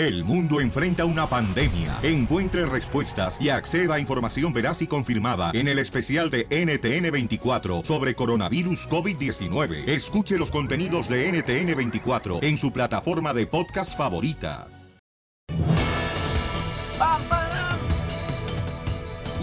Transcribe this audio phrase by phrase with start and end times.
[0.00, 1.98] El mundo enfrenta una pandemia.
[2.02, 8.14] Encuentre respuestas y acceda a información veraz y confirmada en el especial de NTN24 sobre
[8.14, 9.86] coronavirus COVID-19.
[9.86, 14.68] Escuche los contenidos de NTN24 en su plataforma de podcast favorita.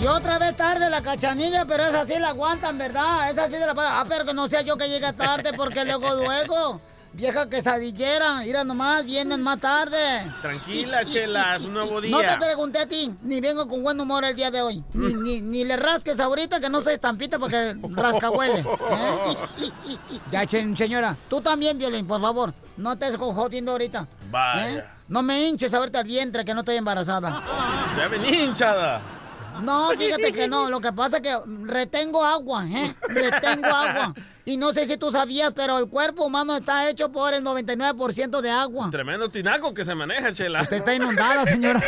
[0.01, 3.29] Y otra vez tarde la cachanilla, pero esa sí la aguantan, ¿verdad?
[3.29, 6.81] Esa sí la Ah, pero que no sea yo que llegue tarde, porque luego, luego.
[7.17, 9.97] Vieja quesadillera, mira nomás, vienen más tarde.
[10.39, 12.11] Tranquila, Chela, es un nuevo día.
[12.11, 14.83] No te pregunté a ti, ni vengo con buen humor el día de hoy.
[14.93, 18.59] Ni, ni, ni le rasques ahorita que no soy estampita porque rasca huele.
[18.59, 18.67] ¿eh?
[20.31, 22.53] Ya, chen- señora, tú también, Violín, por favor.
[22.77, 24.05] No te estés jodiendo ahorita.
[24.29, 24.69] Vaya.
[24.69, 24.83] ¿eh?
[25.07, 27.41] No me hinches ahorita el vientre que no estoy embarazada.
[27.97, 29.01] Ya vení hinchada.
[29.63, 30.69] No, fíjate que no.
[30.69, 32.93] Lo que pasa es que retengo agua, ¿eh?
[33.09, 34.13] Retengo agua.
[34.47, 38.39] Y no sé si tú sabías, pero el cuerpo humano está hecho por el 99%
[38.39, 38.89] de agua.
[38.89, 40.61] Tremendo tinaco que se maneja, Chela.
[40.61, 41.81] Usted está inundada, señora.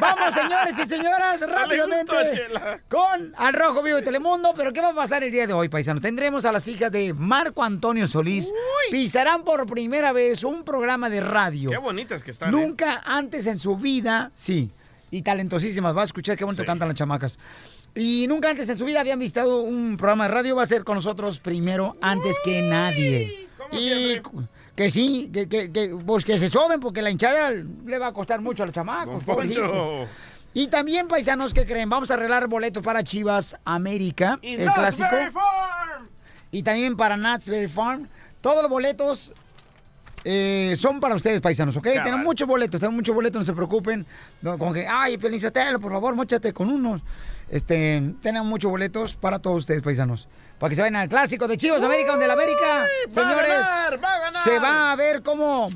[0.00, 4.54] Vamos, señores y señoras, rápidamente gustó, con Al Rojo Vivo de Telemundo.
[4.56, 6.00] Pero ¿qué va a pasar el día de hoy, paisanos?
[6.00, 8.52] Tendremos a las hijas de Marco Antonio Solís.
[8.92, 11.70] Pisarán por primera vez un programa de radio.
[11.70, 12.50] Qué bonitas que están.
[12.50, 12.52] ¿eh?
[12.52, 14.70] Nunca antes en su vida, sí,
[15.10, 15.96] y talentosísimas.
[15.96, 17.36] Va a escuchar qué bonito cantan las chamacas.
[17.94, 20.56] Y nunca antes en su vida habían visto un programa de radio.
[20.56, 23.48] Va a ser con nosotros primero, antes que nadie.
[23.72, 24.20] Y
[24.74, 28.12] que sí, que, que, que, pues que se soben porque la hinchada le va a
[28.12, 29.22] costar mucho a los chamacos.
[30.52, 31.88] Y también, paisanos, que creen?
[31.88, 35.08] Vamos a arreglar boletos para Chivas América, Y el clásico.
[35.08, 36.08] Farm.
[36.52, 38.08] Y también para Knott's Farm.
[38.40, 39.32] Todos los boletos
[40.24, 41.84] eh, son para ustedes, paisanos, ¿ok?
[42.02, 44.06] Tenemos muchos boletos, tenemos muchos boletos, no se preocupen.
[44.42, 45.40] No, como que, ay, Pelín
[45.80, 47.02] por favor, mochate con unos.
[47.54, 50.26] Este, tenemos muchos boletos para todos ustedes, paisanos.
[50.58, 52.84] Para que se vayan al clásico de Chivas América, donde la América,
[53.16, 54.42] va a señores, ganar, va a ganar.
[54.42, 55.68] se va a ver cómo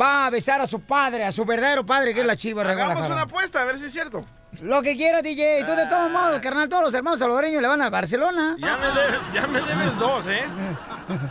[0.00, 2.72] va a besar a su padre, a su verdadero padre, que es la Chiva de
[2.72, 4.24] Hagamos una apuesta, a ver si es cierto.
[4.62, 5.64] Lo que quiera, DJ.
[5.64, 8.56] Tú de todos modos, carnal, todos los hermanos salvadoreños le van al Barcelona.
[8.58, 10.44] Ya me, debes, ya me debes dos, ¿eh?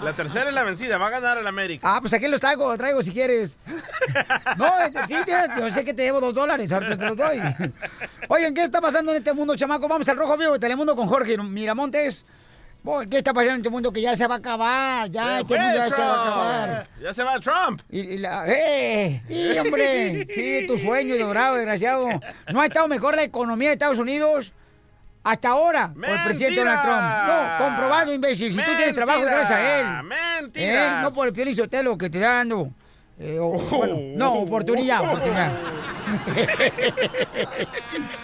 [0.02, 1.96] La tercera es la vencida, va a ganar el América.
[1.96, 3.58] Ah, pues aquí los traigo, traigo si quieres.
[4.58, 5.16] No, este, sí,
[5.58, 7.42] yo sé que te debo dos dólares, ahorita te los doy.
[8.28, 9.88] Oigan, ¿qué está pasando en este mundo, chamaco?
[9.88, 12.26] Vamos al Rojo Vivo de Telemundo con Jorge Miramontes.
[12.84, 15.10] Boy, ¿Qué está pasando en este mundo que ya se va a acabar?
[15.10, 16.88] Ya, Se este mundo ya se va a acabar.
[17.02, 17.82] Ya se va Trump.
[17.90, 19.24] Y, y la, ¡Eh!
[19.30, 20.28] ¡Sí, hombre!
[20.36, 22.08] Sí, tu sueño dorado, desgraciado.
[22.52, 24.52] No ha estado mejor la economía de Estados Unidos
[25.24, 27.02] hasta ahora por el presidente Donald Trump.
[27.28, 28.52] No, comprobado, imbécil.
[28.52, 29.86] Si tú tienes trabajo, Mentira, gracias a él.
[30.42, 31.00] mentiras.
[31.00, 31.02] ¿Eh?
[31.04, 32.70] No por el piel Sotelo que te está dando.
[33.18, 35.54] Eh, o- bueno, no, oportunidad, oportunidad.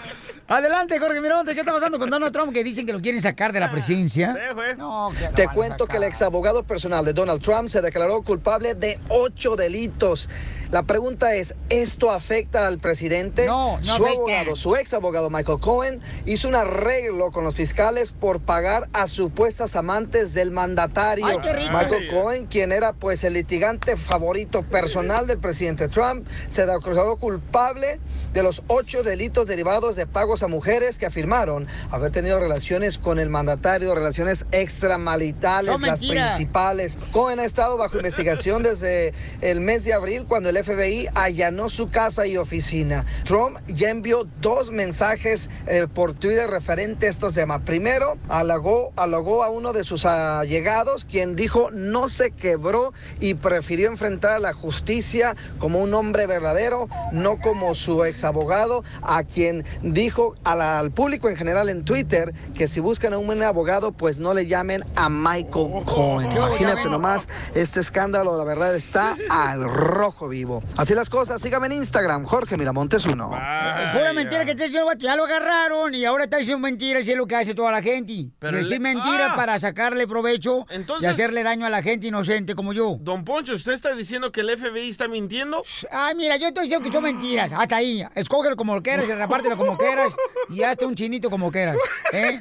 [0.49, 3.53] Adelante, Jorge Miramontes, ¿qué está pasando con Donald Trump que dicen que lo quieren sacar
[3.53, 4.35] de la presidencia?
[4.79, 6.09] No, que lo Te cuento que el sacar.
[6.09, 10.27] ex abogado personal de Donald Trump se declaró culpable de ocho delitos.
[10.72, 13.47] La pregunta es, ¿esto afecta al presidente?
[13.47, 14.12] No, no Su afecta.
[14.12, 19.08] abogado, su ex abogado Michael Cohen, hizo un arreglo con los fiscales por pagar a
[19.08, 21.25] supuestas amantes del mandatario.
[21.25, 21.72] Ay, qué rico.
[21.72, 22.09] Michael.
[22.12, 28.00] Cohen, quien era pues el litigante favorito personal del presidente Trump, se declaró culpable
[28.34, 33.18] de los ocho delitos derivados de pagos a mujeres que afirmaron haber tenido relaciones con
[33.18, 37.09] el mandatario, relaciones extramalitales, Son las principales.
[37.12, 41.90] Cohen ha estado bajo investigación desde el mes de abril cuando el FBI allanó su
[41.90, 43.06] casa y oficina.
[43.25, 47.62] Trump ya envió dos mensajes eh, por Twitter referente a estos temas.
[47.64, 53.88] Primero, halagó, halagó a uno de sus allegados, quien dijo no se quebró y prefirió
[53.90, 59.66] enfrentar a la justicia como un hombre verdadero, no como su ex abogado, a quien
[59.81, 63.91] dijo la- al público en general en Twitter que si buscan a un buen abogado,
[63.91, 66.30] pues no le llamen a Michael Cohen.
[66.31, 70.48] Yo, ya Imagínate nomás, este escándalo, la verdad, está al rojo vivo.
[70.77, 73.31] Así las cosas, sígame en Instagram, Jorge Miramontes uno.
[73.33, 77.11] Eh, Pura mentira que te vato, ya lo agarraron y ahora está diciendo mentiras y
[77.11, 78.29] es lo que hace toda la gente.
[78.39, 79.35] Pero Decir le- mentiras Ah.
[79.35, 82.97] para sacarle provecho y Entonces- hacerle daño a la gente inocente como yo.
[82.99, 85.63] Don Poncho, ¿usted está diciendo que el FBI está mintiendo?
[85.91, 87.52] Ay, mira, yo estoy diciendo que son mentiras.
[87.53, 88.03] Hasta ahí.
[88.16, 90.13] Escógelo como quieras y repártelo como quieras.
[90.49, 91.78] Y hazte un chinito como quieras.
[92.13, 92.40] ¿Eh?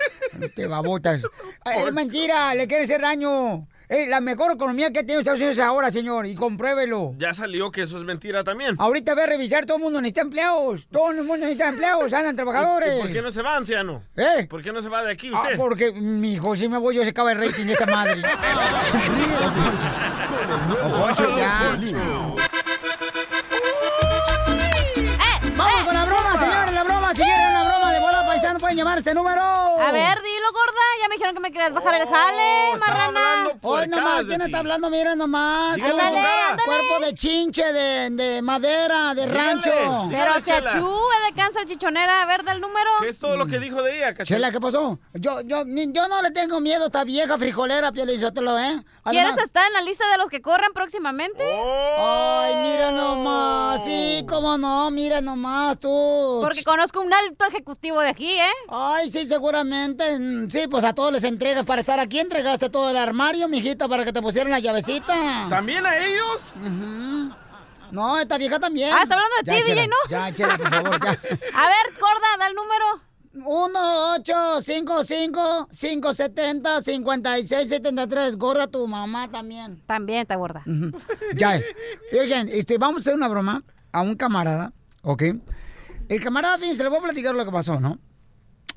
[0.54, 1.22] Te babotas.
[1.64, 3.66] Es mentira, le quiere hacer daño.
[3.88, 6.26] Es la mejor economía que tiene Estados Unidos ahora, señor.
[6.26, 7.14] Y compruébelo.
[7.16, 8.76] Ya salió que eso es mentira también.
[8.78, 10.86] Ahorita ve a revisar, todo el mundo necesita empleados.
[10.92, 12.98] Todo el mundo necesita empleados, andan trabajadores.
[12.98, 14.02] ¿Y por qué no se va, anciano?
[14.16, 14.46] ¿Eh?
[14.48, 15.56] ¿Por qué no se va de aquí Ah, usted?
[15.56, 18.20] porque, mi hijo, si me voy yo se acaba el rating de esta madre.
[20.82, 21.76] Don Poncho, ya.
[25.56, 27.10] Vamos con la broma, señores, la broma.
[27.14, 29.40] Si quieren una broma de bola paisano, pueden llamar este número.
[29.42, 30.77] A ver, dilo, gorda.
[31.00, 33.46] Ya me dijeron que me querías bajar el jale, estaba marrana.
[33.46, 34.90] Hoy puercadas nomás, ¿quién está hablando?
[34.90, 35.76] Mira nomás.
[35.76, 36.56] Dígale cara.
[36.64, 39.38] Cuerpo de chinche, de, de madera, de Dígale.
[39.44, 39.70] rancho.
[39.70, 42.90] Dígale, Pero se achube de cáncer chichonera, a ver, da el número.
[43.00, 44.26] ¿Qué es todo lo que dijo de ella, cachela?
[44.48, 44.98] Chela, ¿qué pasó?
[45.14, 48.82] Yo, yo, yo no le tengo miedo a esta vieja frijolera, Piolizotelo, ¿eh?
[49.04, 51.44] ¿Quieres Además- estar en la lista de los que corren próximamente?
[51.44, 52.38] Oh.
[52.40, 56.40] Ay, mira nomás, sí, cómo no, mira nomás tú.
[56.42, 58.52] Porque conozco un alto ejecutivo de aquí, ¿eh?
[58.68, 60.18] Ay, sí, seguramente.
[60.18, 62.18] mm, Sí, pues a todos les entregas para estar aquí.
[62.18, 65.46] Entregaste todo el armario, mijita, para que te pusieran la llavecita.
[65.50, 66.40] ¿También a ellos?
[67.90, 68.90] No, esta vieja también.
[68.92, 69.96] Ah, está hablando de ti, Chela, DJ, ¿no?
[70.08, 71.10] Ya, Chela, por favor, ya.
[71.54, 73.08] A ver, Gorda, da el número.
[73.44, 79.80] 1 8 5 5 5 70 56 73 Gorda tu mamá también.
[79.86, 80.64] También está gorda.
[80.66, 80.90] Ujú.
[81.36, 81.58] Ya.
[81.58, 83.62] Y Oigan, este, vamos a hacer una broma
[83.92, 85.22] a un camarada, ¿ok?
[86.08, 87.98] El camarada, fíjense, le voy a platicar lo que pasó, ¿no?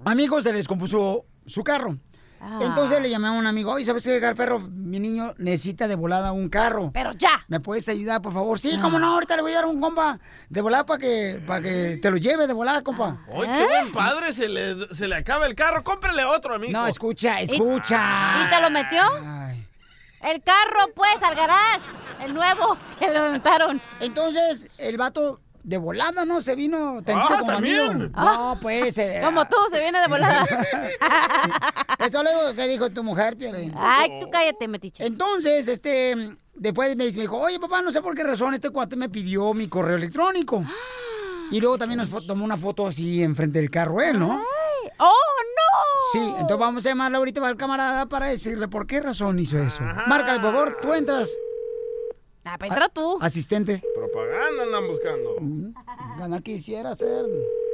[0.03, 1.97] Amigos, se les descompuso su carro.
[2.43, 2.57] Ah.
[2.61, 4.59] Entonces le llamé a un amigo, oye, ¿sabes qué, perro?
[4.59, 6.89] Mi niño necesita de volada un carro.
[6.91, 7.45] Pero ya.
[7.47, 8.59] ¿Me puedes ayudar, por favor?
[8.59, 11.61] Sí, cómo no, ahorita le voy a dar un compa de volada para que, para
[11.61, 13.23] que te lo lleve de volada, compa.
[13.27, 14.33] ¡Ay, qué buen padre!
[14.33, 15.83] Se le, se le acaba el carro.
[15.83, 16.73] Cómprele otro, amigo.
[16.73, 18.43] No, escucha, escucha.
[18.43, 19.03] ¿Y te lo metió?
[19.23, 19.67] Ay.
[20.23, 21.81] El carro, pues, al garage.
[22.21, 23.81] El nuevo que le inventaron.
[23.99, 26.41] Entonces, el vato de volada, ¿no?
[26.41, 27.87] Se vino tendido Ah, como ¿también?
[27.87, 28.09] bandido.
[28.09, 28.97] No, pues.
[28.97, 30.45] eh, Como tú, se viene de volada.
[31.99, 33.73] Eso luego que dijo tu mujer, Piolín.
[33.77, 35.05] Ay, tú cállate, metiche.
[35.05, 38.69] Entonces, este, después me dice, me dijo, oye, papá, no sé por qué razón este
[38.71, 40.63] cuate me pidió mi correo electrónico.
[41.53, 44.41] Y luego también nos tomó una foto así enfrente del carro él, ¿no?
[44.99, 46.11] ¡Oh, no!
[46.13, 49.83] Sí, entonces vamos a llamarle ahorita al camarada para decirle por qué razón hizo eso.
[50.07, 51.29] Márcale, por favor, tú entras,
[52.43, 53.17] Ah, pero entra tú.
[53.21, 53.83] asistente.
[53.95, 55.35] Propaganda andan buscando.
[56.17, 57.25] Gana quisiera ser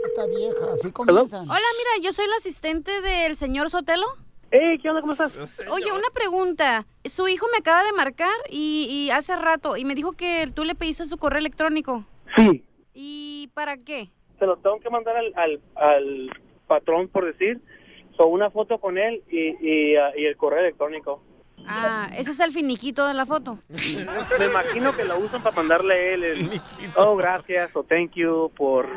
[0.08, 1.44] esta vieja, así comienzan.
[1.50, 4.06] Hola, mira, yo soy la asistente del señor Sotelo.
[4.52, 5.02] Hey, ¿qué onda?
[5.02, 5.62] ¿Cómo estás?
[5.70, 6.86] Oye, una pregunta.
[7.06, 10.64] Su hijo me acaba de marcar y, y hace rato y me dijo que tú
[10.64, 12.06] le pediste su correo electrónico.
[12.36, 12.64] Sí.
[12.94, 14.10] ¿Y para qué?
[14.40, 16.30] Se lo tengo que mandar al, al, al
[16.68, 17.62] patrón, por decir.
[18.16, 21.22] So, una foto con él y, y, ah, y el correo electrónico.
[21.68, 23.60] Ah, ese es el finiquito de la foto.
[24.40, 26.62] Me imagino que lo usan para mandarle a él el,
[26.96, 28.88] oh, gracias o thank you por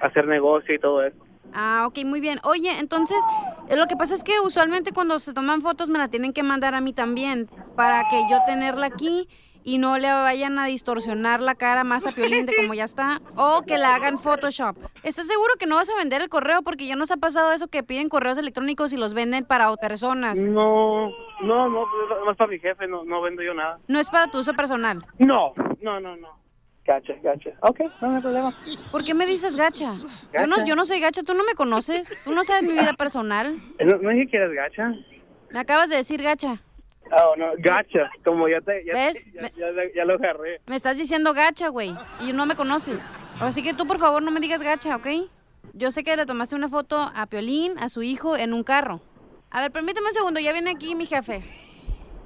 [0.00, 1.16] hacer negocio y todo eso.
[1.52, 2.40] Ah, ok, muy bien.
[2.42, 3.18] Oye, entonces,
[3.68, 6.42] eh, lo que pasa es que usualmente cuando se toman fotos me la tienen que
[6.42, 9.28] mandar a mí también, para que yo tenerla aquí
[9.64, 13.20] y no le vayan a distorsionar la cara más a Piolín de como ya está,
[13.34, 14.76] o que la hagan Photoshop.
[15.02, 16.62] ¿Estás seguro que no vas a vender el correo?
[16.62, 19.88] Porque ya nos ha pasado eso que piden correos electrónicos y los venden para otras
[19.88, 20.38] personas.
[20.38, 21.08] No,
[21.42, 21.86] no, no,
[22.26, 23.78] más para mi jefe, no, no vendo yo nada.
[23.88, 25.04] No es para tu uso personal.
[25.18, 26.44] No, no, no, no.
[26.86, 27.48] Gacha, gacha.
[27.62, 28.54] Ok, no, no hay problema.
[28.92, 29.94] ¿Por qué me dices gacha?
[30.38, 32.92] Yo no, yo no soy gacha, tú no me conoces, tú no sabes mi vida
[32.92, 33.58] personal.
[33.78, 34.92] Eh, No, no dije que eres gacha.
[35.50, 36.60] Me acabas de decir gacha.
[37.16, 38.10] Oh, no, gacha.
[38.24, 39.24] Como ya te, ya, ¿Ves?
[39.32, 40.60] ya, ya, ya lo agarré.
[40.66, 43.10] Me estás diciendo gacha, güey, y no me conoces.
[43.40, 45.06] Así que tú, por favor, no me digas gacha, ¿ok?
[45.74, 49.00] Yo sé que le tomaste una foto a Piolín, a su hijo, en un carro.
[49.50, 51.42] A ver, permíteme un segundo, ya viene aquí mi jefe.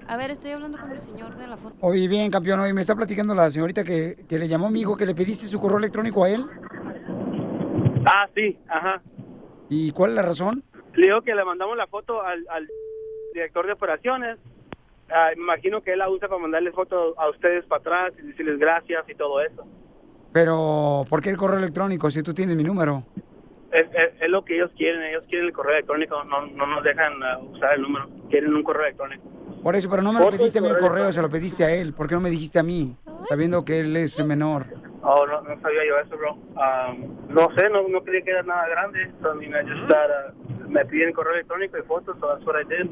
[0.06, 1.76] A ver, estoy hablando con el señor de la foto.
[1.80, 4.80] Oye, bien, campeón, hoy me está platicando la señorita que, que le llamó a mi
[4.80, 6.46] hijo que le pediste su correo electrónico a él.
[8.06, 9.02] Ah, sí, ajá.
[9.68, 10.64] ¿Y cuál es la razón?
[10.94, 12.66] Le digo que le mandamos la foto al, al
[13.34, 14.38] director de operaciones.
[15.10, 18.26] Ah, me imagino que él la usa para mandarles fotos a ustedes para atrás y
[18.26, 19.66] decirles gracias y todo eso.
[20.32, 23.04] Pero, ¿por qué el correo electrónico si tú tienes mi número?
[23.72, 25.02] Es, es, es lo que ellos quieren.
[25.02, 26.22] Ellos quieren el correo electrónico.
[26.24, 28.08] No, no nos dejan ah, usar el número.
[28.30, 29.22] Quieren un correo electrónico.
[29.62, 31.70] Por eso, pero no me lo pediste a mí el correo se lo pediste a
[31.74, 31.92] él.
[31.92, 32.96] ¿Por qué no me dijiste a mí?
[33.28, 34.66] Sabiendo que él es menor.
[35.02, 36.34] Oh, no, no sabía yo eso, bro.
[36.34, 39.10] Um, no sé, no, no creía que era nada grande.
[39.22, 42.56] So, I mean, I just uh, me piden correo electrónico y fotos, so that's what
[42.56, 42.88] I did.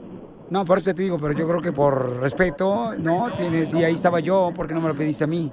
[0.51, 3.95] No, por eso te digo, pero yo creo que por respeto, no, tienes, y ahí
[3.95, 5.51] estaba yo, ¿por qué no me lo pediste a mí?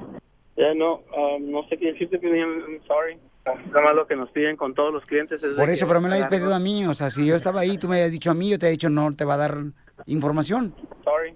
[0.56, 3.18] Ya no, um, no sé qué decirte, I'm sorry.
[3.46, 6.08] Nada más lo que nos piden con todos los clientes es Por eso, pero me
[6.08, 8.32] lo habías pedido a mí, o sea, si yo estaba ahí, tú me habías dicho
[8.32, 9.58] a mí, yo te he dicho no te va a dar
[10.06, 10.74] información.
[11.04, 11.34] Sorry.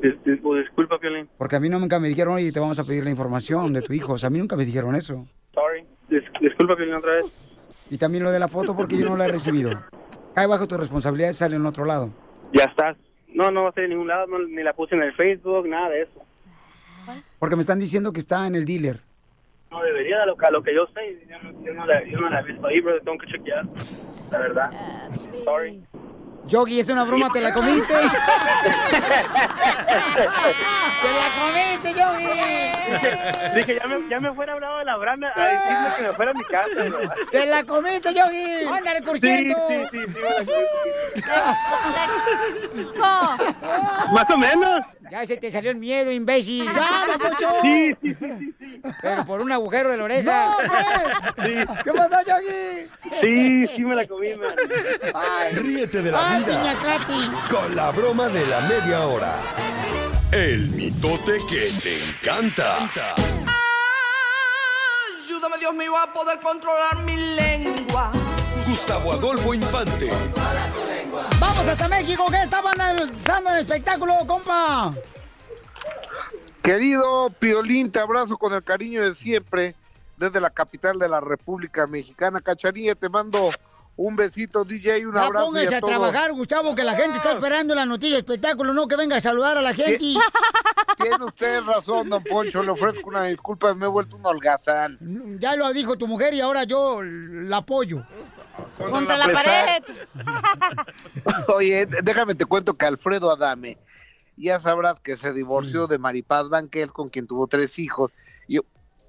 [0.00, 1.28] Dis- dis- pues, disculpa, Piolín.
[1.38, 3.92] Porque a mí nunca me dijeron, oye, te vamos a pedir la información de tu
[3.92, 5.26] hijo, o sea, a mí nunca me dijeron eso.
[5.54, 5.86] Sorry.
[6.10, 7.24] Dis- disculpa, Piolín, otra vez.
[7.90, 9.70] Y también lo de la foto porque yo no la he recibido.
[10.34, 12.10] Cae bajo tu responsabilidad y sale en otro lado.
[12.54, 12.96] Ya estás.
[13.28, 15.66] No, no va a ser en ningún lado, no, ni la puse en el Facebook,
[15.68, 16.22] nada de eso.
[17.38, 19.00] Porque me están diciendo que está en el dealer.
[19.70, 22.04] No debería, de lo, que- a lo que yo sé, yo no, yo no la,
[22.04, 23.64] yo no la he visto ahí, bro, tengo que chequear.
[24.30, 24.70] La verdad.
[25.44, 25.82] Sorry.
[26.46, 27.94] Yogi, es una broma, ¿te la comiste?
[27.94, 28.02] ¡Te
[31.10, 32.26] la comiste, Yogi!
[33.54, 36.30] dije, ya, me, ya me fuera hablado de la branda a decirme que me fuera
[36.30, 36.84] a mi casa.
[36.84, 36.98] ¿no?
[37.30, 38.64] ¡Te la comiste, Yogi!
[38.70, 39.54] ¡Ándale, por Sí, sí, sí,
[39.90, 41.24] sí, comí.
[44.12, 44.80] Más o menos.
[45.10, 46.64] Ya se te salió el miedo, imbécil.
[46.74, 47.48] ¡Ya, don Poncho!
[47.62, 48.82] Sí, sí, sí, sí, sí.
[49.02, 50.46] Pero por un agujero de la oreja.
[50.48, 50.56] ¡No,
[51.36, 51.68] pues!
[51.84, 52.88] ¿Qué pasó, Yogi?
[53.20, 54.54] Sí, sí me la comí, man.
[55.52, 56.74] Ríete de la ¡Ay, vida
[57.50, 59.38] con la broma de la media hora.
[60.32, 62.90] El mitote que te encanta.
[65.16, 68.10] Ayúdame, Dios mío, a poder controlar mi lengua.
[68.66, 70.10] Gustavo Adolfo Infante.
[71.38, 74.92] Vamos hasta México, que estaban lanzando el espectáculo, compa.
[76.62, 79.74] Querido Piolín, te abrazo con el cariño de siempre
[80.16, 82.40] desde la capital de la República Mexicana.
[82.40, 83.50] Cachanilla, te mando
[83.96, 85.44] un besito, DJ, un Ya abrazo.
[85.44, 85.90] y póngase a todos.
[85.90, 89.58] trabajar, Gustavo, que la gente está esperando la noticia espectáculo, no que venga a saludar
[89.58, 89.98] a la gente.
[90.96, 94.98] Tiene usted razón, don Poncho, le ofrezco una disculpa, me he vuelto un holgazán.
[95.38, 98.04] Ya lo dijo tu mujer y ahora yo la apoyo.
[98.78, 99.84] Contra la pared.
[101.54, 103.78] Oye, déjame te cuento que Alfredo Adame,
[104.36, 108.12] ya sabrás que se divorció de Maripaz Banquel, con quien tuvo tres hijos.
[108.48, 108.58] Y,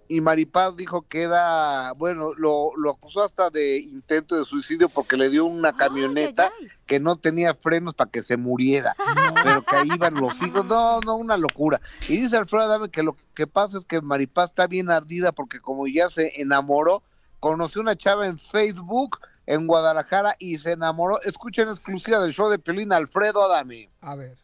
[0.08, 5.18] y Maripaz dijo que era, bueno, lo, lo acusó hasta de intento de suicidio porque
[5.18, 6.52] le dio una camioneta
[6.86, 8.96] que no tenía frenos para que se muriera,
[9.44, 10.66] pero que ahí iban los hijos.
[10.66, 11.82] No, no, una locura.
[12.08, 15.60] Y dice Alfredo Adame que lo que pasa es que Maripaz está bien ardida porque
[15.60, 17.02] como ya se enamoró,
[17.40, 21.22] conoció una chava en Facebook en Guadalajara y se enamoró.
[21.24, 23.90] Escuchen exclusiva del show de Pelín Alfredo Adame.
[24.02, 24.38] A ver.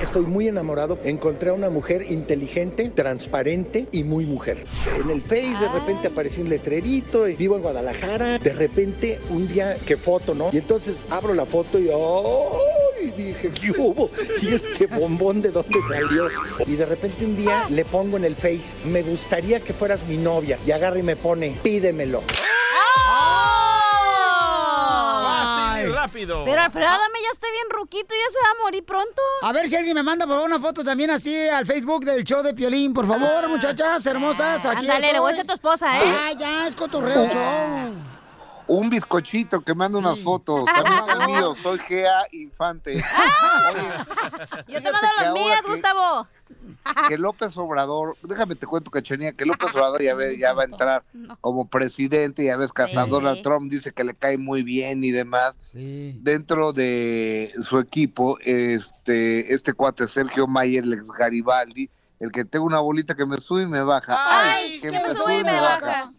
[0.00, 0.98] Estoy muy enamorado.
[1.04, 4.64] Encontré a una mujer inteligente, transparente y muy mujer.
[5.00, 7.28] En el Face de repente apareció un letrerito.
[7.28, 8.38] y Vivo en Guadalajara.
[8.38, 10.48] De repente, un día, qué foto, ¿no?
[10.52, 13.10] Y entonces abro la foto y ¡ay!
[13.16, 14.10] dije, ¿qué hubo?
[14.42, 16.28] ¿Y este bombón de dónde salió?
[16.66, 20.16] Y de repente un día le pongo en el Face, me gustaría que fueras mi
[20.16, 20.58] novia.
[20.66, 22.22] Y agarra y me pone, pídemelo.
[26.06, 26.44] Rápido.
[26.44, 29.22] Pero Alfredo, dame ya está bien ruquito, ya se va a morir pronto.
[29.42, 32.42] A ver si alguien me manda por una foto también así al Facebook del show
[32.42, 34.64] de Piolín, por favor, muchachas hermosas.
[34.66, 36.02] Aquí Ándale, le voy a a tu esposa, ¿eh?
[36.06, 37.94] Ah, ya, es cotorreo show.
[38.66, 40.64] Un bizcochito que manda unas fotos.
[40.64, 42.94] También está el mío, soy Gea Infante.
[44.66, 46.26] Yo te mando los que- Gustavo.
[47.08, 50.66] Que López Obrador, déjame te cuento, Cachanía, que López Obrador ya, ve- ya va a
[50.66, 51.04] entrar
[51.40, 53.10] como presidente, ya ves que hasta Sí.
[53.10, 55.54] Donald Trump dice que le cae muy bien y demás.
[55.60, 56.18] Sí.
[56.22, 62.64] Dentro de su equipo, este, este cuate Sergio Mayer, el ex Garibaldi, el que tengo
[62.66, 64.16] una bolita que me sube y me baja.
[64.18, 66.12] Ay, que me sube y me baja.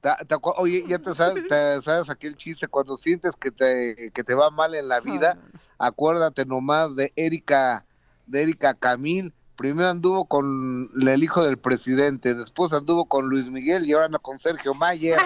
[0.00, 0.18] Ta-
[0.58, 4.50] Oye, ya te sabes, te sabes aquel chiste, cuando sientes que te, que te va
[4.50, 5.38] mal en la vida,
[5.78, 7.84] acuérdate nomás de Erika,
[8.26, 13.86] de Erika Camil, primero anduvo con el hijo del presidente, después anduvo con Luis Miguel
[13.86, 15.18] y ahora anda con Sergio Mayer.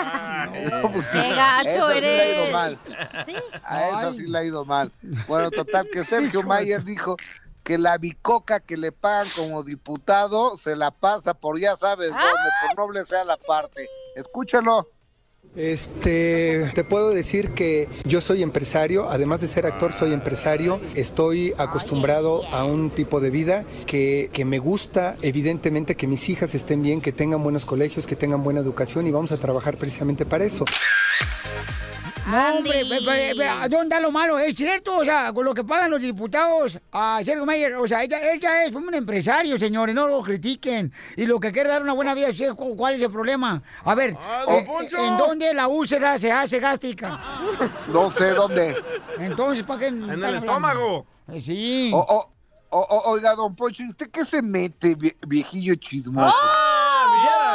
[0.71, 2.53] No, pues, Qué gacho esa sí le ha ido eres.
[2.53, 2.79] mal.
[3.27, 3.37] Sí.
[3.65, 4.93] A esa sí le ha ido mal.
[5.27, 7.17] Bueno, total, que Sergio Mayer dijo
[7.65, 12.51] que la bicoca que le pagan como diputado se la pasa por ya sabes dónde,
[12.69, 13.87] por noble sea la parte.
[14.17, 14.89] Escúchalo.
[15.57, 20.81] Este, te puedo decir que yo soy empresario, además de ser actor, soy empresario.
[20.95, 26.55] Estoy acostumbrado a un tipo de vida que, que me gusta, evidentemente, que mis hijas
[26.55, 30.25] estén bien, que tengan buenos colegios, que tengan buena educación y vamos a trabajar precisamente
[30.25, 30.65] para eso.
[32.31, 34.39] No, hombre, ve- ve, ¿a ¿dónde está lo malo?
[34.39, 38.03] Es cierto, o sea, con lo que pagan los diputados a Sergio Mayer, o sea,
[38.03, 40.93] ella, él ya es un empresario, señores, no lo critiquen.
[41.17, 43.63] Y lo que quiere dar una buena vida, sí, ¿cu- ¿cuál es el problema?
[43.85, 44.15] A ver,
[44.47, 44.89] don eh.
[45.07, 47.21] ¿en dónde la úlcera se hace gástrica?
[47.93, 48.77] No sé dónde.
[49.19, 49.87] Entonces, ¿para qué?
[49.89, 51.07] En el estómago.
[51.41, 51.91] Sí.
[51.95, 52.31] O- o-
[52.71, 56.37] o- o- oiga, don Poncho, ¿y ¿usted qué se mete, vie- viejillo chismoso?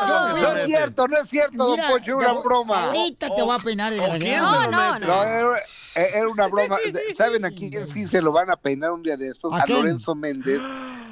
[0.08, 2.84] No es cierto, no es cierto, Mira, don Poncho, era una voy- broma.
[2.86, 4.62] Ahorita te voy a peinar, ¿O quién desgraciado.
[4.62, 5.06] se lo No, mete?
[5.06, 5.60] No, era,
[5.96, 6.78] era una broma.
[7.16, 9.52] ¿Saben a quién sí se lo van a peinar un día de estos?
[9.54, 9.66] ¿A?
[9.66, 10.60] Lorenzo Méndez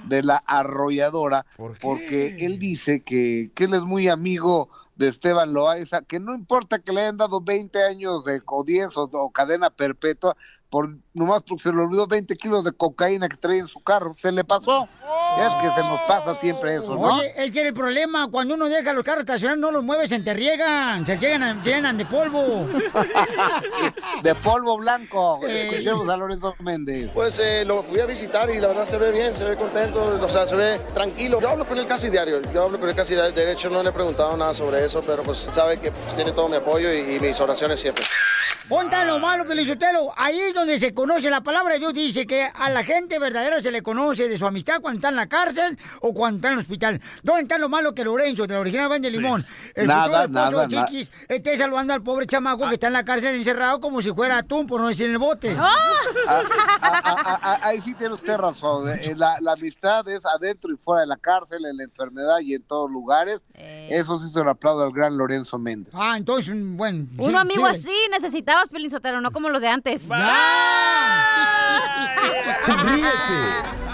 [0.05, 1.45] de la arrolladora,
[1.81, 6.79] porque él dice que, que él es muy amigo de Esteban Loaiza, que no importa
[6.79, 10.35] que le hayan dado 20 años de o 10 o, o cadena perpetua,
[10.69, 14.13] por nomás porque se le olvidó 20 kilos de cocaína que trae en su carro,
[14.17, 14.87] se le pasó.
[15.39, 17.01] Es que se nos pasa siempre eso, ¿no?
[17.01, 20.15] Oye, es que el problema, cuando uno deja los carros estacionados, no los mueve, se
[20.15, 22.67] enterriegan, se llenan, llenan de polvo.
[24.23, 25.39] de polvo blanco.
[25.47, 25.69] Eh.
[25.69, 27.09] Escuchemos a Lorenzo Méndez.
[27.13, 30.03] Pues eh, lo fui a visitar y la verdad se ve bien, se ve contento,
[30.03, 31.39] o sea, se ve tranquilo.
[31.39, 33.31] Yo hablo con él casi diario, yo hablo con él casi diario.
[33.31, 36.31] De hecho, no le he preguntado nada sobre eso, pero pues sabe que pues, tiene
[36.31, 38.03] todo mi apoyo y, y mis oraciones siempre.
[38.67, 40.13] Ponta lo malo, Pelizotelo.
[40.15, 41.93] Ahí es donde se conoce la palabra de Dios.
[41.93, 45.17] Dice que a la gente verdadera se le conoce de su amistad cuando está en
[45.17, 47.01] la cárcel o cuando está en el hospital.
[47.23, 49.45] ¿Dónde está lo malo que Lorenzo, de la original Van de Limón?
[49.75, 50.87] El Nada, futuro esposo nada.
[50.87, 54.37] Chiquis esté saludando al pobre chamaco que está en la cárcel encerrado como si fuera
[54.37, 55.53] atún, por no decir en el bote.
[55.59, 55.75] Ah,
[56.27, 56.43] ah,
[56.81, 58.87] ah, ah, ahí sí tiene usted razón.
[58.89, 62.53] eh, La, la amistad es adentro y fuera de la cárcel, en la enfermedad y
[62.53, 63.41] en todos lugares.
[63.55, 65.93] Eso sí se lo aplaudo al gran Lorenzo Méndez.
[65.97, 67.09] Ah, entonces, un buen.
[67.17, 67.71] Un sí, amigo sí.
[67.75, 70.07] así necesitabas, Pelín Sotelo, no como los de antes.
[72.85, 73.41] Ríete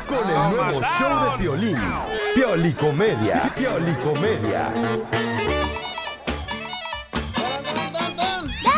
[0.08, 1.78] con el nuevo show de Piolín.
[2.36, 3.52] Piolicomedia.
[3.56, 4.70] Piolicomedia.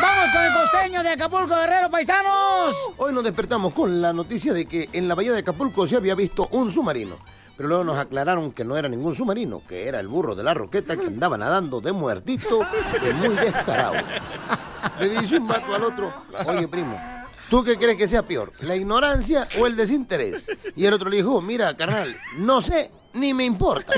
[0.02, 2.76] ¡Vamos con el costeño de Acapulco, Guerrero, paisanos!
[2.98, 6.16] Hoy nos despertamos con la noticia de que en la bahía de Acapulco se había
[6.16, 7.16] visto un submarino.
[7.58, 10.54] Pero luego nos aclararon que no era ningún submarino, que era el burro de la
[10.54, 12.62] roqueta que andaba nadando de muertito
[13.08, 13.94] y muy descarado.
[15.00, 16.12] Le dice un vato al otro,
[16.48, 17.00] oye primo,
[17.52, 20.48] ¿tú qué crees que sea peor, la ignorancia o el desinterés?
[20.74, 23.94] Y el otro le dijo, mira carnal, no sé ni me importa.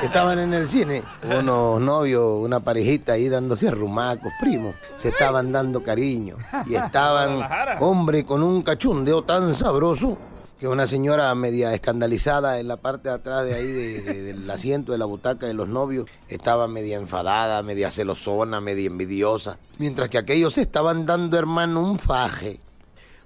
[0.00, 4.76] Estaban en el cine, unos novios, una parejita ahí dándose arrumacos, primos.
[4.94, 6.36] Se estaban dando cariño.
[6.66, 7.42] Y estaban,
[7.80, 10.16] hombre, con un cachundeo tan sabroso
[10.60, 14.50] que una señora media escandalizada en la parte de atrás de ahí de- de- del
[14.50, 19.58] asiento de la butaca de los novios estaba media enfadada, media celosona, media envidiosa.
[19.78, 22.60] Mientras que aquellos estaban dando, hermano, un faje.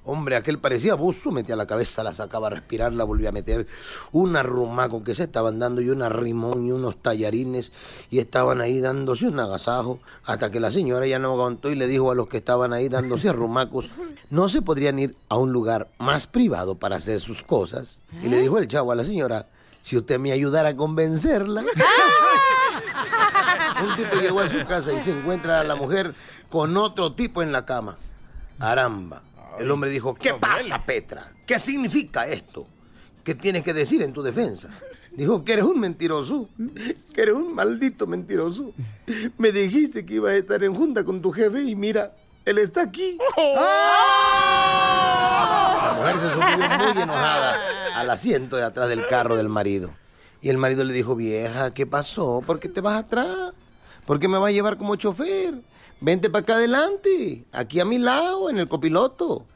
[0.07, 3.67] Hombre, aquel parecía buzo, metía la cabeza, la sacaba a respirar, la volvía a meter.
[4.13, 7.73] Un arrumaco que se estaban dando y un arrimón y unos tallarines
[8.11, 11.87] y estaban ahí dándose un agasajo hasta que la señora ya no aguantó y le
[11.87, 13.93] dijo a los que estaban ahí dándose arrumacos,
[14.29, 18.03] no se podrían ir a un lugar más privado para hacer sus cosas.
[18.23, 19.49] Y le dijo el chavo a la señora,
[19.81, 21.63] si usted me ayudara a convencerla.
[23.83, 26.15] Un tipo llegó a su casa y se encuentra a la mujer
[26.49, 27.97] con otro tipo en la cama.
[28.61, 29.23] Aramba.
[29.59, 31.33] El hombre dijo, ¿qué pasa, Petra?
[31.47, 32.67] ¿Qué significa esto?
[33.23, 34.71] ¿Qué tienes que decir en tu defensa?
[35.13, 36.49] Dijo que eres un mentiroso,
[37.13, 38.73] que eres un maldito mentiroso.
[39.39, 42.83] Me dijiste que ibas a estar en junta con tu jefe y mira, él está
[42.83, 43.17] aquí.
[43.37, 43.65] La
[45.99, 47.59] mujer se subió muy enojada
[47.95, 49.91] al asiento de atrás del carro del marido.
[50.43, 52.43] Y el marido le dijo, vieja, ¿qué pasó?
[52.45, 53.55] ¿Por qué te vas atrás?
[54.05, 55.55] ¿Por qué me vas a llevar como chofer?
[56.01, 59.47] Vente para acá adelante, aquí a mi lado, en el copiloto.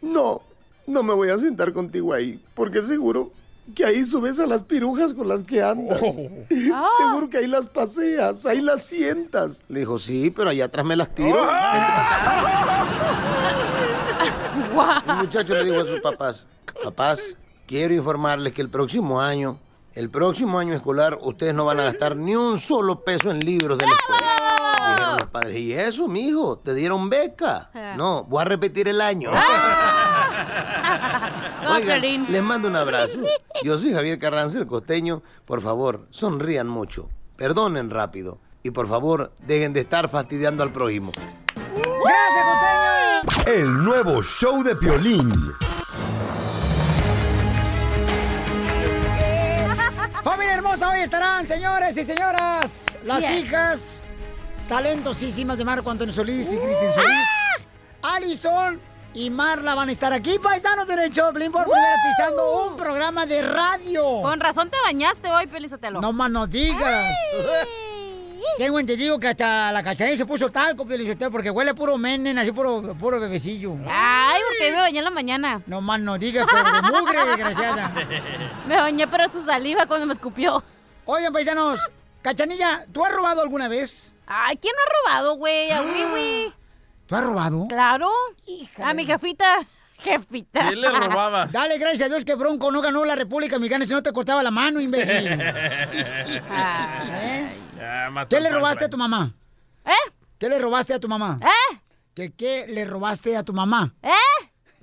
[0.00, 0.42] No,
[0.86, 3.32] no me voy a sentar contigo ahí, porque seguro
[3.74, 6.00] que ahí subes a las pirujas con las que andas.
[6.48, 9.62] Seguro que ahí las paseas, ahí las sientas.
[9.68, 11.42] Le dijo, sí, pero allá atrás me las tiro.
[11.42, 12.86] Acá.
[15.08, 16.46] El muchacho le dijo a sus papás,
[16.84, 19.58] papás, quiero informarles que el próximo año,
[19.94, 23.78] el próximo año escolar, ustedes no van a gastar ni un solo peso en libros
[23.78, 24.67] de la escuela.
[24.98, 26.58] Dijeron los padres, ¿y eso, mijo?
[26.58, 27.70] ¿Te dieron beca?
[27.96, 29.30] No, voy a repetir el año.
[31.68, 33.20] Oigan, les mando un abrazo.
[33.62, 35.22] Yo soy Javier Carranza, el costeño.
[35.44, 41.12] Por favor, sonrían mucho, perdonen rápido y por favor, dejen de estar fastidiando al prójimo.
[41.54, 43.52] ¡Gracias, costeño!
[43.54, 45.32] El nuevo show de Piolín.
[50.22, 54.02] Familia hermosa, hoy estarán, señores y señoras, las hijas
[54.68, 57.26] talentosísimas de Marco Antonio Solís y Cristian Solís.
[58.02, 58.80] Alison
[59.14, 63.24] y Marla van a estar aquí, paisanos en el show, por primera pisando un programa
[63.26, 64.20] de radio.
[64.22, 66.00] Con razón te bañaste hoy, Pelizotelo.
[66.00, 67.16] No más no digas.
[68.56, 72.52] Tengo entendido que hasta la cachanilla se puso talco, Piolín, porque huele puro menen, así
[72.52, 73.76] puro, puro bebecillo.
[73.88, 75.62] Ay, porque me bañé en la mañana.
[75.66, 77.92] No más no digas, pero de mugre, desgraciada.
[78.66, 80.62] Me bañé pero su saliva cuando me escupió.
[81.04, 81.80] Oigan, paisanos,
[82.22, 84.14] Cachanilla, ¿tú has robado alguna vez?
[84.26, 85.70] Ay, ¿quién no ha robado, güey?
[85.70, 86.52] A Wiwi.
[87.06, 87.66] ¿Tú has robado?
[87.68, 88.10] Claro.
[88.82, 89.58] A mi jefita.
[89.98, 90.60] Jefita.
[91.50, 94.42] Dale, gracias a Dios que Bronco no ganó la República Mexicana, si no te cortaba
[94.44, 95.26] la mano, imbécil.
[95.40, 95.40] ¿Eh?
[97.76, 99.34] Ya, ¿Qué le robaste a tu mamá?
[99.84, 99.90] ¿Eh?
[100.38, 101.40] ¿Qué le robaste a tu mamá?
[101.42, 101.80] ¿Eh?
[102.14, 103.92] ¿Qué, ¿Qué le robaste a tu mamá?
[104.02, 104.12] ¿Eh?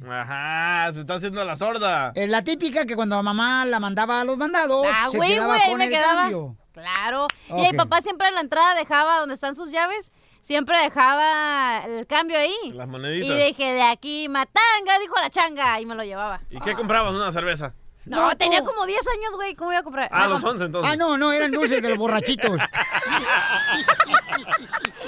[0.09, 2.11] Ajá, se está haciendo la sorda.
[2.15, 5.47] Es la típica que cuando mamá la mandaba a los mandados, Ah, se güey, quedaba
[5.47, 6.21] güey, ahí con me el quedaba.
[6.23, 6.57] cambio.
[6.75, 7.27] Claro.
[7.49, 10.11] Y mi papá siempre en la entrada dejaba donde están sus llaves,
[10.41, 12.55] siempre dejaba el cambio ahí.
[12.73, 13.37] Las Y moneditas.
[13.37, 16.41] dije, de aquí, matanga, dijo la changa, y me lo llevaba.
[16.49, 17.13] ¿Y qué comprabas?
[17.15, 17.73] ¿Una cerveza?
[18.05, 20.09] No, tenía como 10 años, güey, ¿cómo iba a comprar?
[20.11, 20.91] Ah, los 11 entonces.
[20.91, 22.51] Ah, no, no, eran dulces de los borrachitos.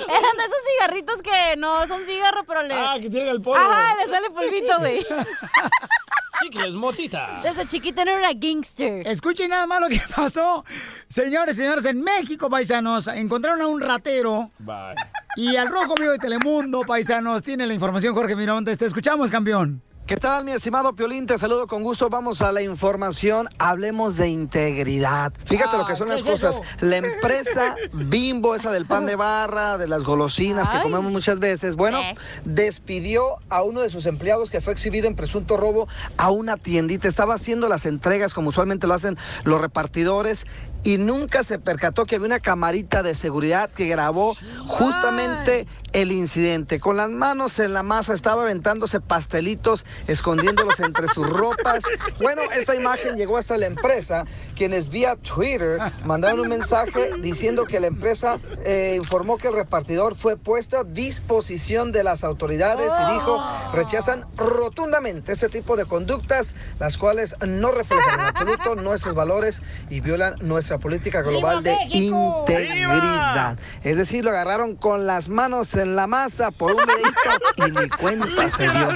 [0.08, 2.74] Eran de esos cigarritos que no son cigarros, pero le...
[2.74, 3.60] Ah, que tienen el polvo.
[3.60, 5.06] Ajá, le sale polvito, güey.
[6.42, 7.40] Chicles, motita.
[7.44, 9.06] Desde chiquita era una gangster.
[9.08, 10.64] Escuchen nada más lo que pasó.
[11.10, 14.96] Señores, señores, en México, paisanos, encontraron a un ratero Bye.
[15.36, 18.78] Y al Rojo Vivo de Telemundo, paisanos, tiene la información Jorge Miramontes.
[18.78, 19.82] Te escuchamos, campeón.
[20.08, 21.28] ¿Qué tal, mi estimado Piolín?
[21.28, 22.10] Te saludo con gusto.
[22.10, 23.50] Vamos a la información.
[23.58, 25.34] Hablemos de integridad.
[25.43, 26.62] Fíjate lo que son ¿qué las cosas.
[26.80, 31.76] La empresa Bimbo, esa del pan de barra, de las golosinas que comemos muchas veces,
[31.76, 32.00] bueno,
[32.46, 37.10] despidió a uno de sus empleados que fue exhibido en presunto robo a una tiendita.
[37.10, 40.46] Estaba haciendo las entregas como usualmente lo hacen los repartidores
[40.86, 46.80] y nunca se percató que había una camarita de seguridad que grabó justamente el incidente.
[46.80, 51.84] Con las manos en la masa estaba aventándose pastelitos, escondiéndolos entre sus ropas.
[52.19, 57.80] Bueno, esta imagen llegó hasta la empresa, quienes vía Twitter mandaron un mensaje diciendo que
[57.80, 63.13] la empresa eh, informó que el repartidor fue puesto a disposición de las autoridades y
[63.13, 69.62] dijo rechazan rotundamente este tipo de conductas, las cuales no reflejan en absoluto nuestros valores
[69.89, 73.58] y violan nuestra política global de integridad.
[73.84, 77.90] Es decir, lo agarraron con las manos en la masa por un dedito y ni
[77.90, 78.92] cuenta se dio.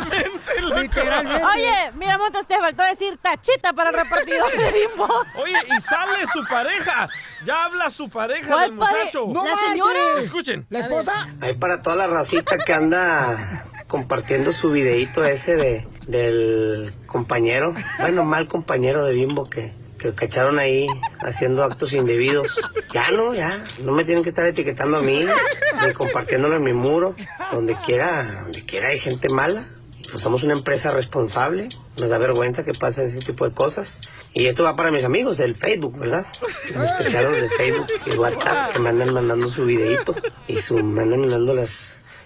[0.75, 1.43] Literalmente.
[1.45, 5.07] Oye, mira, Montes, te faltó decir tachita para el repartidor de bimbo.
[5.41, 7.09] Oye, y sale su pareja.
[7.43, 9.25] Ya habla su pareja ¿Cuál del pare- muchacho.
[9.31, 9.99] No ¿La señora?
[10.19, 10.65] Escuchen.
[10.69, 11.27] ¿La esposa?
[11.41, 18.23] Ahí para toda la racita que anda compartiendo su videíto ese de, del compañero, bueno,
[18.23, 20.87] mal compañero de Bimbo que, que cacharon ahí
[21.19, 22.47] haciendo actos indebidos.
[22.93, 25.25] Ya no, ya, no me tienen que estar etiquetando a mí,
[25.85, 27.15] ni compartiéndolo en mi muro.
[27.51, 29.67] Donde quiera, donde quiera hay gente mala.
[30.09, 33.87] Pues somos una empresa responsable, nos da vergüenza que pasen ese tipo de cosas.
[34.33, 36.25] Y esto va para mis amigos del Facebook, ¿verdad?
[36.73, 40.15] En especial los de Facebook y WhatsApp que me andan mandando su videíto
[40.47, 41.69] y su, me andan mandando las,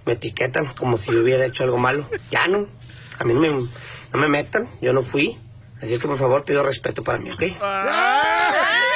[0.06, 2.08] me etiquetan como si yo hubiera hecho algo malo.
[2.32, 2.68] Ya no,
[3.20, 5.38] a mí no me, no me metan, yo no fui.
[5.86, 7.44] Así es que por favor pido respeto para mí, ¿ok?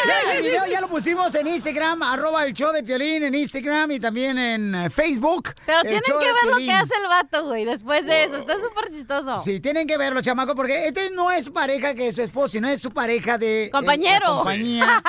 [0.07, 3.91] Ya, el video ya lo pusimos en Instagram, arroba el show de Piolín en Instagram
[3.91, 5.49] y también en eh, Facebook.
[5.65, 8.37] Pero tienen que ver lo que hace el vato, güey, después de eso.
[8.37, 9.37] Está súper chistoso.
[9.39, 12.49] Sí, tienen que verlo, chamaco, porque este no es su pareja que es su esposo,
[12.49, 13.65] sino es su pareja de...
[13.65, 14.27] eh, Compañero.
[14.27, 15.03] la compañía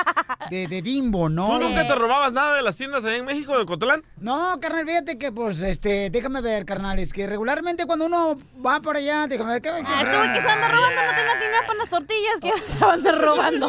[0.49, 1.47] de, de Bimbo, ¿no?
[1.47, 4.03] ¿Tú nunca te robabas nada de las tiendas allá en México, de Cotlán?
[4.17, 8.81] No, carnal, fíjate que, pues, este, déjame ver, carnal, es que regularmente cuando uno va
[8.81, 11.61] por allá, déjame ver, ¿qué, Ah, este güey que se anda robando no tiene dinero
[11.67, 13.67] para las tortillas que se anda robando.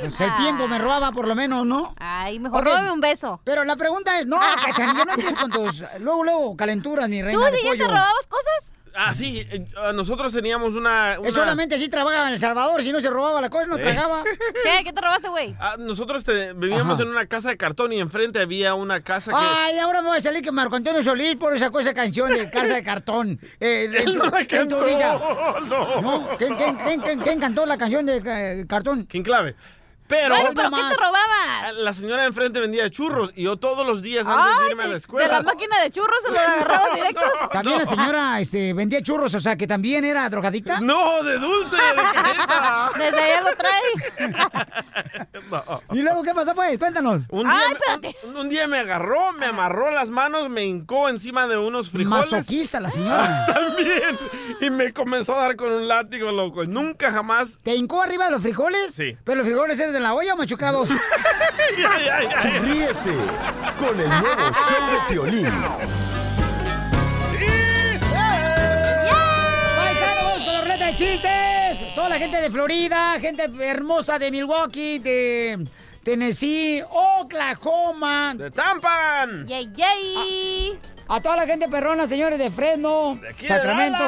[0.00, 1.94] Pues el tiempo me robaba por lo menos, ¿no?
[1.98, 2.66] Ay, mejor Ok.
[2.66, 3.40] róbame un beso.
[3.44, 7.38] Pero la pregunta es, no, Cachanilla, no empieces con tus, luego, luego, calenturas, mi reina
[7.38, 7.88] ¿Tú, de DJ, te pollo.
[7.88, 8.72] robabas cosas?
[8.92, 9.46] Ah, sí.
[9.48, 11.12] eh, nosotros teníamos una...
[11.14, 13.76] Él una- solamente así trabajaba en El Salvador, si no se robaba la cosa, no
[13.76, 13.82] Eh.
[13.82, 14.24] tragaba.
[14.64, 14.82] ¿Qué?
[14.82, 15.54] ¿Qué te robaste, güey?
[15.60, 17.04] Ah, nosotros te- vivíamos Ajá.
[17.04, 19.36] en una casa de cartón y enfrente había una casa que...
[19.38, 22.50] Ay, ahora me va a salir que Marco Antonio Solís por esa cosa canción de
[22.50, 23.38] Casa de Cartón.
[23.60, 24.84] Eh, en Él no la cantó,
[25.66, 26.00] no.
[26.00, 26.28] ¿No?
[26.36, 29.04] ¿Quién, quién, quién, quién- quién cantó la canción de eh, Cartón?
[29.08, 29.54] ¿Quién clave?
[30.10, 30.34] Pero...
[30.34, 31.74] Bueno, pero ¿qué te robabas?
[31.78, 34.82] La señora de enfrente vendía churros y yo todos los días antes de Ay, irme
[34.82, 35.28] a la de escuela...
[35.28, 37.30] la máquina de churros se lo agarrabas directos.
[37.52, 40.80] También la señora este, vendía churros, o sea, que también era drogadicta.
[40.80, 43.00] No, de dulce, de.
[43.04, 44.80] Desde allá lo trae.
[45.50, 45.82] No.
[45.92, 46.78] ¿Y luego qué pasó, pues?
[46.78, 47.22] Cuéntanos.
[47.30, 48.16] Un día, Ay, me- espérate.
[48.26, 52.30] un, un día me agarró, me amarró las manos, me hincó encima de unos frijoles.
[52.30, 53.46] Masoquista la señora.
[53.46, 54.18] También.
[54.60, 56.64] Y me comenzó a dar con un látigo, loco.
[56.64, 57.58] Nunca jamás.
[57.62, 58.94] ¿Te hincó arriba de los frijoles?
[58.94, 59.16] Sí.
[59.24, 60.90] ¿Pero los frijoles eran de la olla machucados?
[62.62, 63.14] Ríete
[63.78, 65.46] con el nuevo show de Piolín.
[69.76, 71.94] ¡Paisanos, vamos con la ruleta de chistes!
[71.94, 75.66] Toda la gente de Florida, gente hermosa de Milwaukee, de
[76.02, 78.34] Tennessee, Oklahoma.
[78.36, 79.46] ¡De Tampan!
[79.46, 80.78] Yay, yay.
[81.12, 83.98] A toda la gente perrona, señores de Fresno, de Sacramento.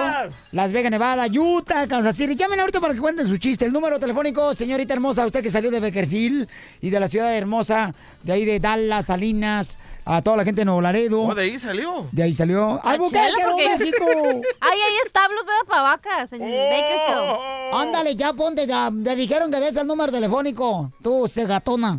[0.52, 2.36] Las Vegas, Nevada, Utah, Kansas City.
[2.36, 3.64] Llamen ahorita para que cuenten su chiste.
[3.64, 6.48] El número telefónico, señorita hermosa, usted que salió de Beckerfield
[6.80, 10.64] y de la ciudad hermosa, de ahí de Dallas, Salinas, a toda la gente de
[10.66, 11.22] Nuevo Laredo.
[11.22, 12.06] Oh, de ahí salió.
[12.12, 12.80] De ahí salió.
[12.84, 13.46] Albuquerque,
[13.78, 14.06] México.
[14.60, 15.66] Ay, hay establos, ¿verdad?
[15.66, 17.72] Para vacas en Bakersfield.
[17.72, 18.92] Ándale, ya ponte, ya.
[19.02, 20.92] Te dijeron que des el número telefónico.
[21.02, 21.98] Tú, cegatona.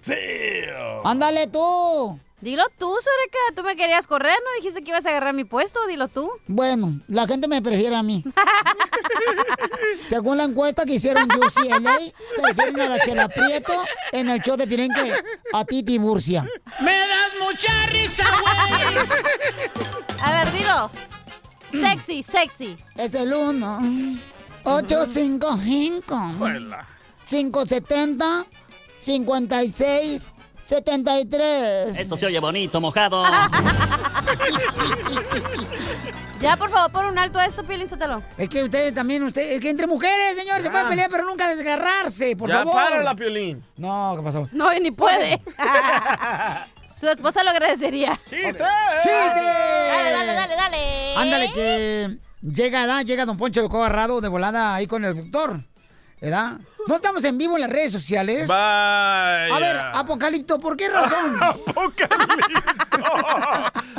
[0.00, 0.14] Sí.
[1.04, 2.18] Ándale tú.
[2.40, 3.38] Dilo tú, Soreca.
[3.54, 4.62] Tú me querías correr, ¿no?
[4.62, 5.86] Dijiste que ibas a agarrar mi puesto.
[5.86, 6.30] Dilo tú.
[6.46, 8.24] Bueno, la gente me prefiere a mí.
[10.08, 11.98] Según la encuesta que hicieron UCLA,
[12.40, 15.12] prefieren a la Chela Prieto en el show de Piren que
[15.52, 16.46] a ti, Tiburcia.
[16.80, 19.06] Me das mucha risa, güey.
[20.22, 20.90] A ver, dilo.
[21.72, 22.76] Sexy, sexy.
[22.96, 23.78] Es el 1
[24.64, 26.86] 855 Hola.
[27.28, 28.46] 570
[28.98, 30.22] 56
[30.70, 31.98] 73.
[31.98, 33.24] Esto se oye bonito, mojado.
[36.40, 38.22] Ya, por favor, pon un alto a esto, Piolín Sotelo.
[38.38, 41.54] Es que ustedes también, usted, es que entre mujeres, señor, se pueden pelear, pero nunca
[41.54, 42.72] desgarrarse, por ya favor.
[42.72, 43.62] párala, Piolín.
[43.76, 44.48] No, ¿qué pasó?
[44.50, 45.38] No, ni puede.
[46.98, 48.18] Su esposa lo agradecería.
[48.24, 48.64] ¡Chiste!
[49.02, 49.42] ¡Chiste!
[49.42, 51.14] Dale, dale, dale, dale.
[51.16, 53.04] Ándale, que llega, ¿verdad?
[53.04, 55.62] Llega Don Poncho de Cobarrado de volada ahí con el doctor.
[56.20, 56.58] ¿Verdad?
[56.86, 58.46] No estamos en vivo en las redes sociales.
[58.46, 59.54] Vaya.
[59.54, 61.38] A ver, Apocalipto, ¿por qué razón?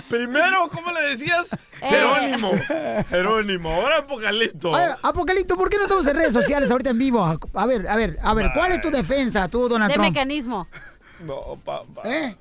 [0.10, 1.52] Primero, ¿cómo le decías?
[1.54, 1.88] Eh.
[1.90, 2.52] Jerónimo.
[3.10, 3.72] Jerónimo.
[3.74, 4.74] Ahora Apocalipto.
[4.76, 7.24] A ver, Apocalipto, ¿por qué no estamos en redes sociales ahorita en vivo?
[7.24, 10.10] A ver, a ver, a ver, ¿cuál es tu defensa, tú, Donald De Trump?
[10.10, 10.68] mecanismo.
[11.22, 12.02] No, papá.
[12.06, 12.36] ¿Eh?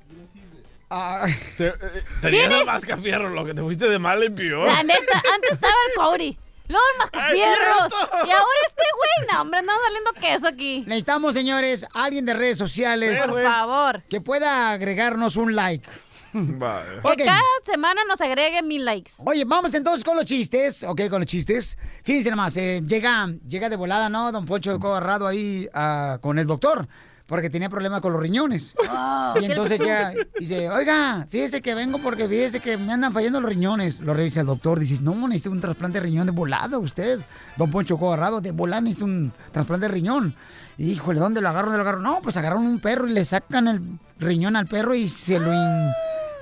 [0.89, 1.25] Ah,
[1.57, 1.73] Te, eh,
[2.21, 4.67] tenías el mascafierro, lo que te fuiste de mal en peor.
[4.67, 6.37] La neta, antes estaba el Cody.
[6.79, 7.93] El mascafierros.
[7.93, 8.17] cierto!
[8.27, 10.83] Y ahora este güey, no, hombre, no saliendo queso aquí.
[10.87, 13.19] necesitamos, señores, alguien de redes sociales.
[13.27, 14.03] Por favor.
[14.09, 15.87] Que pueda agregarnos un like.
[16.33, 17.01] Vale.
[17.01, 17.17] Que Ok.
[17.25, 19.13] cada semana nos agregue mil likes.
[19.25, 21.77] Oye, vamos entonces con los chistes, ok, con los chistes.
[22.03, 24.31] Fíjense nomás, eh, llega, llega de volada, ¿no?
[24.31, 26.87] Don Poncho Cobarrado ahí ah, con el doctor,
[27.31, 28.75] porque tenía problemas con los riñones.
[28.93, 32.91] Ah, y ¿qué le entonces ya dice, oiga, fíjese que vengo porque fíjese que me
[32.91, 33.99] andan fallando los riñones.
[34.01, 37.19] Lo revisa el doctor, dice, no, necesita un trasplante de riñón de volada usted.
[37.55, 40.35] Don Poncho Cobarrado, de volada necesita un trasplante de riñón.
[40.77, 41.71] Y, híjole, ¿dónde lo agarro?
[41.71, 41.99] ¿Dónde lo?
[41.99, 43.81] No, pues agarraron un perro y le sacan el
[44.19, 45.91] riñón al perro y se lo, in-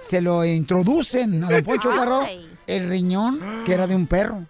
[0.02, 2.26] se lo introducen a Don Poncho Cobarrado
[2.66, 4.46] el riñón que era de un perro.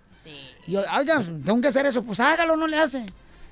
[0.68, 3.12] Y yo, oiga, tengo que hacer eso, pues hágalo, no le hace.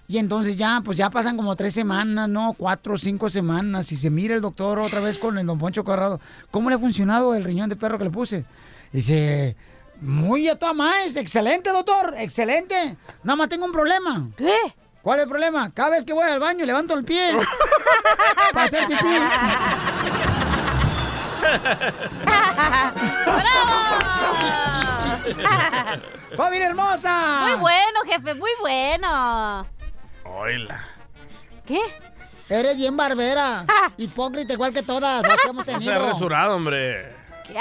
[0.09, 2.53] Y entonces ya, pues ya pasan como tres semanas, ¿no?
[2.57, 3.91] Cuatro cinco semanas.
[3.91, 6.21] Y se mira el doctor otra vez con el don Poncho Corrado.
[6.49, 8.45] ¿Cómo le ha funcionado el riñón de perro que le puse?
[8.93, 9.57] Dice,
[9.99, 12.95] muy a toda más, excelente, doctor, excelente.
[13.23, 14.25] Nada más tengo un problema.
[14.37, 14.55] ¿Qué?
[15.01, 15.71] ¿Cuál es el problema?
[15.73, 17.35] Cada vez que voy al baño levanto el pie
[18.53, 19.03] para hacer pipí.
[26.37, 27.39] ¡Familia hermosa!
[27.41, 29.67] Muy bueno, jefe, muy bueno.
[30.27, 30.83] Oila.
[31.65, 31.79] ¿Qué?
[32.49, 33.65] Eres bien barbera.
[33.97, 35.93] Hipócrita igual que todas las que hemos No tenido.
[35.93, 37.15] seas resurado, hombre.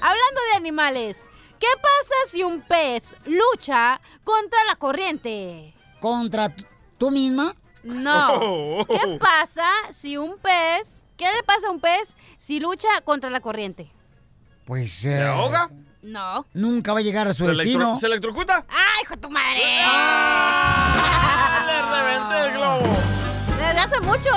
[0.00, 5.74] Hablando de animales, ¿qué pasa si un pez lucha contra la corriente?
[6.00, 6.54] ¿Contra
[6.98, 7.54] tú misma?
[7.82, 8.28] No.
[8.80, 8.86] Oh.
[8.86, 11.04] ¿Qué pasa si un pez...
[11.16, 13.90] ¿Qué le pasa a un pez si lucha contra la corriente?
[14.64, 14.92] Pues.
[14.92, 15.68] ¿Se ahoga?
[16.08, 16.46] No.
[16.54, 17.80] Nunca va a llegar a su ¿Se, destino.
[17.90, 18.64] electro- ¿Se electrocuta?
[18.68, 19.62] ¡Ay, hijo de tu madre!
[21.66, 22.96] ¡Le reventé el globo!
[23.58, 24.30] Desde hace mucho.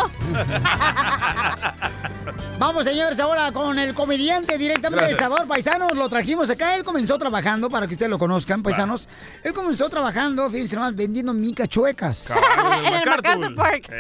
[2.61, 5.17] Vamos, señores, ahora con el comediante directamente del.
[5.17, 5.93] Salvador, paisanos.
[5.97, 6.75] Lo trajimos acá.
[6.75, 9.09] Él comenzó trabajando, para que ustedes lo conozcan, paisanos.
[9.43, 12.31] Él comenzó trabajando, fíjense nomás, vendiendo micas chuecas.
[12.85, 13.91] en el MacArthur Park.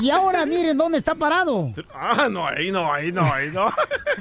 [0.00, 1.70] Y ahora miren dónde está parado.
[1.94, 3.66] Ah, no, ahí no, ahí no, ahí no.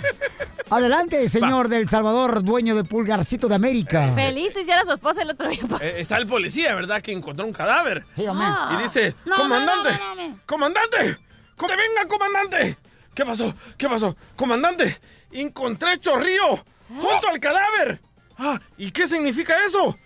[0.69, 4.11] Adelante, señor del Salvador, dueño de Pulgarcito de América.
[4.13, 5.61] Feliz hiciera su esposa el otro día.
[5.79, 7.01] Eh, está el policía, ¿verdad?
[7.01, 8.03] Que encontró un cadáver.
[8.17, 8.25] Sí.
[8.27, 8.77] Ah.
[8.77, 10.39] Y dice, No, comandante, no, no, no, no.
[10.45, 11.17] comandante,
[11.57, 12.77] ¡Que venga, comandante!
[13.13, 13.53] ¿Qué pasó?
[13.77, 14.15] ¿Qué pasó?
[14.35, 14.99] Comandante,
[15.31, 18.01] encontré chorrío junto al cadáver.
[18.37, 19.97] Ah, ¿y qué significa eso?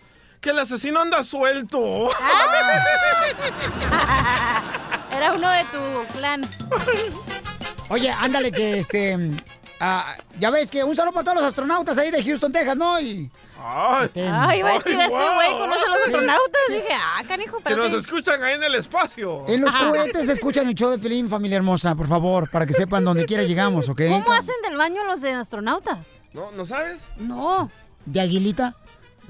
[0.42, 2.10] Que el asesino anda suelto.
[5.12, 6.42] Era uno de tu clan.
[7.90, 9.18] Oye, ándale que este.
[9.80, 13.00] ah, ya ves que un saludo para todos los astronautas ahí de Houston, Texas, ¿no?
[13.00, 13.32] Y.
[13.68, 16.62] Ay, Ay, iba a decir, este güey conoce a los astronautas.
[16.70, 19.44] Dije, ah, canijo, que pero nos escuchan ahí en el espacio.
[19.48, 23.04] En los cohetes escuchan el show de Pelín, familia hermosa, por favor, para que sepan
[23.04, 24.02] dónde quiera llegamos, ¿ok?
[24.10, 26.08] ¿Cómo hacen del baño los de astronautas?
[26.34, 26.98] ¿No, ¿No sabes?
[27.18, 27.72] No.
[28.06, 28.76] ¿De aguilita?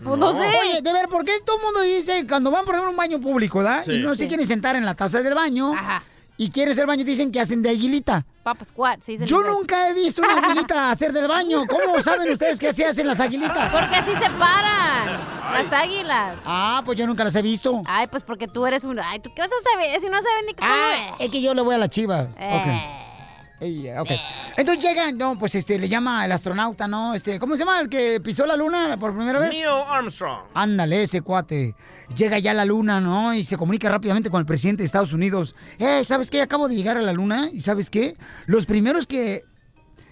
[0.03, 0.39] Pues no sé.
[0.39, 2.97] Oye, de ver, ¿por qué todo el mundo dice cuando van por ejemplo, a un
[2.97, 3.83] baño público, ¿verdad?
[3.85, 3.93] Sí.
[3.93, 4.27] Y no se Sí.
[4.27, 5.73] quieren sentar en la taza del baño.
[5.73, 6.03] Ajá.
[6.37, 8.25] Y quieren hacer baño, dicen que hacen de aguilita.
[8.43, 9.17] Papa Squat, sí.
[9.25, 11.65] Yo nunca he visto una aguilita hacer del baño.
[11.65, 13.71] ¿Cómo saben ustedes que así hacen las aguilitas?
[13.71, 15.07] Porque así se paran
[15.53, 16.39] las águilas.
[16.45, 17.81] Ah, pues yo nunca las he visto.
[17.87, 18.99] Ay, pues porque tú eres un...
[18.99, 20.69] Ay, ¿tú qué vas a saber si no saben ni cómo...
[20.69, 22.27] Ah, es que yo le voy a las chivas.
[22.37, 22.59] Eh.
[22.61, 23.14] Ok.
[23.59, 27.13] Entonces llega, no, pues este, le llama el astronauta, ¿no?
[27.13, 27.79] Este, ¿cómo se llama?
[27.79, 29.51] El que pisó la luna por primera vez.
[29.51, 30.41] Neil Armstrong.
[30.53, 31.75] Ándale, ese cuate.
[32.15, 33.33] Llega ya a la luna, ¿no?
[33.33, 35.55] Y se comunica rápidamente con el presidente de Estados Unidos.
[35.79, 36.41] Eh, ¿sabes qué?
[36.41, 37.49] Acabo de llegar a la luna.
[37.51, 38.17] ¿Y sabes qué?
[38.45, 39.43] Los primeros que...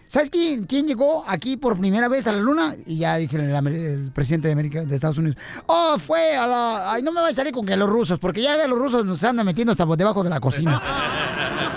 [0.08, 2.76] ¿Sabes quién, quién llegó aquí por primera vez a la luna?
[2.86, 5.38] Y ya dice el, el presidente de América, de Estados Unidos.
[5.66, 6.92] Oh, fue a la...
[6.92, 9.24] Ay, no me va a salir con que los rusos, porque ya los rusos nos
[9.24, 10.82] andan metiendo hasta debajo de la cocina.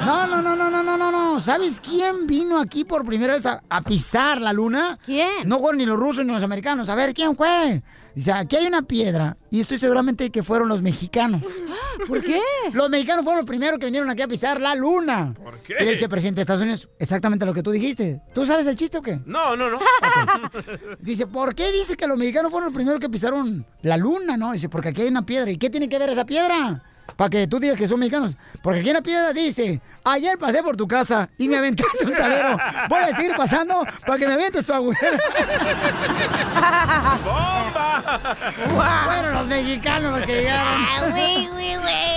[0.05, 0.76] No, no, no, no, no,
[1.41, 4.99] ¿Sabes quién vino aquí por primera vez a, a pisar la luna?
[5.05, 5.29] ¿Quién?
[5.49, 6.89] No fueron ni los rusos ni los americanos.
[6.89, 7.83] A ver, ¿quién fue?
[8.15, 11.45] Dice, aquí hay una piedra y estoy seguramente que fueron los mexicanos.
[12.09, 12.41] ¿Por qué?
[12.73, 15.35] Los mexicanos fueron los primeros que vinieron aquí a pisar la luna.
[15.35, 15.75] ¿Por qué?
[15.79, 18.23] Y le dice, presidente de Estados Unidos, exactamente lo que tú dijiste.
[18.33, 19.21] ¿Tú sabes el chiste o qué?
[19.27, 19.79] No, no, no.
[21.01, 24.53] Dice, ¿por qué dice que los mexicanos fueron los primeros que pisaron la luna, no?
[24.53, 25.51] Dice, porque aquí hay una piedra.
[25.51, 26.83] ¿Y qué tiene que ver esa piedra?
[27.15, 28.33] Para que tú digas que son mexicanos.
[28.63, 32.13] Porque aquí en la piedra dice, ayer pasé por tu casa y me aventaste un
[32.13, 32.59] salero.
[32.89, 35.17] Voy a seguir pasando para que me avientes tu agujero.
[38.75, 40.83] Fueron los mexicanos los que llegaron.
[41.01, 42.16] No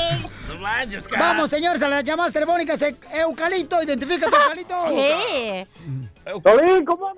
[0.70, 1.20] manches, cara.
[1.20, 2.82] Vamos, señores, a las llamadas telefónicas.
[2.82, 4.76] E- Eucalipto, identifica tu eucalipto.
[4.90, 5.68] ¿Qué?
[6.86, 7.14] ¿cómo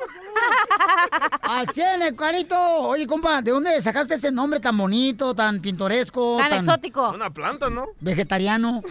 [1.42, 2.58] Al 100, Eucalipto.
[2.58, 6.38] Oye, compa, ¿de dónde sacaste ese nombre tan bonito, tan pintoresco?
[6.38, 7.12] Tan exótico.
[7.12, 7.88] Una planta, ¿no?
[8.00, 8.82] Vegetariano.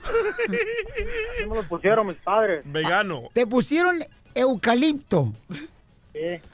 [0.49, 2.64] me lo pusieron mis padres.
[2.70, 3.29] Vegano.
[3.33, 3.96] Te pusieron
[4.35, 5.33] eucalipto.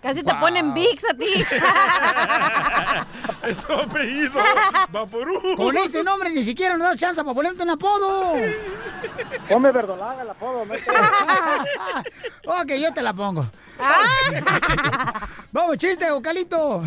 [0.02, 1.44] Casi te ponen VIX a ti.
[3.46, 4.40] Es su apellido.
[4.90, 5.40] Vaporú.
[5.56, 8.34] Con ese nombre ni siquiera nos das chance para ponerte un apodo.
[9.48, 10.64] Ponme verdolaga el apodo.
[10.64, 10.74] ¿no?
[12.60, 13.46] ok, yo te la pongo.
[15.52, 16.82] Vamos, chiste, Eucalipto.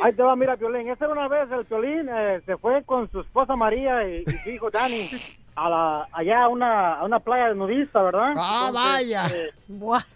[0.00, 0.88] Ahí te va, mira, Piolín.
[0.88, 4.38] Esa era una vez el Piolín eh, se fue con su esposa María y, y
[4.38, 5.08] su hijo Dani
[5.56, 8.34] a la, allá a una, a una playa nudista, ¿verdad?
[8.36, 9.26] Ah, vaya.
[9.34, 9.50] eh,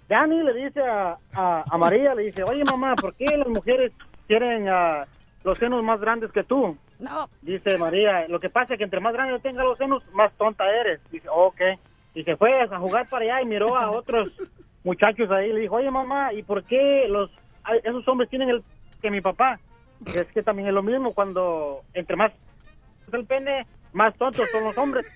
[0.09, 3.93] Dani le dice a, a, a María, le dice, oye mamá, ¿por qué las mujeres
[4.29, 5.07] quieren ah,
[5.43, 6.77] los senos más grandes que tú?
[6.99, 7.29] No.
[7.41, 10.65] Dice María, lo que pasa es que entre más grandes tenga los senos, más tonta
[10.71, 11.01] eres.
[11.11, 11.61] Dice, ok.
[12.15, 14.37] Y se fue a jugar para allá y miró a otros
[14.85, 15.53] muchachos ahí.
[15.53, 17.31] Le dijo, oye mamá, ¿y por qué los
[17.83, 18.63] esos hombres tienen el
[19.01, 19.59] que mi papá?
[20.07, 22.33] Es que también es lo mismo cuando entre más
[23.13, 25.07] el pene, más tontos son los hombres.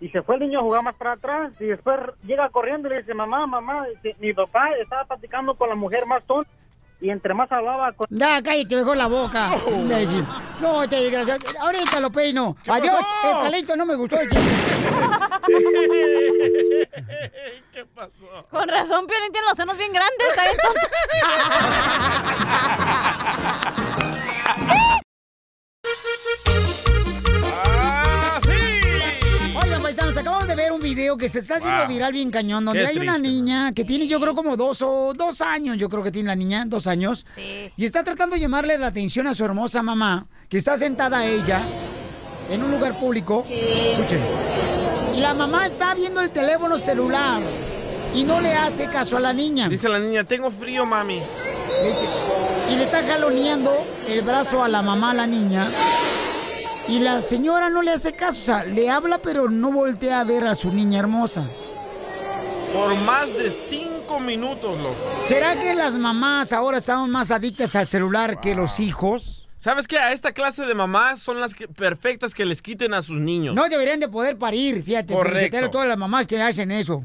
[0.00, 2.92] Y se fue el niño a jugar más para atrás y después llega corriendo y
[2.92, 6.50] le dice, mamá, mamá, dice, mi papá estaba platicando con la mujer más tonta
[7.00, 8.06] y entre más hablaba con...
[8.10, 9.50] Ya, cállate mejor la boca.
[10.60, 11.40] No, te desgraciado.
[11.60, 12.56] Ahorita lo peino.
[12.66, 13.36] Adiós, pasó?
[13.36, 14.44] Eucalipto, no me gustó el chiste.
[17.72, 18.46] ¿Qué pasó?
[18.50, 20.28] Con razón, Piolín tiene los senos bien grandes.
[20.30, 20.42] Está
[30.84, 31.88] video que se está haciendo Wow.
[31.88, 33.28] viral bien cañón, donde Qué hay una triste.
[33.28, 36.36] niña que tiene, yo creo, como dos o dos años, yo creo que tiene la
[36.36, 37.24] niña, dos años.
[37.26, 37.72] Sí.
[37.76, 41.66] Y está tratando de llamarle la atención a su hermosa mamá, que está sentada ella
[42.48, 43.44] en un lugar público.
[43.48, 44.22] Escuchen.
[45.14, 47.42] Y la mamá está viendo el teléfono celular
[48.14, 49.68] y no le hace caso a la niña.
[49.68, 51.20] Dice la niña, tengo frío, mami.
[51.20, 52.08] Le dice-
[52.68, 53.72] y le está jaloneando
[54.06, 55.68] el brazo a la mamá, a la niña.
[56.88, 60.24] Y la señora no le hace caso, o sea, le habla pero no voltea a
[60.24, 61.48] ver a su niña hermosa.
[62.74, 64.98] Por más de cinco minutos, loco.
[65.22, 69.48] ¿Será que las mamás ahora estamos más adictas al celular que los hijos?
[69.56, 69.98] ¿Sabes qué?
[69.98, 73.54] A esta clase de mamás son las que- perfectas que les quiten a sus niños.
[73.54, 75.14] No deberían de poder parir, fíjate.
[75.14, 75.34] Correcto.
[75.36, 77.02] Felicitero a todas las mamás que hacen eso.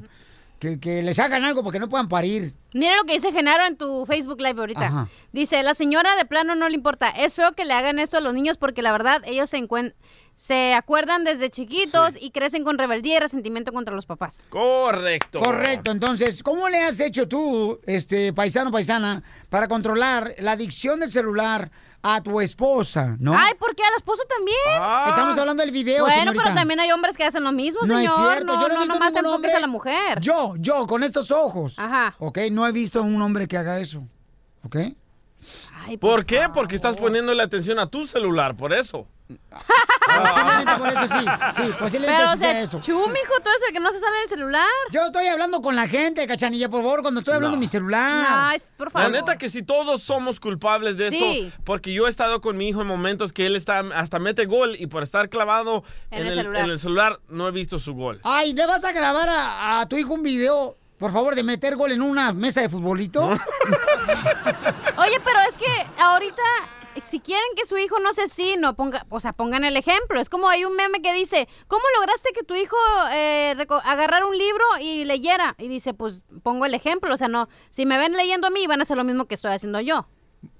[0.59, 2.53] Que, que les hagan algo porque no puedan parir.
[2.73, 4.85] Mira lo que dice Genaro en tu Facebook Live ahorita.
[4.87, 5.09] Ajá.
[5.31, 7.09] Dice, la señora de plano no le importa.
[7.09, 9.93] Es feo que le hagan esto a los niños porque la verdad ellos se, encuen-
[10.39, 14.41] se acuerdan desde chiquitos y crecen con rebeldía y resentimiento contra los papás.
[14.47, 15.37] Correcto.
[15.37, 21.11] Correcto, entonces, ¿cómo le has hecho tú, este paisano paisana, para controlar la adicción del
[21.11, 21.69] celular
[22.01, 23.37] a tu esposa, no?
[23.37, 24.57] Ay, ¿por qué al esposo también?
[25.09, 26.43] Estamos hablando del video, Bueno, señorita.
[26.45, 28.31] pero también hay hombres que hacen lo mismo, No es señor.
[28.31, 30.21] cierto, no, yo no he no visto nomás ningún hombre- a la mujer.
[30.21, 31.77] Yo, yo, con estos ojos.
[31.77, 32.15] Ajá.
[32.17, 34.07] Ok, no he visto un hombre que haga eso.
[34.63, 34.77] ¿Ok?
[35.99, 36.47] ¿Por qué?
[36.53, 39.05] Porque estás poniéndole atención a tu celular, por eso.
[39.29, 41.25] Posiblemente por eso sí.
[41.61, 42.79] Sí, posiblemente Pero, sí o sea, sea eso.
[42.81, 44.65] Chu, mijo, tú eres el que no se sale del celular.
[44.91, 48.57] Yo estoy hablando con la gente, cachanilla, por favor, cuando estoy hablando en mi celular.
[48.77, 51.47] por La neta que si todos somos culpables de Sí.
[51.47, 54.45] eso, porque yo he estado con mi hijo en momentos que él está hasta mete
[54.45, 56.63] gol y por estar clavado En en, el el, celular.
[56.65, 58.19] en el celular no he visto su gol.
[58.23, 61.75] Ay, ¿le vas a grabar a, a tu hijo un video, por favor, de meter
[61.75, 63.25] gol en una mesa de futbolito?
[64.97, 66.41] Oye, pero es que ahorita,
[67.03, 70.19] si quieren que su hijo no sea así, no ponga, o sea, pongan el ejemplo.
[70.19, 72.77] Es como hay un meme que dice, ¿cómo lograste que tu hijo
[73.11, 75.55] eh, agarrara un libro y leyera?
[75.57, 78.65] Y dice, pues pongo el ejemplo, o sea, no, si me ven leyendo a mí,
[78.67, 80.07] van a hacer lo mismo que estoy haciendo yo.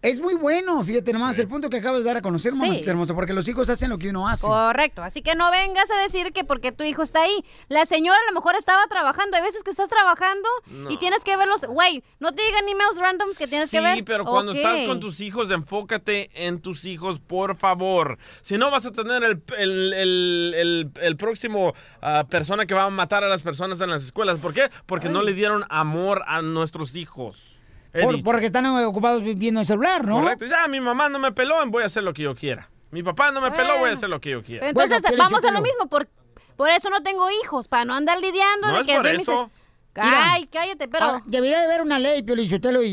[0.02, 2.58] Es muy bueno, fíjate nomás, el punto que acabas de dar a conocer, Sí.
[2.58, 4.46] mamacita hermosa, porque los hijos hacen lo que uno hace.
[4.48, 7.44] Correcto, así que no vengas a decir que porque tu hijo está ahí.
[7.68, 9.36] La señora a lo mejor estaba trabajando.
[9.38, 10.48] Hay veces que estás trabajando
[10.90, 11.66] y tienes que verlos.
[11.66, 14.04] Güey, no te digan emails randoms que tienes Sí, que ver.
[14.06, 18.18] pero cuando estás con tus hijos, enfócate en tus hijos, por favor.
[18.42, 22.86] Si no, vas a tener el, el, el- el- el próximo ah, persona que va
[22.86, 24.40] a matar a las personas en las escuelas.
[24.40, 24.70] ¿Por qué?
[24.86, 27.59] Porque no le dieron amor a nuestros hijos.
[27.92, 30.22] Por- porque están ocupados viendo el celular, ¿no?
[30.22, 30.46] Correcto.
[30.46, 32.70] Ya, mi mamá no me peló, voy a hacer lo que yo quiera.
[32.92, 34.68] Mi papá no me peló, voy a hacer lo que yo quiera.
[34.68, 35.88] Entonces Bueno, vamos a lo mismo.
[35.88, 36.08] Por,
[36.56, 38.68] por eso no tengo hijos, para no andar lidiando.
[38.68, 39.52] No de es que por es de mis- eso.
[39.96, 41.06] Ay, cállate, pero...
[41.06, 42.90] Ah, debería de haber una ley, Pio Lizotelo, y,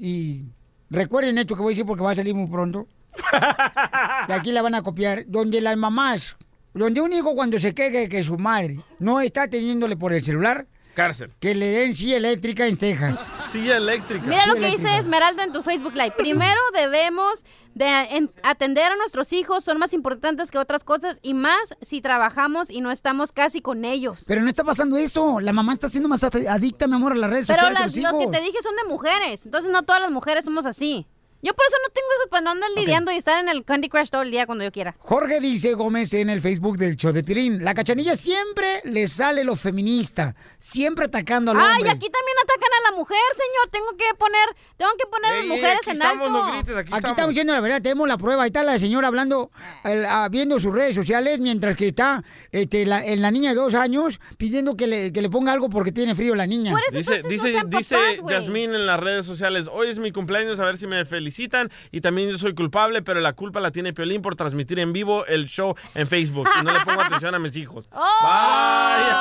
[0.00, 0.44] y
[0.90, 2.86] recuerden esto que voy a decir porque va a salir muy pronto.
[4.28, 5.24] y aquí la van a copiar.
[5.26, 6.36] Donde las mamás,
[6.74, 10.66] donde un hijo cuando se queje que su madre no está teniéndole por el celular,
[10.96, 11.30] Cárcel.
[11.38, 13.20] que le den silla eléctrica en Texas.
[13.52, 14.26] Silla eléctrica.
[14.26, 14.96] Mira lo que dice.
[14.96, 16.14] Esmeralda en tu Facebook Live.
[16.16, 17.44] Primero debemos
[17.74, 22.00] de en- atender a nuestros hijos, son más importantes que otras cosas y más si
[22.00, 24.24] trabajamos y no estamos casi con ellos.
[24.26, 25.40] Pero no está pasando eso.
[25.40, 27.94] La mamá está siendo más ad- adicta, mi amor, a las redes Pero sociales las,
[27.94, 31.06] que los que te dije son de mujeres, entonces no todas las mujeres somos así.
[31.42, 33.88] Yo por eso no tengo hijos para no andar lidiando y estar en el Candy
[33.88, 34.96] Crush todo el día cuando yo quiera.
[34.98, 39.44] Jorge dice Gómez en el Facebook del show de Pirín, la cachanilla siempre le sale
[39.44, 41.90] lo feminista, siempre atacando al Ay, hombre.
[41.90, 43.68] aquí también atacan a la mujer, señor.
[43.70, 46.30] Tengo que poner, tengo que poner a las ey, mujeres en estamos, alto.
[46.46, 48.42] no grites, aquí, Aquí estamos diciendo la verdad, tenemos la prueba.
[48.42, 49.50] Ahí está la señora hablando,
[49.84, 53.56] el- ah, viendo sus redes sociales, mientras que está este, la, en la niña de
[53.56, 56.74] dos años pidiendo que le, que le ponga algo porque tiene frío la niña.
[56.90, 57.96] Dice, dice, dice
[58.28, 61.04] Yasmín en las redes sociales, hoy es mi cumpleaños, a ver si me
[61.36, 64.92] felicitan y también yo soy culpable, pero la culpa la tiene Piolín por transmitir en
[64.92, 67.88] vivo el show en Facebook y no le pongo atención a mis hijos.
[67.92, 69.16] Vaya,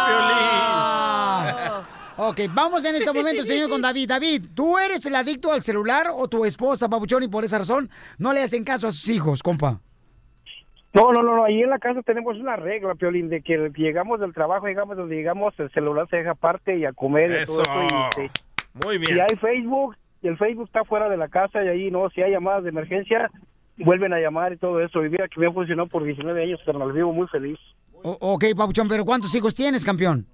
[2.18, 4.07] Ok, vamos en este momento, señor, con David.
[4.07, 7.89] David, ¿tú eres el adicto al celular o tu esposa, Pabuchón, y por esa razón
[8.18, 9.82] no le hacen caso a sus hijos, compa?
[10.93, 14.22] No, no, no, no, ahí en la casa tenemos una regla, Piolín, de que llegamos
[14.22, 17.63] del trabajo, llegamos donde llegamos, el celular se deja aparte y a comer y todo
[17.63, 17.74] Eso.
[18.18, 18.32] Y, y-
[18.86, 19.13] Muy bien.
[19.16, 19.97] Si hay Facebook,
[20.28, 23.30] el Facebook está fuera de la casa y ahí no, si hay llamadas de emergencia,
[23.78, 25.03] vuelven a llamar y todo eso.
[25.05, 27.57] Y mira que me ha funcionado por 19 años, carnal, vivo muy feliz.
[28.03, 30.26] O- ok, Pabuchón, pero ¿cuántos hijos tienes, campeón?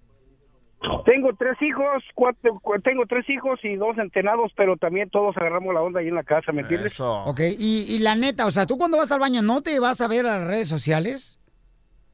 [1.05, 5.73] Tengo tres hijos, cuatro, cu- tengo tres hijos y dos entrenados, pero también todos agarramos
[5.75, 6.99] la onda ahí en la casa, ¿me entiendes?
[6.99, 10.01] Ok, y, y la neta, o sea, tú cuando vas al baño, ¿no te vas
[10.01, 11.39] a ver a las redes sociales?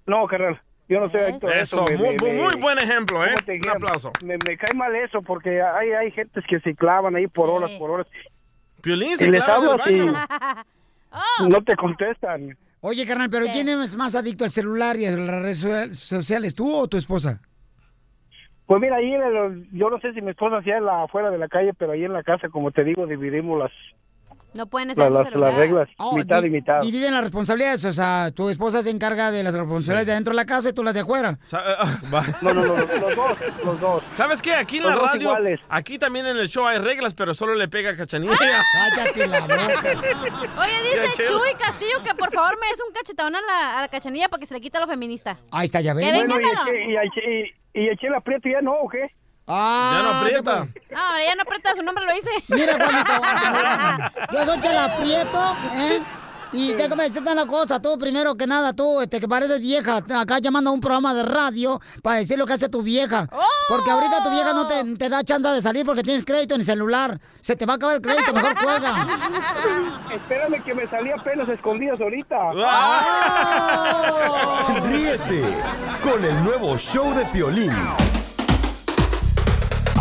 [0.05, 1.83] No, carnal, yo no adicto a eso.
[1.85, 3.29] Eso, me- muy, me- muy buen ejemplo, ¿eh?
[3.35, 4.11] ¿cómo te Un aplauso.
[4.23, 7.71] Me, me cae mal eso porque hay, hay gentes que se clavan ahí por horas,
[7.71, 8.07] por horas.
[8.81, 10.13] Piolín Y se les clava hablas y baño.
[11.49, 12.57] no te contestan.
[12.79, 16.53] Oye, carnal, pero ¿quién es más adicto al celular y a las redes so- sociales,
[16.55, 17.41] tú o tu esposa?
[18.65, 21.37] Pues mira, ahí en el- yo no sé si mi esposa hacía la afuera de
[21.37, 23.71] la calle, pero ahí en la casa, como te digo, dividimos las,
[24.53, 26.79] No pueden las, estar las, las reglas, Oh, mitad di- y mitad.
[26.81, 30.35] Dividen las responsabilidades, o sea, tu esposa se encarga de las responsabilidades de dentro de
[30.37, 31.37] la casa y tú las de afuera.
[32.41, 34.03] No, no, no, los dos, los dos.
[34.13, 34.53] ¿Sabes qué?
[34.55, 35.59] Aquí en Los la dos radio, iguales.
[35.69, 38.35] aquí también en el show hay reglas, pero solo le pega a Cachanilla.
[38.95, 39.55] Cállate la boca.
[40.61, 41.23] Oye, dice.
[41.27, 44.39] Chuy Castillo que por favor me des un cachetón a la, a la cachanilla para
[44.39, 45.37] que se le quite a lo feminista.
[45.51, 46.05] Ahí está, ya ves.
[46.11, 49.07] Que Bueno, y, y, eché- y, y eché el aprieto ya no, ¿o qué?
[49.47, 50.67] Ah, Ya no aprieta.
[50.91, 52.29] No, ahora ya no aprieta, su nombre lo dice.
[52.49, 53.13] Mira, Juanito,
[54.33, 56.01] yo soy Chela Prieto, ¿eh?
[56.53, 60.39] Y déjame decirte una cosa, tú primero que nada, tú, este, que pareces vieja, acá
[60.39, 63.27] llamando a un programa de radio para decir lo que hace tu vieja.
[63.67, 66.61] Porque ahorita tu vieja no te, te da chance de salir porque tienes crédito en
[66.61, 67.19] el celular.
[67.41, 68.95] Se te va a acabar el crédito, mejor juega.
[70.13, 72.37] Espérame que me salía pelos escondidos ahorita.
[74.83, 75.43] Ríete
[76.01, 77.73] con el nuevo show de Piolín.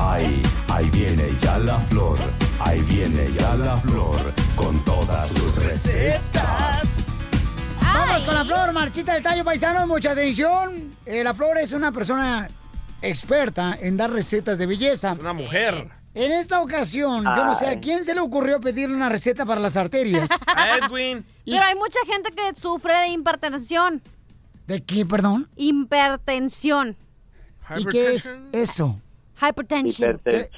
[0.09, 2.17] Ay, ahí viene ya la flor,
[2.61, 4.17] ahí viene ya la flor
[4.55, 7.13] con todas sus recetas.
[7.83, 10.95] Vamos con la flor, Marchita del Tallo Paisano, mucha atención.
[11.07, 12.49] Eh, la flor es una persona
[13.03, 15.17] experta en dar recetas de belleza.
[15.19, 15.89] Una mujer.
[16.15, 19.61] En esta ocasión, yo no sé a quién se le ocurrió pedir una receta para
[19.61, 20.31] las arterias.
[20.47, 21.25] A Edwin.
[21.45, 24.01] Pero hay mucha gente que sufre de hipertensión.
[24.69, 25.49] ¿De qué, perdón?
[25.57, 26.97] Hipertensión.
[27.77, 29.01] ¿Y qué es eso?
[29.41, 30.21] Hypertension.
[30.25, 30.49] ¿Qué,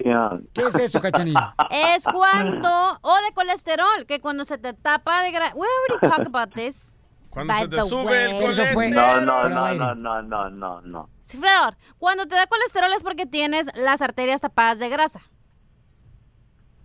[0.55, 1.55] qué es eso, cachanilla?
[1.71, 5.55] Es cuando, o de colesterol, que cuando se te tapa de grasa.
[5.57, 6.97] We already talked about this.
[7.31, 8.73] Cuando by se te sube el way.
[8.75, 11.11] Fue- No, no, no, no, no, no, no, no.
[11.23, 15.21] Sí, Fredor, cuando te da colesterol es porque tienes las arterias tapadas de grasa.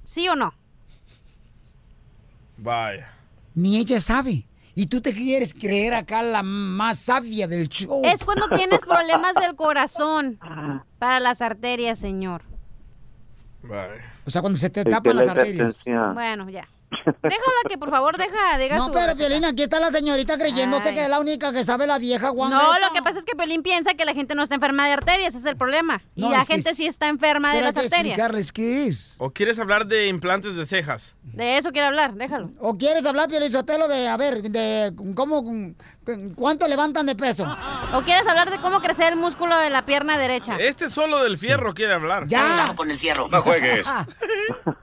[0.03, 0.53] ¿Sí o no?
[2.57, 3.13] Vaya.
[3.55, 4.47] Ni ella sabe.
[4.75, 8.01] Y tú te quieres creer acá la más sabia del show.
[8.03, 10.39] Es cuando tienes problemas del corazón
[11.03, 12.43] para las arterias, señor.
[14.25, 15.83] O sea, cuando se te tapan la las arterias.
[16.13, 16.67] Bueno, ya.
[17.05, 19.15] Déjala que por favor deja, diga No, su pero.
[19.15, 20.95] Piolín, aquí está la señorita creyéndose Ay.
[20.95, 22.55] que es la única que sabe la vieja guanga.
[22.55, 24.93] No, lo que pasa es que Pelín piensa que la gente no está enferma de
[24.93, 26.01] arterias, ese es el problema.
[26.15, 28.05] Y la gente es- sí está enferma de las que arterias.
[28.05, 29.15] explicarles qué es.
[29.19, 31.15] ¿O quieres hablar de implantes de cejas?
[31.23, 32.51] De eso quiere hablar, déjalo.
[32.59, 35.43] ¿O quieres hablar, Piolín Sotelo, de, a ver, de cómo,
[36.35, 37.45] cuánto levantan de peso?
[37.93, 40.57] ¿O quieres hablar de cómo crecer el músculo de la pierna derecha?
[40.57, 42.27] Este solo del fierro quiere hablar.
[42.27, 42.73] Ya.
[42.75, 43.27] con el fierro.
[43.29, 43.87] No juegues.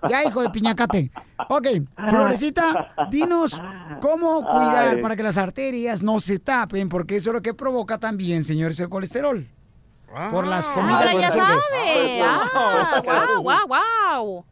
[0.08, 1.10] Ya, hijo de piñacate.
[1.48, 1.66] Ok,
[2.08, 3.60] Florecita, dinos
[4.00, 5.02] cómo cuidar Ay.
[5.02, 8.80] para que las arterias no se tapen, porque eso es lo que provoca también, señores,
[8.80, 9.46] el colesterol.
[10.32, 12.22] Por las comidas Ahora ya sabe.
[12.22, 13.00] Ah,
[13.36, 14.44] wow, wow, wow.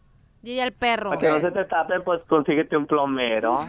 [0.42, 1.10] Diría el perro.
[1.10, 3.58] Para que no se te tape, pues consíguete un plomero.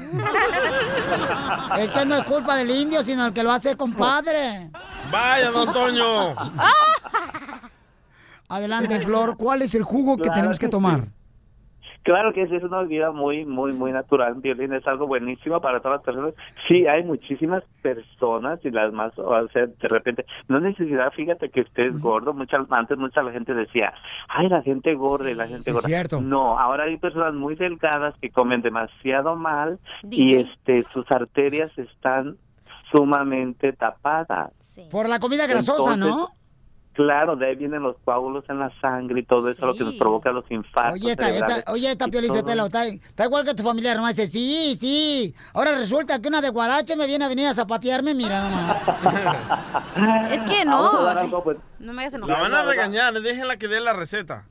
[1.78, 4.70] Es que no es culpa del indio, sino el que lo hace compadre.
[5.12, 6.36] Vaya, don Toño.
[8.50, 11.08] Adelante, Flor, ¿cuál es el jugo que Claro tenemos que que tomar?
[12.04, 14.36] Claro que sí, es una vida muy, muy, muy natural.
[14.36, 16.34] Violín es algo buenísimo para todas las personas.
[16.68, 21.50] Sí, hay muchísimas personas y las más, o sea, de repente, no hay necesidad, fíjate
[21.50, 22.34] que estés gordo.
[22.34, 23.94] Mucha, antes mucha la gente decía,
[24.28, 25.88] ay, la gente gorda y la gente sí, gorda.
[25.88, 26.22] cierto.
[26.22, 29.80] No, ahora hay personas muy delgadas que comen demasiado mal
[30.10, 32.38] y este sus arterias están
[32.92, 34.52] sumamente tapadas.
[34.90, 36.30] Por la comida grasosa, ¿no?
[37.00, 39.94] Claro, de ahí vienen los coágulos en la sangre y todo eso, lo que nos
[39.94, 41.02] provoca los infartos.
[41.02, 45.34] Oye, esta, esta, oye, esta está, está igual que tu familia, nomás dice, sí, sí.
[45.54, 48.78] Ahora resulta que una de Guarache me viene a venir a zapatearme, mira nomás.
[50.34, 51.08] Es que no.
[51.08, 52.42] algo, pues, No me hagas La enojar.
[52.42, 54.44] van a regañar, déjenla que dé la receta.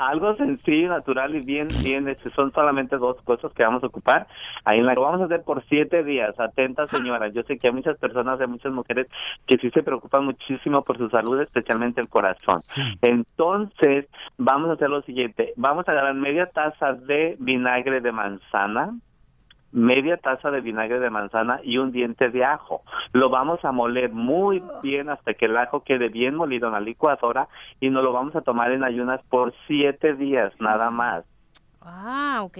[0.00, 2.30] Algo sencillo, natural y bien, bien hecho.
[2.30, 4.26] Son solamente dos cosas que vamos a ocupar.
[4.64, 6.40] Ahí en la lo vamos a hacer por siete días.
[6.40, 7.28] Atenta, señora.
[7.28, 9.08] Yo sé que hay muchas personas, hay muchas mujeres
[9.46, 12.60] que sí se preocupan muchísimo por su salud, especialmente el corazón.
[13.02, 14.06] Entonces,
[14.38, 15.52] vamos a hacer lo siguiente.
[15.56, 18.94] Vamos a agarrar media taza de vinagre de manzana,
[19.72, 22.82] media taza de vinagre de manzana y un diente de ajo.
[23.12, 26.80] Lo vamos a moler muy bien hasta que el ajo quede bien molido en la
[26.80, 27.48] licuadora
[27.80, 31.24] y nos lo vamos a tomar en ayunas por siete días nada más.
[31.80, 32.58] Ah, ok.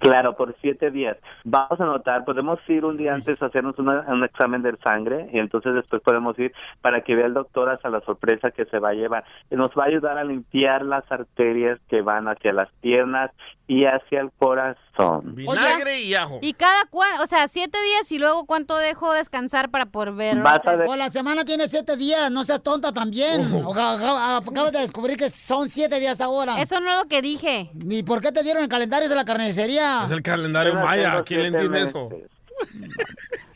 [0.00, 1.16] Claro, por siete días.
[1.44, 5.28] Vamos a notar, podemos ir un día antes a hacernos una- un examen de sangre
[5.32, 8.78] y entonces después podemos ir para que vea el doctor hasta la sorpresa que se
[8.78, 9.24] va a llevar.
[9.50, 13.30] Y nos va a ayudar a limpiar las arterias que van hacia las piernas
[13.68, 15.34] y hacia el corazón.
[15.36, 16.38] Vinagre y ajo.
[16.42, 17.22] ¿Y cada cuánto?
[17.22, 20.38] O sea, siete días y luego cuánto dejo descansar para poder ver.
[20.42, 23.42] Vas a ver- Pues la semana tiene siete días, no seas tonta también.
[23.64, 26.60] O- acaba- Acabas de descubrir que son siete días ahora.
[26.60, 27.70] Eso no es lo que dije.
[27.88, 29.89] ¿Y por qué te dieron el calendario de la carnicería?
[30.06, 31.22] Es el calendario maya.
[31.24, 32.08] ¿Quién le entiende eso?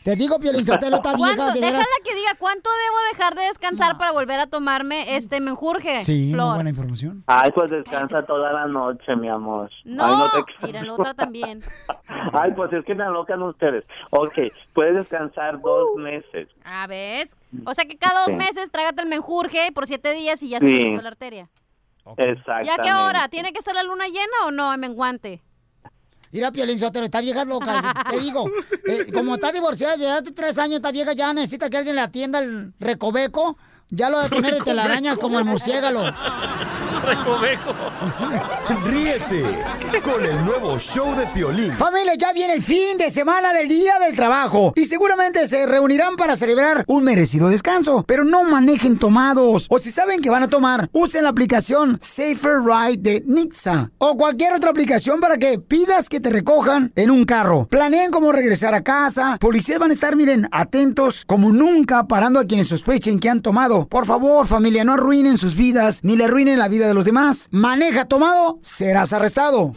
[0.03, 1.78] Te digo, Piolín Sotelo, está vieja, de veras.
[1.78, 6.05] Déjala que diga cuánto debo dejar de descansar para volver a tomarme este menjurje.
[6.05, 7.24] Sí, muy buena información.
[7.26, 9.70] Ay, pues descansa toda la noche, mi amor.
[9.85, 10.05] No,
[10.35, 11.62] Ay, te- mira, la otra también.
[12.35, 13.85] Ay, pues es que me alocan ustedes.
[14.11, 14.35] Ok,
[14.74, 16.49] puedes descansar dos meses.
[16.64, 17.26] A ver.
[17.64, 18.35] O sea que cada dos Sí.
[18.37, 20.95] meses trágate el menjurje por siete días y ya se Sí.
[20.97, 21.49] te la arteria.
[22.18, 22.68] Exactamente.
[22.68, 23.28] ¿Y a qué hora?
[23.28, 25.43] ¿Tiene que ser la luna llena o no, menguante?
[26.35, 27.95] Mira, Piolín Sotelo, está vieja loca.
[28.11, 28.51] Te digo,
[28.89, 32.03] eh, como está divorciada desde hace tres años, esta vieja ya necesita que alguien le
[32.03, 33.57] atienda el recoveco.
[33.97, 36.03] Ya lo de tener de telarañas como el murciélago.
[38.84, 39.45] Ríete
[40.03, 41.72] con el nuevo show de Piolín.
[41.72, 46.16] Familia, ya viene el fin de semana del Día del Trabajo y seguramente se reunirán
[46.16, 48.05] para celebrar un merecido descanso.
[48.07, 52.61] Pero no manejen tomados o si saben que van a tomar, usen la aplicación Safer
[52.64, 57.24] Ride de Nixa o cualquier otra aplicación para que pidas que te recojan en un
[57.24, 57.66] carro.
[57.68, 59.36] Planeen cómo regresar a casa.
[59.38, 63.84] Policías van a estar, miren, atentos como nunca parando a quienes sospechen que han tomado.
[63.89, 67.49] Por favor, familia, no arruinen sus vidas ni le arruinen la vida de los demás.
[67.51, 69.72] Maneja tomado, serás arrestado.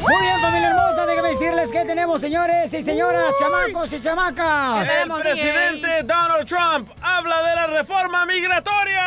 [0.00, 4.88] Muy bien, familia hermosa, déjenme decirles que tenemos, señores y señoras, chamacos y chamacas.
[5.04, 9.02] El presidente Donald Trump habla de la reforma migratoria.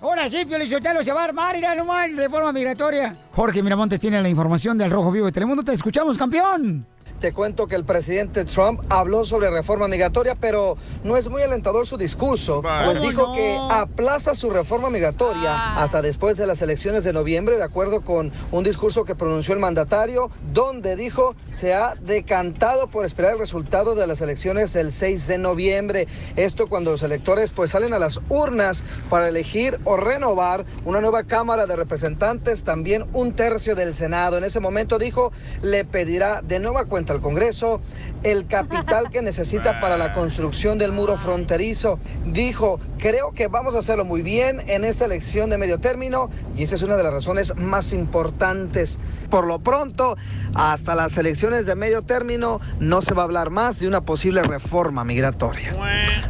[0.00, 3.14] Ahora sí, Pio Lichotelo se va a armar, irá nomás, reforma migratoria.
[3.32, 5.62] Jorge Miramontes tiene la información del Rojo Vivo de Telemundo.
[5.62, 6.84] Te escuchamos, campeón.
[7.22, 11.86] Te cuento que el presidente Trump habló sobre reforma migratoria, pero no es muy alentador
[11.86, 13.34] su discurso, pues ¿Cómo dijo no?
[13.34, 18.32] que aplaza su reforma migratoria hasta después de las elecciones de noviembre, de acuerdo con
[18.50, 23.94] un discurso que pronunció el mandatario, donde dijo se ha decantado por esperar el resultado
[23.94, 26.08] de las elecciones del 6 de noviembre.
[26.34, 31.22] Esto cuando los electores pues salen a las urnas para elegir o renovar una nueva
[31.22, 34.38] Cámara de Representantes, también un tercio del Senado.
[34.38, 37.80] En ese momento dijo, le pedirá de nueva cuenta ante el Congreso
[38.24, 41.98] el capital que necesita para la construcción del muro fronterizo.
[42.26, 46.62] Dijo, creo que vamos a hacerlo muy bien en esta elección de medio término y
[46.62, 48.98] esa es una de las razones más importantes.
[49.30, 50.16] Por lo pronto,
[50.54, 54.42] hasta las elecciones de medio término no se va a hablar más de una posible
[54.42, 55.74] reforma migratoria.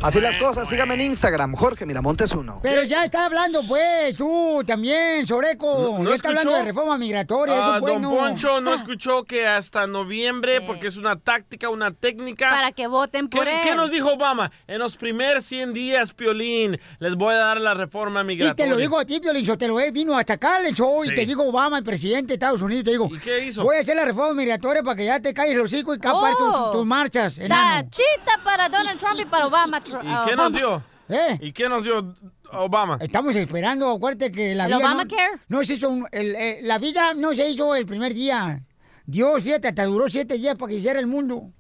[0.03, 2.61] Así las cosas, sígame en Instagram, Jorge Miramontes uno.
[2.63, 5.99] Pero ya está hablando, pues, tú también, Soreco.
[6.01, 8.11] ¿No ya está hablando de reforma migratoria, eso Ah, es bueno.
[8.11, 12.49] Don Poncho no escuchó que hasta noviembre, porque es una táctica, una técnica.
[12.51, 13.61] Para que voten por ¿Qué, él.
[13.65, 14.51] qué nos dijo Obama?
[14.67, 18.65] En los primeros 100 días, Piolín, les voy a dar la reforma Y migratoria.
[18.65, 21.15] te lo digo a ti, Piolín Sotelo, eh, vino hasta acá el show y Sí.
[21.15, 23.63] te digo Obama, el presidente de Estados Unidos, te digo, ¿Y qué hizo?
[23.65, 26.35] voy a hacer la reforma migratoria para que ya te calles el hocico y capar
[26.39, 26.65] Oh.
[26.65, 27.89] tus, tus marchas, enano.
[27.91, 29.81] Tachita para Donald Trump y para Obama.
[29.85, 30.83] ¿Y qué nos dio?
[31.09, 31.39] ¿Eh?
[31.41, 32.15] ¿Y qué nos dio
[32.53, 32.97] Obama?
[33.01, 35.33] Estamos esperando, acuérdate que la ¿El vida no, Obamacare?
[35.49, 38.61] no se hizo, un- el- eh, la vida no se hizo el primer día.
[39.05, 41.51] Dios, fíjate, hasta duró siete días para que hiciera el mundo.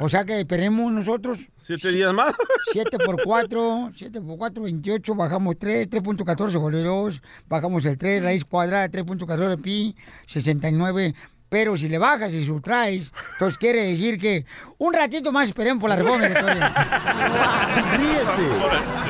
[0.00, 1.38] O sea que esperemos nosotros.
[1.56, 2.34] ¿Siete días más?
[2.72, 8.22] 7 por 4, 7 por 4, 28, bajamos 3, 3.14 sobre 2, bajamos el 3,
[8.22, 9.96] raíz cuadrada, 3.14 pi,
[10.26, 11.14] 69.
[11.48, 14.44] Pero si le bajas y sustraes, entonces quiere decir que
[14.78, 16.26] un ratito más esperemos por la reforma.
[17.96, 18.48] Ríete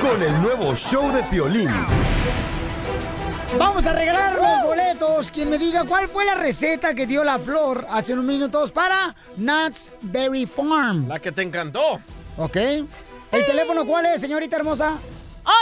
[0.01, 1.71] con el nuevo show de Piolín.
[3.59, 5.31] Vamos a regalar los boletos.
[5.31, 9.15] Quien me diga cuál fue la receta que dio la flor hace unos minutos para
[9.37, 11.07] Nuts Berry Farm.
[11.09, 12.01] La que te encantó.
[12.37, 12.57] ¿Ok?
[12.57, 14.99] ¿El teléfono cuál es, señorita hermosa?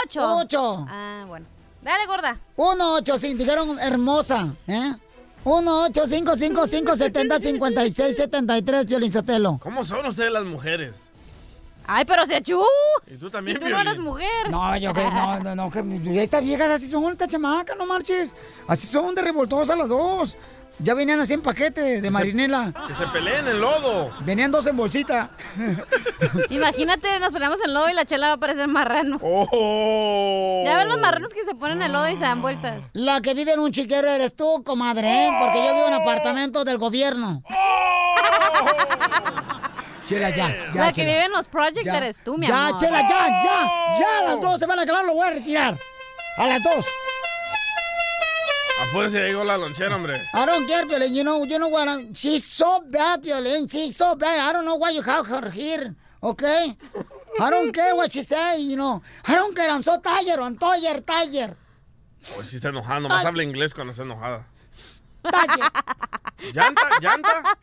[0.05, 0.37] Ocho.
[0.37, 0.85] Ocho.
[0.89, 1.45] Ah, bueno.
[1.81, 2.39] Dale, gorda.
[2.55, 4.93] Uno, ocho, sí, dijeron hermosa, ¿eh?
[5.43, 9.59] Uno, ocho, cinco, cinco, cinco, setenta, cincuenta y seis, setenta y tres, Piolín Sotelo.
[9.61, 10.95] ¿Cómo son ustedes las mujeres?
[11.85, 12.61] Ay, pero se achú.
[13.07, 14.49] Y tú también, Y tú no eres mujer.
[14.49, 18.35] No, yo que no, no, no, que estas viejas así son, esta chamaca, no marches.
[18.67, 20.37] Así son de revoltosas las dos.
[20.79, 22.73] Ya venían así en paquete de marinela.
[22.87, 24.11] Que se peleen en lodo.
[24.21, 25.29] Venían dos en bolsita.
[26.49, 29.19] Imagínate, nos ponemos en lodo y la chela va a parecer marrano.
[29.21, 30.63] Oh.
[30.65, 32.85] Ya ven los marranos que se ponen en lodo y se dan vueltas.
[32.93, 35.29] La que vive en un chiquero eres tú, comadre, ¿eh?
[35.39, 37.43] Porque yo vivo en apartamento del gobierno.
[40.05, 41.97] Chela, ya, ya, la que vive en los projects Ya.
[41.97, 42.79] eres tú, mi ya, amor.
[42.81, 45.79] Chela, ya, ya, ya, las dos se van a acabar, lo voy a retirar.
[46.37, 46.85] A las dos.
[48.81, 50.17] Apúrese, ya llegó la lonchera, hombre.
[50.33, 51.13] I don't care, Piolín.
[51.13, 51.87] You know, you know what?
[51.87, 53.69] I'm- she's so bad, Piolín.
[53.71, 54.39] She's so bad.
[54.39, 56.75] I don't know why you have her here, okay?
[57.39, 59.01] I don't care what she say, you know.
[59.25, 59.69] I don't care.
[59.69, 60.39] I'm so tired.
[60.39, 61.55] I'm tired, tired.
[62.35, 64.45] Hoy sí está enojada, nomás habla inglés cuando está enojada.
[65.23, 66.53] Tired.
[66.53, 66.81] ¿Llanta?
[66.99, 67.57] ¿Llanta?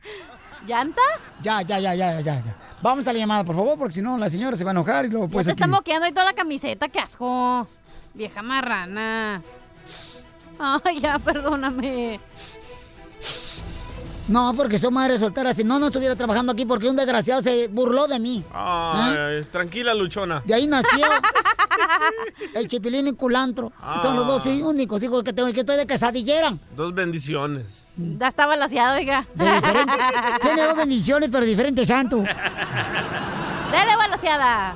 [0.66, 1.02] ¿Llanta?
[1.42, 2.56] Ya, ya, ya, ya, ya, ya.
[2.82, 5.06] Vamos a la llamada, por favor, porque si no, la señora se va a enojar
[5.06, 5.62] y luego Ya pues te aquí...
[5.62, 7.66] está moqueando ahí toda la camiseta, qué asco.
[8.14, 9.42] Vieja marrana.
[10.58, 12.20] Ay, ya, perdóname.
[14.30, 15.52] No, porque soy madre soltera.
[15.54, 18.44] Si no, no estuviera trabajando aquí porque un desgraciado se burló de mí.
[18.54, 20.40] Ay, tranquila, luchona.
[20.46, 21.04] De ahí nació
[22.54, 23.72] el chipilín y culantro.
[24.02, 24.50] Son los dos Ah.
[24.64, 26.56] únicos hijos que tengo y que estoy de quesadillera.
[26.76, 27.64] Dos bendiciones.
[27.96, 29.26] Ya está balaseado, oiga.
[29.34, 29.92] De diferente-
[30.42, 32.20] Tiene dos bendiciones, pero diferentes santos.
[33.72, 34.74] Dale balaseada.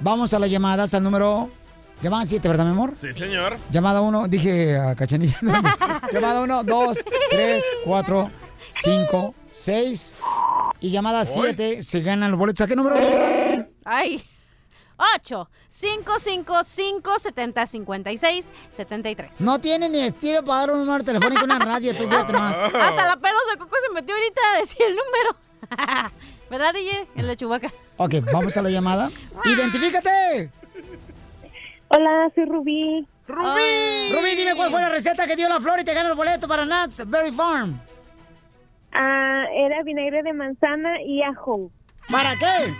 [0.00, 1.50] Vamos a las llamadas al número.
[2.02, 2.92] Llamada 7, ¿verdad, mi amor?
[3.00, 3.56] Sí, señor.
[3.70, 5.38] Llamada 1, dije a Cachanilla.
[6.12, 6.98] llamada 1, 2,
[7.30, 8.30] 3, 4,
[8.82, 10.14] 5, 6.
[10.80, 12.64] Y llamada 7, se ganan los boletos.
[12.64, 13.64] ¿A qué número es?
[13.84, 14.22] Ay.
[15.16, 19.40] 8 5 5 5 70 56 73.
[19.40, 22.54] No tiene ni estilo para dar un número telefónico en una radio, tú fíjate más.
[22.54, 26.10] Hasta la pelos de coco se metió ahorita a decir el número.
[26.50, 27.08] ¿Verdad, DJ?
[27.16, 27.72] En la chubaca.
[27.98, 29.10] Ok, vamos a la llamada.
[29.44, 30.50] ¡Identifícate!
[31.88, 33.06] Hola, soy Rubí.
[33.28, 34.12] ¡Rubí!
[34.12, 36.48] Rubí, dime cuál fue la receta que dio la flor y te gana los boletos
[36.48, 37.78] para Nuts Berry Farm.
[38.98, 41.70] Ah, era vinagre de manzana y ajo.
[42.10, 42.72] ¿Para qué?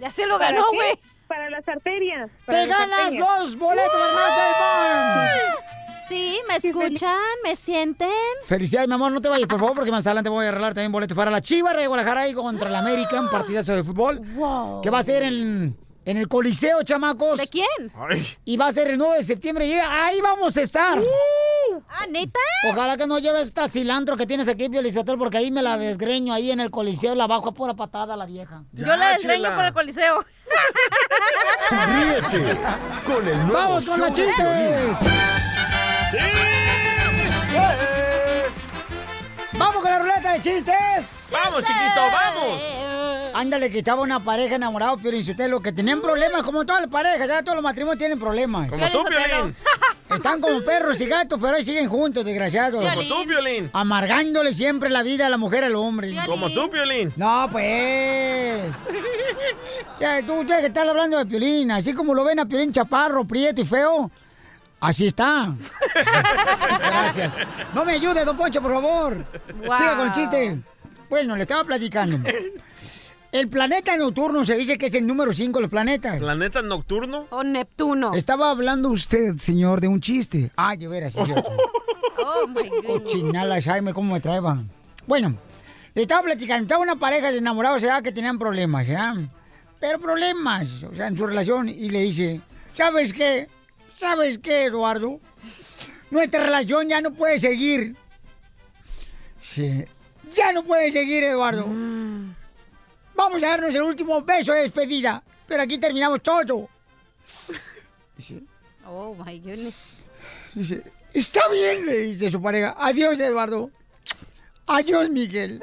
[0.00, 0.76] Ya se lo ¿Para ganó, qué?
[0.76, 0.98] güey.
[1.26, 2.30] Para las arterias.
[2.44, 3.26] para ¡Te las ganas arterias.
[3.40, 5.38] los boletos para Farm!
[6.08, 7.18] Sí, ¿me escuchan?
[7.44, 8.08] ¿Me sienten?
[8.46, 10.90] Felicidades, mi amor, no te vayas, por favor, porque más adelante voy a arreglar también
[10.90, 14.18] boletos para la Chivas de Guadalajara y contra el América, un partidazo de fútbol.
[14.34, 14.80] Wow.
[14.80, 17.38] Que va a ser en, en el Coliseo, chamacos.
[17.38, 17.66] ¿De quién?
[17.94, 18.26] Ay.
[18.44, 20.98] Y va a ser el 9 de septiembre y ahí vamos a estar.
[21.88, 22.38] Ah, ¿neta?
[22.70, 26.32] Ojalá que no lleves esta cilantro que tienes aquí, Piolizotel, porque ahí me la desgreño,
[26.32, 28.64] ahí en el Coliseo, la bajo a pura patada la vieja.
[28.72, 29.56] Yo la desgreño Chela.
[29.56, 30.24] por el coliseo.
[31.70, 32.58] Ríete
[33.06, 34.96] con el nuevo ¡Vamos con show los de chistes!
[39.60, 41.28] ¡Vamos con la ruleta de chistes!
[41.30, 42.62] ¡Vamos, chiquito, vamos!
[43.34, 47.42] Ándale, que estaba una pareja enamorada, Piolinsotelo, que tenían problemas, como todas las parejas, ya
[47.42, 48.70] todos los matrimonios tienen problemas.
[48.70, 49.54] Como tú, Piolín.
[50.10, 52.82] Están como perros y gatos, pero ahí siguen juntos, desgraciados.
[52.82, 53.68] Como tú, Piolín.
[53.74, 56.16] Amargándole siempre la vida a la mujer al hombre.
[56.24, 57.12] Como tú, Piolín.
[57.16, 58.62] No, pues.
[60.00, 61.70] Ya, tú tienes que estar hablando de Piolín.
[61.70, 64.10] Así como lo ven a Piolín chaparro, prieto y feo.
[64.80, 65.54] Así está.
[66.78, 67.36] Gracias.
[67.74, 69.24] No me ayude, don Poncho, por favor.
[69.64, 69.76] Wow.
[69.76, 70.58] Siga con el chiste.
[71.08, 72.18] Bueno, le estaba platicando.
[73.32, 76.18] El planeta nocturno se dice que es el número 5 de los planetas.
[76.18, 77.26] ¿Planeta nocturno?
[77.30, 78.12] O Neptuno.
[78.14, 80.50] Estaba hablando usted, señor, de un chiste.
[80.56, 81.50] Ay, de veras, sí, cierto.
[82.22, 83.02] Oh, my goodness.
[83.04, 84.62] Cochinala, Jaime, cómo me traeba.
[85.06, 85.34] Bueno,
[85.94, 86.64] le estaba platicando.
[86.64, 89.14] Estaba una pareja de enamorados, ya que tenían problemas, ¿ya?
[89.80, 91.68] Pero problemas, o sea, en su relación.
[91.70, 92.42] Y le dice,
[92.76, 93.48] ¿sabes qué?
[94.00, 95.20] ¿Sabes qué, Eduardo?
[96.10, 97.94] Nuestra relación ya no puede seguir.
[99.42, 99.84] Sí.
[100.32, 101.66] Ya no puede seguir, Eduardo.
[101.66, 105.22] Vamos a darnos el último beso de despedida.
[105.46, 106.70] Pero aquí terminamos todo.
[108.16, 108.40] Dice,
[108.86, 109.74] Oh, my goodness.
[110.54, 110.82] Dice,
[111.12, 112.74] está bien, le dice su pareja.
[112.78, 113.70] Adiós, Eduardo.
[114.66, 115.58] Adiós, Miguel.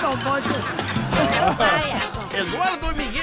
[0.00, 0.54] Don Poncho.
[2.36, 2.75] Eduardo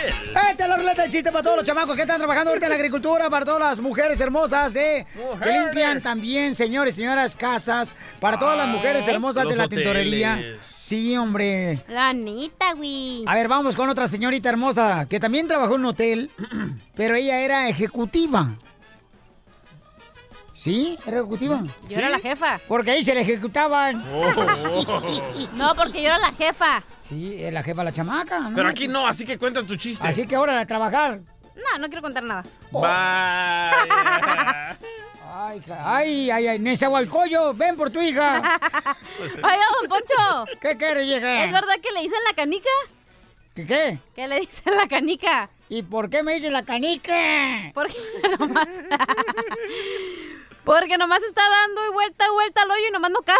[0.08, 0.38] y Miguel.
[0.50, 2.70] Esta es la ruleta de chiste para todos los chamacos que están trabajando ahorita en
[2.72, 5.06] la agricultura, para todas las mujeres hermosas, ¿eh?
[5.14, 5.64] Que Mujeres.
[5.64, 10.40] limpian también, señores, señoras, casas, para todas las mujeres hermosas de la tintorería.
[10.78, 11.76] Sí, hombre.
[11.88, 13.24] La Anita, güey.
[13.26, 16.30] A ver, vamos con otra señorita hermosa que también trabajó en un hotel,
[16.96, 18.56] pero ella era ejecutiva.
[20.64, 20.96] ¿Sí?
[21.06, 21.62] ¿Era ejecutiva?
[21.90, 22.58] Yo era la jefa.
[22.70, 24.02] Porque ahí se le ejecutaban.
[25.56, 26.82] No, porque yo era la jefa.
[26.98, 28.40] Sí, es la jefa la chamaca.
[28.40, 28.56] ¿no?
[28.56, 30.08] Pero aquí no, así que cuenta tu chiste.
[30.08, 31.20] Así que ahora a trabajar.
[31.54, 32.46] No, no quiero contar nada.
[32.72, 33.72] Vaya.
[35.36, 38.36] Ay, ca- ay, ay, ay, Nezahualcóyotl, ven por tu hija.
[39.20, 40.46] Oiga, don Poncho.
[40.62, 41.44] ¿Qué quieres, vieja?
[41.44, 42.70] ¿Es verdad que le dicen la canica?
[43.54, 44.00] ¿Qué qué?
[44.16, 45.50] ¿Qué le dicen la canica?
[45.68, 47.72] ¿Y por qué me dicen la canica?
[47.74, 47.96] Porque
[48.40, 48.68] nomás...
[50.66, 53.38] Porque nomás está dando y vuelta, vuelta al hoyo y nomás no cae.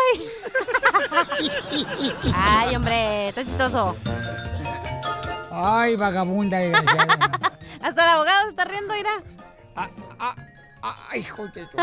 [2.36, 3.96] Ay, hombre, está chistoso.
[5.52, 6.58] Ay, vagabunda.
[7.82, 9.24] Hasta el abogado se está riendo, mira.
[11.10, 11.78] Ay, hijo de tu-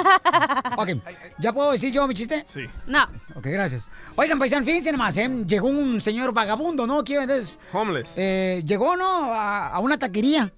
[0.76, 0.88] Ok,
[1.38, 2.45] ¿ya puedo decir yo mi chiste?
[2.47, 2.66] Sí.
[2.86, 3.05] No.
[3.34, 3.88] Ok, gracias.
[4.16, 5.26] Oigan, paisan, fíjense nomás, ¿eh?
[5.47, 7.03] Llegó un señor vagabundo, ¿no?
[7.03, 7.59] ¿Quién es?
[7.72, 8.07] Homeless.
[8.16, 9.32] Eh, llegó, ¿no?
[9.32, 10.53] A, a una taquería.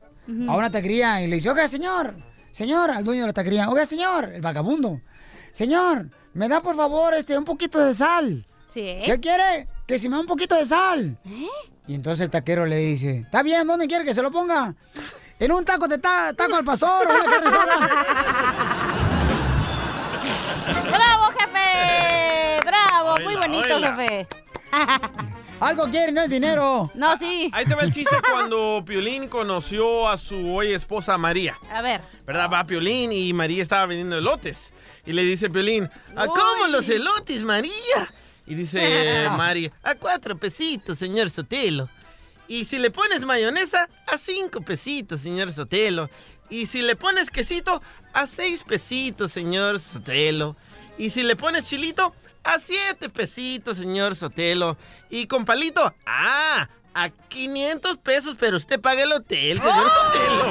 [0.48, 2.14] A una taquería y le dice, oiga, señor,
[2.52, 5.00] señor, al dueño de la taquería, oiga, señor, el vagabundo.
[5.52, 8.44] Señor, ¿me da por favor este un poquito de sal?
[8.68, 9.00] Sí.
[9.04, 9.66] ¿Qué quiere?
[9.86, 11.18] Que si me da un poquito de sal.
[11.86, 14.74] Y entonces el taquero le dice, está bien, ¿dónde quiere que se lo ponga?
[15.38, 17.50] En un taco de ta- taco al pastor o una carne
[20.90, 22.60] ¡Bravo, jefe!
[22.64, 23.16] ¡Bravo!
[23.22, 24.26] Muy bonito, jefe.
[25.60, 26.90] Algo quiere, no es dinero.
[26.94, 27.50] No, sí.
[27.52, 31.56] Ahí te va el chiste cuando Piolín conoció a su hoy esposa María.
[31.70, 32.00] A ver.
[32.26, 32.50] ¿Verdad?
[32.52, 34.72] Va Piolín y María estaba vendiendo elotes.
[35.06, 37.72] Y le dice Piolín, ¿a cómo los elotes, María?
[38.46, 41.88] Y dice María, a cuatro pesitos, señor Sotelo.
[42.48, 46.10] Y si le pones mayonesa, a cinco pesitos, señor Sotelo.
[46.50, 50.56] Y si le pones quesito, a seis pesitos, señor Sotelo.
[50.98, 52.14] Y si le pones chilito,
[52.44, 54.76] a siete pesitos, señor Sotelo.
[55.10, 60.44] Y con palito, ah, a 500 pesos, pero usted paga el hotel, señor Sotelo.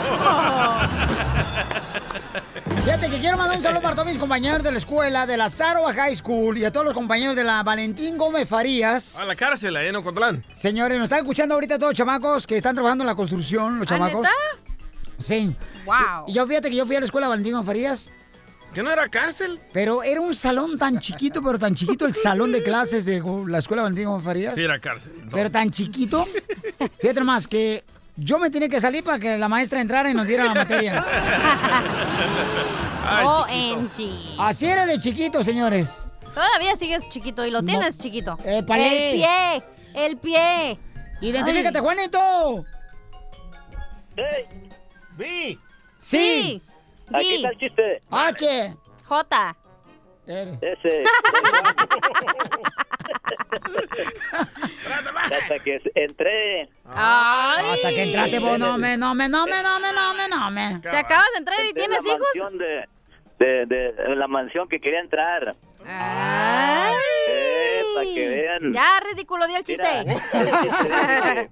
[2.83, 5.49] Fíjate que quiero mandar un saludo para todos mis compañeros de la escuela, de la
[5.49, 9.17] Saroa High School y a todos los compañeros de la Valentín Gómez Farías.
[9.17, 10.43] A la cárcel, ahí en Ocotlán.
[10.53, 13.87] Señores, nos están escuchando ahorita todos los chamacos que están trabajando en la construcción, los
[13.87, 14.21] ¿Ah, chamacos.
[14.21, 14.33] neta?
[15.19, 15.53] Sí.
[15.85, 16.25] Wow.
[16.27, 18.09] Y yo fíjate que yo fui a la escuela Valentín Gómez Farías.
[18.73, 19.59] ¿Que no era cárcel?
[19.73, 23.57] Pero era un salón tan chiquito, pero tan chiquito el salón de clases de la
[23.57, 24.55] escuela Valentín Gómez Farías.
[24.55, 25.11] Sí, era cárcel.
[25.29, 26.25] Pero tan chiquito.
[26.99, 27.83] Fíjate más que
[28.15, 31.05] yo me tenía que salir para que la maestra entrara y nos diera la materia.
[33.25, 34.39] OMG.
[34.39, 36.05] Así era de chiquito, señores.
[36.33, 38.37] Todavía sigues chiquito y lo tienes chiquito.
[38.45, 39.11] Épale.
[39.11, 39.63] El pie.
[39.93, 40.79] El pie.
[41.21, 41.83] Identifícate, Ay.
[41.83, 42.65] Juanito.
[45.17, 45.59] Vi.
[45.99, 46.61] Sí.
[47.13, 48.01] Aquí está el chiste.
[48.11, 48.75] H.
[49.05, 49.55] J.
[50.27, 51.03] Ese.
[55.15, 56.69] Hasta que entré.
[56.85, 60.51] Hasta que entraste vos, no me, no me, no me, no me, no me, no
[60.51, 60.81] me.
[60.89, 62.27] Se acabas de entrar y tienes hijos.
[62.53, 62.87] De,
[63.39, 65.55] de, de, de la mansión que quería entrar.
[65.85, 66.93] Ay.
[67.29, 68.73] Eh, para que vean.
[68.73, 69.83] Ya, ridículo, di el chiste.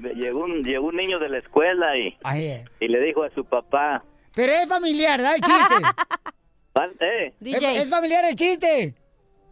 [0.00, 2.64] Me Llegó un, llegó un niño de la escuela y, Ay, eh.
[2.80, 4.04] y le dijo a su papá,
[4.34, 5.74] Pero es familiar, da el chiste.
[6.74, 8.94] "Van- eh, Es, es familiar el chiste.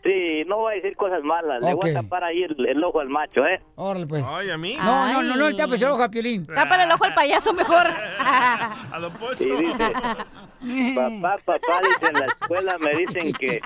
[0.02, 1.62] Sí, no voy a decir cosas malas.
[1.62, 3.62] Le voy a tapar ahí el, el ojo al macho, ¿eh?
[3.76, 4.24] Órale, pues.
[4.26, 4.74] Ay, ¿a mí?
[4.76, 6.44] No, no, no, no le tapes el ojo a Piolín.
[6.52, 7.86] Tápale el ojo al payaso mejor.
[8.18, 9.44] A Don Pocho.
[9.44, 13.60] Y dice, papá, papá, dice en la escuela, me dicen que,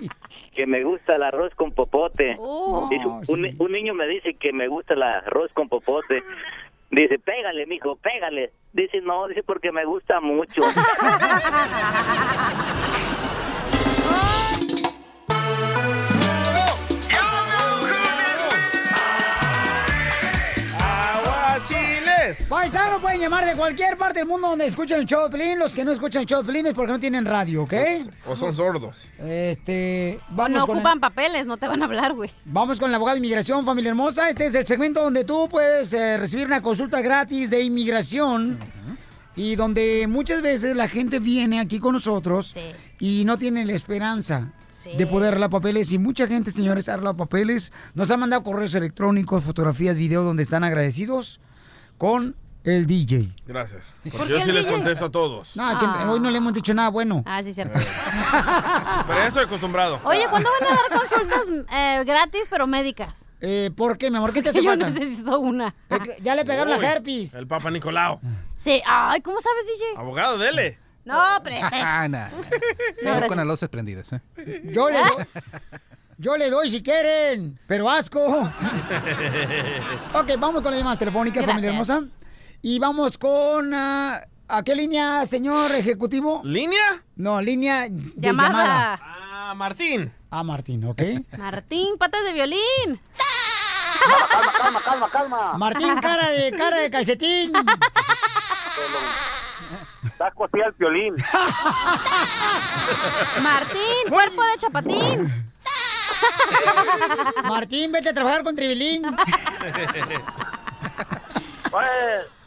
[0.55, 2.37] que me gusta el arroz con popote.
[2.39, 2.87] Oh.
[2.91, 6.23] Dice, un, un niño me dice que me gusta el arroz con popote.
[6.91, 8.53] Dice, pégale, mijo, pégale.
[8.73, 10.63] Dice, no, dice, porque me gusta mucho.
[22.27, 22.49] ¡Aguachiles!
[22.49, 25.59] Paisanos pueden llamar de cualquier parte del mundo donde escuchen el show de Pelín.
[25.59, 27.75] Los que no escuchan el show de Pelín es porque no tienen radio, ¿ok?
[28.27, 29.07] O son sordos.
[29.19, 32.31] Este, O vamos no con el- ocupan papeles, no te van a hablar, güey.
[32.45, 34.29] Vamos con el abogado de inmigración, familia hermosa.
[34.29, 38.59] Este es el segmento donde tú puedes eh, recibir una consulta gratis de inmigración
[39.35, 42.55] y donde muchas veces la gente viene aquí con nosotros
[42.99, 44.53] y no tiene la esperanza
[44.97, 45.91] de poder arreglar papeles.
[45.93, 47.73] Y mucha gente, señores, ha arreglado papeles.
[47.95, 51.41] Nos han mandado correos electrónicos, fotografías, videos donde están agradecidos
[51.99, 53.33] con el DJ.
[53.47, 53.83] Gracias.
[54.03, 54.73] ¿Por Porque yo sí les DJ?
[54.75, 55.57] contesto a todos.
[55.57, 57.23] No, que hoy no le hemos dicho nada bueno.
[57.27, 57.79] Ah, sí, cierto.
[59.07, 60.01] Pero ya estoy acostumbrado.
[60.05, 63.25] Oye, ¿cuándo van a dar consultas eh, gratis, pero médicas?
[63.41, 64.33] Eh, ¿Por qué, mi amor?
[64.33, 64.91] ¿Qué te hace Yo falta?
[64.91, 65.75] necesito una.
[66.23, 67.35] Ya le pegaron Uy, la herpes.
[67.35, 68.19] El Papa Nicolau.
[68.57, 69.99] Sí, ay, ¿cómo sabes, DJ?
[70.01, 70.79] Abogado, dele.
[71.05, 71.57] No, pero...
[71.73, 72.29] Ah, nah.
[73.05, 74.21] No, con las luces prendidas, ¿eh?
[74.65, 75.25] Yo le doy.
[76.19, 78.21] Yo le doy si quieren, pero asco.
[80.15, 82.05] Ok, vamos con las llamadas telefónicas, familia hermosa.
[82.63, 83.73] Y vamos con...
[83.75, 86.41] ah, ¿A qué línea, señor ejecutivo?
[86.45, 87.03] ¿Línea?
[87.17, 88.49] No, línea de Llamada.
[88.49, 89.01] llamada.
[89.51, 90.13] Ah, Martín.
[90.31, 91.03] Ah, Martín, ok.
[91.39, 93.01] Martín, patas de violín.
[94.31, 95.59] Calma, calma, calma, calma.
[95.59, 97.53] Martín, cara de, cara de calcetín.
[100.05, 101.15] Está cosida el violín.
[103.43, 105.51] Martín, cuerpo de chapatín.
[107.45, 109.03] Martín, vete a trabajar con Tribilín.
[111.73, 111.89] Oye,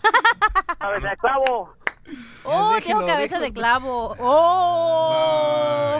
[0.80, 1.74] cabeza de clavo.
[2.43, 3.45] Oh, Déjelo, tengo cabeza déjalo.
[3.45, 4.15] de clavo.
[4.20, 5.99] Oh.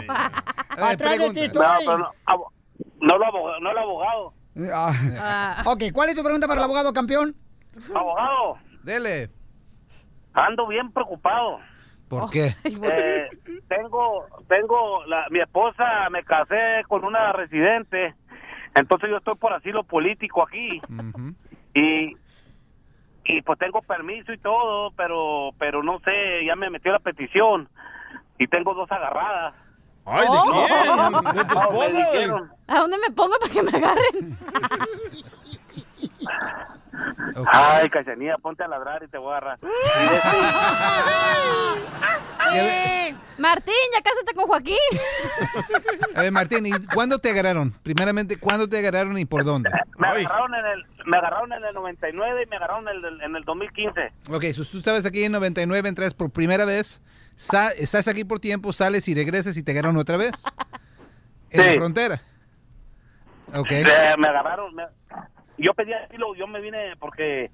[0.70, 1.86] Atrás de ti No, estoy.
[1.86, 2.52] pero no, abo-
[3.00, 3.60] no lo abogado.
[3.60, 4.34] No lo abogado.
[4.74, 5.62] Ah.
[5.66, 7.34] Ok, ¿cuál es tu pregunta para el abogado campeón?
[7.94, 9.30] Abogado, Dele.
[10.34, 11.60] ando bien preocupado.
[12.10, 12.54] ¿Por qué?
[12.64, 13.28] Eh,
[13.68, 18.14] tengo, tengo, la, mi esposa, me casé con una residente,
[18.74, 20.82] entonces yo estoy por asilo político aquí
[21.74, 22.16] y
[23.22, 27.68] y pues tengo permiso y todo, pero pero no sé, ya me metió la petición
[28.38, 29.54] y tengo dos agarradas.
[30.04, 31.12] Ay, ¿de No, quién?
[31.36, 32.50] ¿De tu no, esposa.
[32.66, 34.36] ¿A dónde me pongo para que me agarren?
[37.52, 39.58] Ay, cachanilla, ponte a ladrar y te voy a agarrar.
[42.54, 44.76] Eh, Martín, ya cásate con Joaquín.
[46.14, 47.72] A ver, Martín, ¿y cuándo te agarraron?
[47.82, 49.70] Primeramente, ¿cuándo te agarraron y por dónde?
[49.98, 53.36] me agarraron en el me agarraron en el 99 y me agarraron en el, en
[53.36, 54.12] el 2015.
[54.30, 57.02] Ok, so tú estabas aquí en 99, entras por primera vez,
[57.36, 60.32] estás aquí por tiempo, sales y regresas y te agarran otra vez.
[61.52, 62.22] En la frontera.
[63.54, 63.72] Ok.
[63.72, 64.72] Eh, me agarraron.
[64.72, 64.84] me-
[65.58, 67.50] yo pedí asilo, yo me vine porque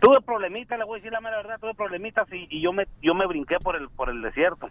[0.00, 2.86] tuve problemitas, le voy a decir la mera verdad, tuve problemitas y, y yo me
[3.02, 4.68] yo me brinqué por el por el desierto.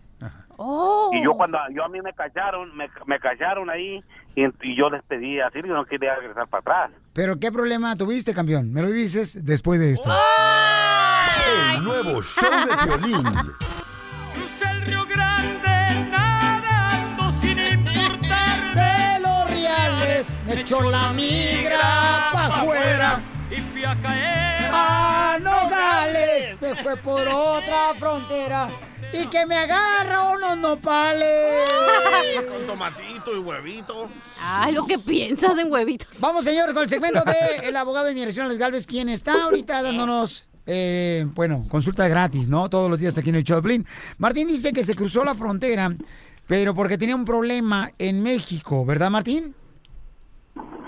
[0.57, 1.11] Oh.
[1.13, 4.03] Y yo cuando yo a mí me cacharon, me, me cacharon ahí
[4.35, 7.01] y, y yo les pedí yo no quería regresar para atrás.
[7.13, 8.73] ¿Pero qué problema tuviste, campeón?
[8.73, 10.09] Me lo dices después de esto.
[11.75, 13.25] El nuevo show de violín.
[13.27, 23.19] el Río Grande nadando sin importar De los reales me echó la migra pa' afuera.
[23.51, 28.67] Y fui a caer A Nogales me fue por otra frontera
[29.11, 31.69] y que me agarra unos nopales.
[32.47, 34.09] Con tomatito y huevito.
[34.41, 36.19] Ay, lo que piensas en huevitos.
[36.19, 39.81] Vamos, señor, con el segmento de el abogado de inmigración, Alex Galvez, quien está ahorita
[39.81, 42.69] dándonos, eh, bueno, consulta gratis, ¿no?
[42.69, 43.87] Todos los días aquí en el show de Piolín.
[44.17, 45.89] Martín dice que se cruzó la frontera,
[46.47, 49.55] pero porque tenía un problema en México, ¿verdad, Martín?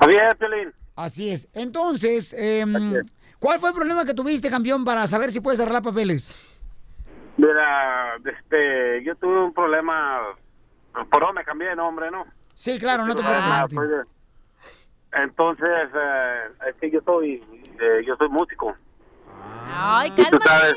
[0.01, 0.80] Es, Piolín.
[1.02, 1.47] Así es.
[1.54, 2.74] Entonces, em,
[3.39, 6.36] ¿cuál fue el problema que tuviste, campeón, para saber si puedes arreglar papeles?
[7.38, 10.20] Mira, este, yo tuve un problema,
[11.10, 12.26] por eso me cambié de nombre, ¿no?
[12.54, 13.76] Sí, claro, no te preocupes, Ah, Martín.
[13.78, 14.10] pues, eh,
[15.24, 17.43] entonces, eh, es que yo soy,
[17.80, 18.76] eh, yo soy músico.
[19.66, 20.76] Ay, cálmate.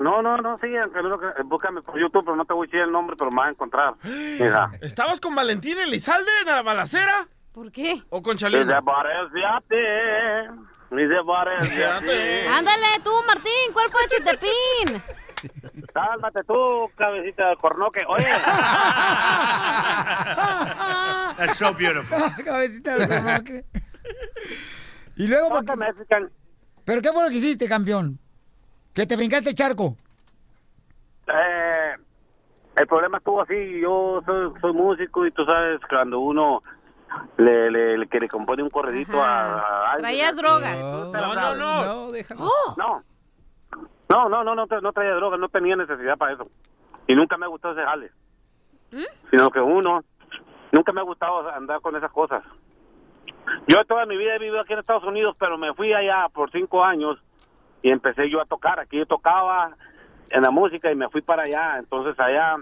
[0.00, 2.68] No, no, no, sí, no lo que- búscame por YouTube, pero no te voy a
[2.68, 3.94] decir el nombre, pero me vas a encontrar.
[4.02, 4.70] Mira.
[4.82, 7.28] ¿Estabas con Valentín Elizalde en la balacera?
[7.56, 8.02] ¿Por qué?
[8.10, 8.84] ¿O con Y se Chalino?
[8.84, 9.76] parece a ti,
[10.94, 12.46] y se parece a ti.
[12.52, 15.02] Ándale, tú, Martín, cuerpo de chitepín.
[15.94, 18.02] Cálmate tú, cabecita de cornoque.
[18.08, 18.26] Oye.
[21.38, 22.18] That's so beautiful.
[22.44, 23.64] Cabecita del cornoque.
[25.16, 25.72] Y luego, ¿por qué-
[26.84, 28.18] ¿pero qué fue lo que hiciste, campeón?
[28.92, 29.96] Que te brincaste el charco.
[31.26, 31.94] Eh,
[32.76, 33.80] el problema estuvo así.
[33.80, 36.62] Yo soy, soy músico y tú sabes cuando uno
[37.38, 40.00] le, le, le- que le compone un corredito a, a alguien.
[40.02, 40.78] Traías drogas.
[41.12, 41.84] No, no, no.
[41.84, 42.48] No, déjalo.
[42.76, 43.02] No.
[44.08, 46.48] No, no, no, no, tra- no traía drogas, no tenía necesidad para eso.
[47.06, 48.10] Y nunca me ha gustado ese jale.
[49.30, 50.02] Sino que uno,
[50.72, 52.42] nunca me ha gustado andar con esas cosas.
[53.68, 56.50] Yo toda mi vida he vivido aquí en Estados Unidos, pero me fui allá por
[56.50, 57.18] cinco años
[57.82, 58.78] y empecé yo a tocar.
[58.80, 59.72] Aquí yo tocaba
[60.30, 61.78] en la música y me fui para allá.
[61.78, 62.56] Entonces allá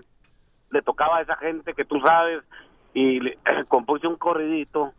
[0.71, 2.43] le tocaba a esa gente que tú sabes
[2.95, 3.39] y le,
[3.69, 4.93] compuse un corridito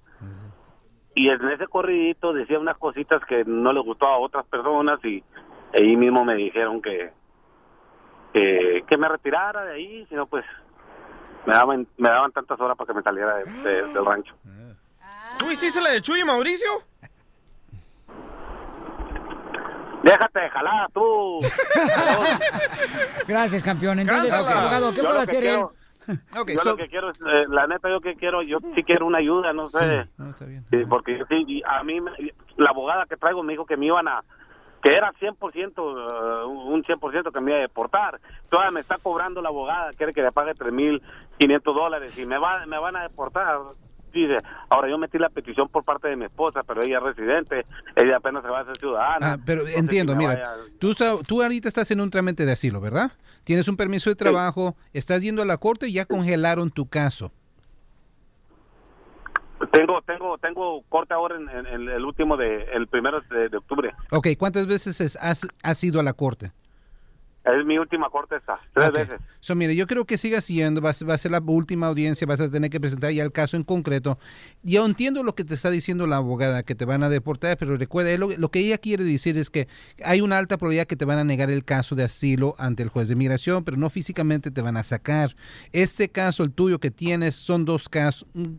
[1.18, 5.24] y en ese corridito decía unas cositas que no le gustó a otras personas y
[5.80, 7.12] ahí mismo me dijeron que
[8.34, 10.44] que, que me retirara de ahí, sino pues
[11.46, 14.36] me daban me daban tantas horas para que me saliera de- de- del rancho.
[15.40, 16.70] ¿Tú hiciste la de Chuy y Mauricio?
[20.04, 21.40] Déjate de jalar tú.
[23.28, 24.00] Gracias, campeón.
[24.00, 25.66] Entonces, abogado, ¿qué Yo puede hacer él?
[26.54, 29.20] yo lo que quiero es, eh, la neta, yo que quiero, yo sí quiero una
[29.20, 30.08] ayuda, no sé.
[30.70, 32.00] Sí, porque yo sí, a mí,
[32.58, 34.24] la abogada que traigo me dijo que me iban a,
[34.86, 38.20] que era 100%, eh, un 100% que me iba a deportar.
[38.50, 42.66] Todavía me está cobrando la abogada, quiere que le pague 3.500 dólares y me, va,
[42.68, 43.62] me van a deportar.
[44.16, 44.38] Dice,
[44.70, 47.66] ahora yo metí la petición por parte de mi esposa, pero ella es residente,
[47.98, 49.34] ella apenas se va a hacer ciudadana.
[49.34, 50.94] Ah, pero Entonces, entiendo, si mira, vaya- tú,
[51.28, 53.12] tú ahorita estás en un trámite de asilo, ¿verdad?
[53.44, 57.32] Tienes un permiso de trabajo, estás yendo a la corte y ya congelaron tu caso.
[59.72, 63.58] Tengo, tengo, tengo corte ahora en, en- en el último de, el primero de, de
[63.58, 63.94] octubre.
[64.12, 66.52] Ok, ¿cuántas veces es- has, has ido a la corte?
[67.46, 69.20] Es mi última corte esta, tres veces.
[69.40, 71.86] So, mire, yo creo que sigas yendo, va, a ser- va a ser la última
[71.88, 74.18] audiencia, vas a tener que presentar ya el caso en concreto.
[74.64, 77.78] Yo entiendo lo que te está diciendo la abogada, que te van a deportar, pero
[77.78, 79.68] recuerda, lo, lo que ella quiere decir es que
[80.04, 82.90] hay una alta probabilidad que te van a negar el caso de asilo ante el
[82.90, 85.36] juez de migración, pero no físicamente te van a sacar.
[85.72, 88.54] Este caso, el tuyo que tienes, son dos casos, mm,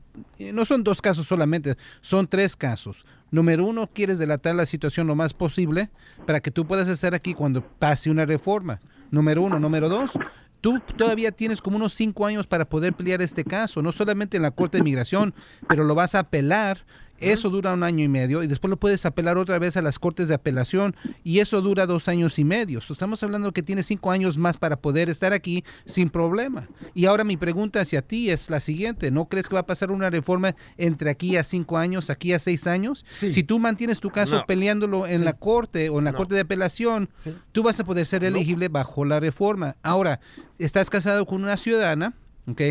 [0.53, 3.05] no son dos casos solamente, son tres casos.
[3.37, 5.91] Número uno, quieres delatar la situación lo más posible
[6.25, 8.81] para que tú puedas estar aquí cuando pase una reforma.
[9.11, 9.61] Número uno.
[9.61, 10.19] Número dos,
[10.63, 14.43] tú todavía tienes como unos cinco años para poder pelear este caso, no solamente en
[14.43, 15.35] la Corte de Migración,
[15.69, 16.87] pero lo vas a apelar.
[17.19, 19.99] Eso dura un año y medio y después lo puedes apelar otra vez a las
[19.99, 20.95] cortes de apelación
[21.25, 22.81] y eso dura dos años y medio.
[22.81, 26.69] So, estamos hablando que tienes cinco años más para poder estar aquí sin problema.
[26.95, 29.11] Y ahora mi pregunta hacia ti es la siguiente.
[29.11, 32.39] ¿No crees que va a pasar una reforma entre aquí a cinco años, aquí a
[32.39, 33.05] seis años?
[33.11, 34.47] Si tú mantienes tu caso No.
[34.47, 35.25] peleándolo en Sí.
[35.25, 36.19] la corte o en la No.
[36.19, 37.09] corte de apelación,
[37.53, 39.77] tú vas a poder ser elegible bajo la reforma.
[39.83, 40.21] Ahora,
[40.59, 42.15] estás casado con una ciudadana,
[42.47, 42.63] ¿ok?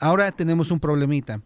[0.00, 1.40] Ahora tenemos un problemita.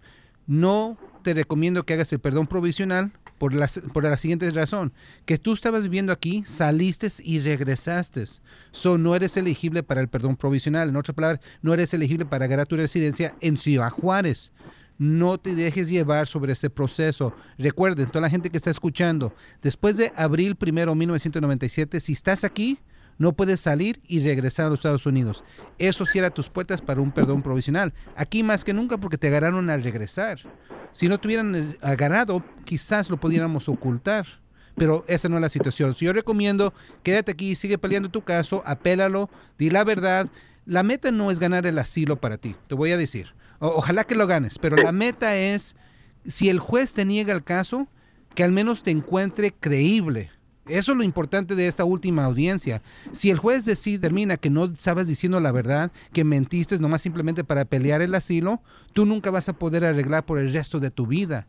[0.46, 4.92] No te recomiendo que hagas el perdón provisional por la, por la siguiente razón,
[5.24, 8.24] que tú estabas viviendo aquí, saliste y regresaste.
[8.72, 10.88] So, no eres elegible para el perdón provisional.
[10.88, 14.52] En otras palabras, no eres elegible para agarrar tu residencia en Ciudad Juárez.
[14.98, 17.32] No te dejes llevar sobre ese proceso.
[17.56, 22.78] Recuerden, toda la gente que está escuchando, después de abril primero 1997, si estás aquí,
[23.18, 25.44] no puedes salir y regresar a los Estados Unidos.
[25.78, 27.92] Eso cierra tus puertas para un perdón provisional.
[28.16, 30.38] Aquí más que nunca porque te agarraron al regresar.
[30.92, 34.26] Si no te hubieran eh, agarrado, quizás lo pudiéramos ocultar.
[34.76, 35.92] Pero esa no es la situación.
[35.94, 40.28] So, yo recomiendo, quédate aquí, sigue peleando tu caso, apélalo, di la verdad.
[40.66, 43.34] La meta no es ganar el asilo para ti, te voy a decir.
[43.58, 45.74] O- ojalá que lo ganes, pero la meta es,
[46.26, 47.88] si el juez te niega el caso,
[48.36, 50.30] que al menos te encuentre creíble.
[50.68, 52.82] Eso es lo importante de esta última audiencia.
[53.12, 57.44] Si el juez decide, termina que no estabas diciendo la verdad, que mentiste nomás simplemente
[57.44, 58.60] para pelear el asilo,
[58.92, 61.46] tú nunca vas a poder arreglar por el resto de tu vida.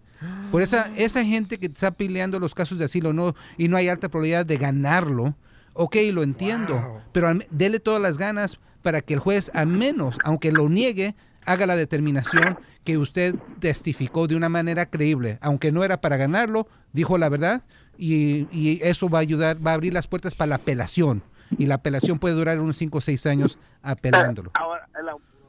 [0.51, 3.87] Por esa, esa gente que está peleando los casos de asilo no, y no hay
[3.87, 5.35] alta probabilidad de ganarlo,
[5.73, 10.17] ok, lo entiendo, pero al- dele todas las ganas para que el juez, al menos,
[10.23, 11.15] aunque lo niegue,
[11.51, 16.67] haga la determinación que usted testificó de una manera creíble, aunque no era para ganarlo,
[16.93, 17.63] dijo la verdad
[17.97, 21.21] y, y eso va a ayudar, va a abrir las puertas para la apelación.
[21.57, 24.51] Y la apelación puede durar unos 5 o 6 años apelándolo.
[24.53, 24.87] Ahora,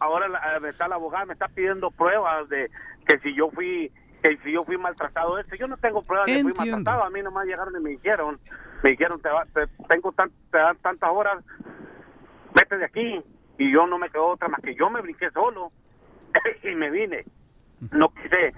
[0.01, 2.70] ahora la, está la abogada me está pidiendo pruebas de
[3.07, 3.92] que si yo fui
[4.22, 5.38] que si yo fui maltratado.
[5.38, 7.05] Eso yo no tengo pruebas de que fui maltratado.
[7.05, 8.38] A mí nomás llegaron y me dijeron
[8.82, 11.44] me dijeron te, va- te- tengo tan, te dan tantas horas
[12.55, 13.20] vete de aquí
[13.59, 15.70] y yo no me quedó otra más que yo me brinqué solo
[16.62, 17.24] y me vine
[17.93, 18.53] no quise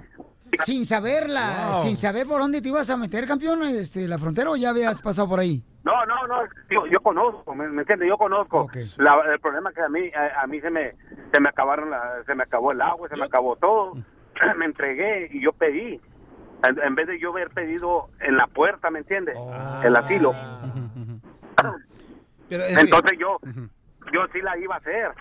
[0.64, 1.83] sin saberla, Wow.
[1.83, 5.01] sin saber por dónde te ibas a meter, campeón, este, la frontera o ya habías
[5.01, 5.64] pasado por ahí.
[5.83, 8.07] No, no, no, yo, yo conozco, ¿me, me entiendes?
[8.09, 8.68] Yo conozco.
[8.99, 10.93] La- el problema es que a mí, a, a mí se me,
[11.33, 13.95] se me acabaron, la- se me acabó el agua, se me acabó todo.
[14.59, 15.99] me entregué y yo pedí.
[16.68, 19.37] En, en vez de yo haber pedido en la puerta, ¿me entiendes?
[19.85, 20.35] El asilo.
[22.49, 23.39] Pero, Entonces yo,
[24.12, 25.12] yo sí la iba a hacer.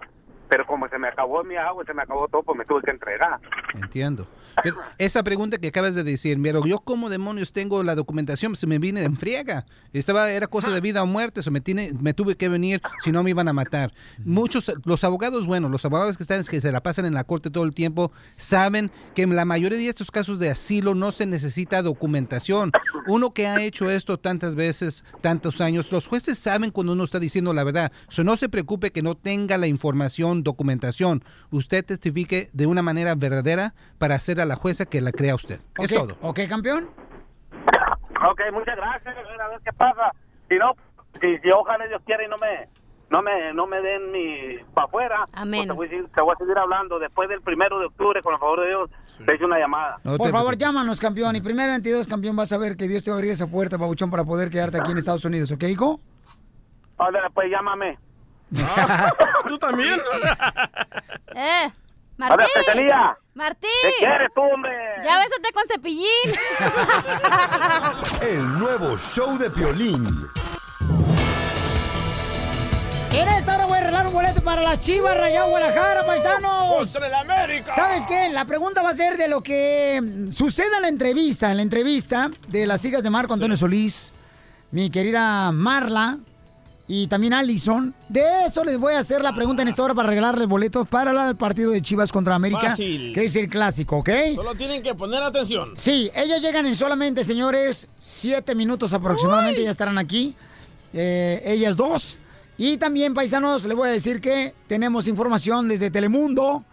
[0.51, 2.91] Pero como se me acabó mi agua, se me acabó todo, pues me tuve que
[2.91, 3.39] entregar.
[3.73, 4.27] Entiendo.
[4.61, 8.67] Pero esa pregunta que acabas de decir, pero yo como demonios tengo la documentación, se
[8.67, 9.65] me viene en friega.
[9.93, 13.13] Estaba, era cosa de vida o muerte, se me, tiene, me tuve que venir, si
[13.13, 13.93] no me iban a matar.
[14.25, 17.49] Muchos, los abogados, bueno, los abogados que están, que se la pasan en la corte
[17.49, 21.25] todo el tiempo, saben que en la mayoría de estos casos de asilo no se
[21.27, 22.73] necesita documentación.
[23.07, 27.19] Uno que ha hecho esto tantas veces, tantos años, los jueces saben cuando uno está
[27.19, 27.93] diciendo la verdad.
[28.09, 31.23] So, no se preocupe que no tenga la información, documentación.
[31.49, 35.59] Usted testifique de una manera verdadera para hacer a la jueza que la crea usted.
[35.77, 36.17] Es todo.
[36.21, 36.89] ¿Ok, campeón?
[38.29, 39.15] Ok, muchas gracias.
[39.15, 40.11] A ver qué pasa.
[40.47, 40.73] Si no,
[41.19, 42.67] si, si ojalá Dios quiera y no me,
[43.09, 45.67] no me, no me den ni para afuera, Amén.
[45.67, 46.99] pues te, voy a seguir, te voy a seguir hablando.
[46.99, 48.89] Después del primero de octubre, con el favor de Dios,
[49.25, 49.99] te hice una llamada.
[50.03, 51.35] Por favor, llámanos, campeón.
[51.35, 53.77] Y primero 22, campeón, vas a ver que Dios te va a abrir esa puerta,
[53.77, 55.99] babuchón, para poder quedarte aquí en Estados Unidos, ¿ok, hijo?
[56.97, 57.97] Ándale, pues llámame.
[59.47, 59.99] ¿Tú también?
[61.33, 61.73] Eh, A
[62.17, 62.37] Martín.
[62.37, 63.17] ver, Cachanilla.
[63.33, 63.69] Martín.
[63.81, 64.71] ¿Qué quieres tú, hombre?
[65.03, 66.05] Ya bésate con cepillín.
[68.21, 70.05] El nuevo show de Piolín.
[73.13, 76.91] En esta hora voy a arreglar un boleto para la Chivas Rayado Guadalajara, paisanos.
[76.91, 77.73] ¡Contra el América!
[77.75, 78.29] ¿Sabes qué?
[78.29, 81.63] La pregunta va a ser de lo que mm, suceda en la entrevista, en la
[81.63, 84.13] entrevista de las hijas de Marco Antonio Solís,
[84.71, 86.17] mi querida Marla
[86.93, 87.95] y también Allison.
[88.09, 91.29] De eso les voy a hacer la pregunta en esta hora para regalarles boletos para
[91.29, 93.13] el partido de Chivas contra América, Fácil.
[93.13, 94.09] que es el clásico, ¿ok?
[94.35, 95.71] Solo tienen que poner atención.
[95.77, 100.35] Sí, ellas llegan en solamente, señores, siete minutos aproximadamente, ya estarán aquí.
[100.91, 102.19] Eh, ellas dos.
[102.57, 106.65] Y también, paisanos, les voy a decir que tenemos información desde Telemundo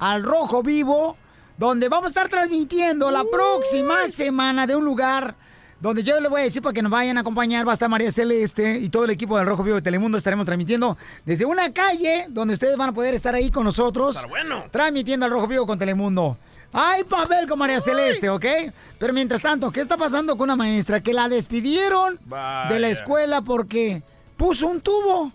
[0.00, 1.16] al Rojo Vivo,
[1.56, 5.36] donde vamos a estar transmitiendo la próxima semana de un lugar
[5.82, 7.66] donde yo les voy a decir para que nos vayan a acompañar.
[7.66, 10.16] Va a estar María Celeste y todo el equipo del Rojo Vivo de Telemundo.
[10.16, 14.16] Estaremos transmitiendo desde una calle donde ustedes van a poder estar ahí con nosotros.
[14.28, 14.66] bueno.
[14.70, 16.36] Transmitiendo al Rojo Vivo con Telemundo.
[16.72, 18.46] Hay papel con María Celeste, ¿ok?
[18.96, 22.18] Pero mientras tanto, ¿qué está pasando con una maestra que la despidieron
[22.68, 24.04] de la escuela porque
[24.36, 25.32] puso un tubo?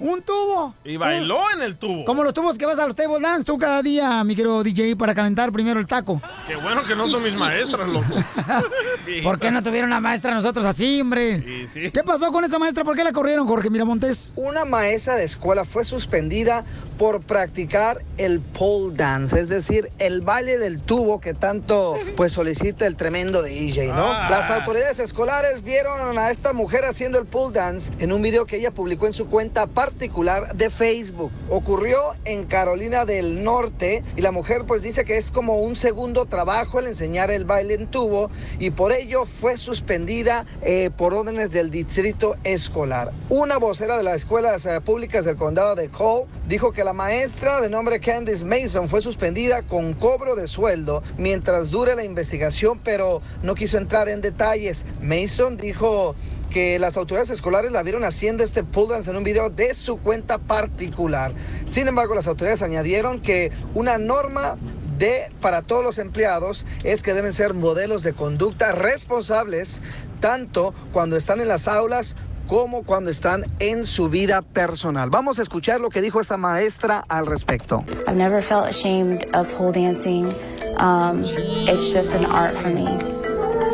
[0.00, 0.74] Un tubo.
[0.84, 2.04] Y bailó en el tubo.
[2.04, 4.96] Como los tubos que vas a los table dance tú cada día, mi querido DJ,
[4.96, 6.20] para calentar primero el taco.
[6.46, 8.06] Qué bueno que no son mis maestras, loco.
[9.22, 11.68] ¿Por qué no tuvieron una maestra nosotros así, hombre?
[11.72, 12.84] ¿Qué pasó con esa maestra?
[12.84, 14.32] ¿Por qué la corrieron, Jorge Miramontes?
[14.36, 16.64] Una maestra de escuela fue suspendida
[16.98, 22.86] por practicar el pole dance, es decir, el baile del tubo que tanto pues solicita
[22.86, 24.12] el tremendo DJ, ¿no?
[24.12, 24.28] Ah.
[24.28, 28.56] Las autoridades escolares vieron a esta mujer haciendo el pole dance en un video que
[28.56, 31.30] ella publicó en su cuenta particular de Facebook.
[31.48, 36.26] Ocurrió en Carolina del Norte y la mujer pues dice que es como un segundo
[36.26, 41.52] trabajo el enseñar el baile en tubo y por ello fue suspendida eh, por órdenes
[41.52, 43.12] del distrito escolar.
[43.28, 47.60] Una vocera de las escuelas eh, públicas del condado de Cole dijo que la maestra
[47.60, 53.22] de nombre Candice Mason fue suspendida con cobro de sueldo mientras dure la investigación, pero
[53.42, 54.84] no quiso entrar en detalles.
[55.00, 56.14] Mason dijo
[56.50, 59.98] que las autoridades escolares la vieron haciendo este pull dance en un video de su
[59.98, 61.32] cuenta particular.
[61.66, 64.56] Sin embargo, las autoridades añadieron que una norma
[64.98, 69.80] de para todos los empleados es que deben ser modelos de conducta responsables
[70.20, 72.16] tanto cuando están en las aulas
[72.48, 75.10] como cuando están en su vida personal.
[75.10, 77.84] Vamos a escuchar lo que dijo esta maestra al respecto.
[78.08, 80.32] I've never felt ashamed of pole dancing.
[80.80, 82.86] Um, it's just an art for me.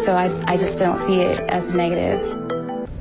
[0.05, 2.21] So I, I just don't see it as negative.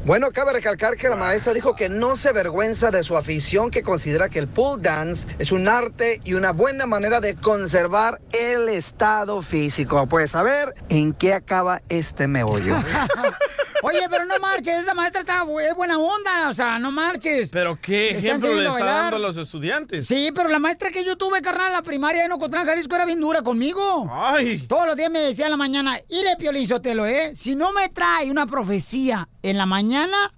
[0.05, 3.83] Bueno, cabe recalcar que la maestra dijo que no se avergüenza de su afición, que
[3.83, 8.67] considera que el pole dance es un arte y una buena manera de conservar el
[8.67, 10.05] estado físico.
[10.07, 12.75] Pues a ver en qué acaba este meollo.
[13.85, 17.49] Oye, pero no marches, esa maestra está bu- es buena onda, o sea, no marches.
[17.51, 18.95] Pero qué ejemplo le está bailar.
[19.11, 20.07] dando a los estudiantes.
[20.07, 23.05] Sí, pero la maestra que yo tuve, carnal, en la primaria en Ocotlán, Jalisco, era
[23.05, 24.09] bien dura conmigo.
[24.11, 24.59] Ay.
[24.67, 27.33] Todos los días me decía en la mañana, iré Piolín Sotelo, ¿eh?
[27.35, 30.31] Si no me trae una profecía en la mañana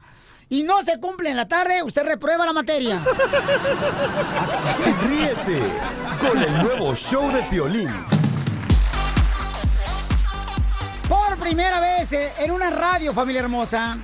[0.49, 3.03] y no se cumple en la tarde, usted reprueba la materia.
[5.07, 5.59] Ríete
[6.19, 7.89] con el nuevo show de Piolín.
[11.45, 13.99] Primera vez eh, en una radio, familia hermosa,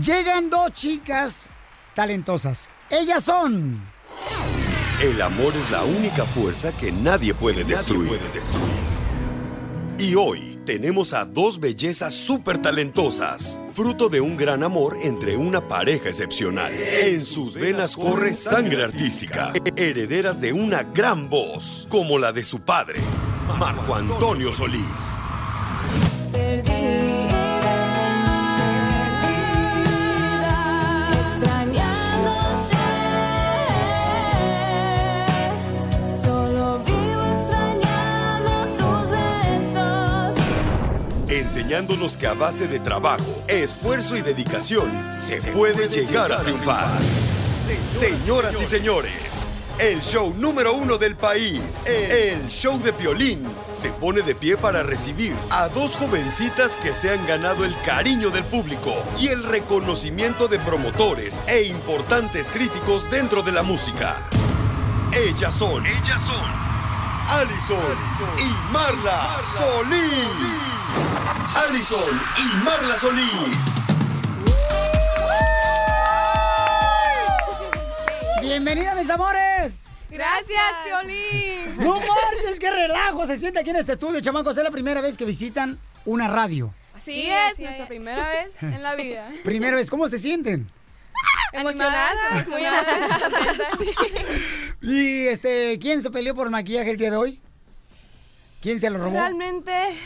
[0.00, 1.48] llegan dos chicas
[1.92, 2.68] talentosas.
[2.88, 3.82] Ellas son...
[5.02, 8.20] El amor es la única fuerza que nadie puede destruir.
[9.98, 15.66] Y hoy tenemos a dos bellezas súper talentosas, fruto de un gran amor entre una
[15.66, 16.72] pareja excepcional.
[17.02, 22.60] En sus venas corre sangre artística, herederas de una gran voz, como la de su
[22.60, 23.00] padre,
[23.58, 25.18] Marco Antonio Solís.
[41.28, 46.88] Enseñándonos que a base de trabajo, esfuerzo y dedicación se puede llegar a triunfar.
[47.92, 49.43] Señoras y señores,
[49.78, 54.82] el show número uno del país, el show de Piolín, se pone de pie para
[54.82, 60.48] recibir a dos jovencitas que se han ganado el cariño del público y el reconocimiento
[60.48, 64.22] de promotores e importantes críticos dentro de la música.
[65.12, 66.64] Ellas son, ellas son
[67.28, 67.96] Allison
[68.38, 70.54] y Marla Solís.
[71.56, 74.03] Allison y Marla Solís.
[78.54, 79.82] Bienvenida, mis amores.
[80.08, 81.76] Gracias, Piolín.
[81.76, 84.56] No marches, qué relajo se siente aquí en este estudio, chamacos.
[84.56, 86.72] Es la primera vez que visitan una radio.
[86.94, 89.28] Sí, es nuestra primera vez en la vida.
[89.44, 90.70] Primera vez, ¿cómo se sienten?
[91.52, 93.18] Emocionadas, muy emocionadas.
[94.82, 97.40] Y este, ¿quién se peleó por el maquillaje el día de hoy?
[98.62, 99.16] ¿Quién se lo robó?
[99.16, 99.98] Realmente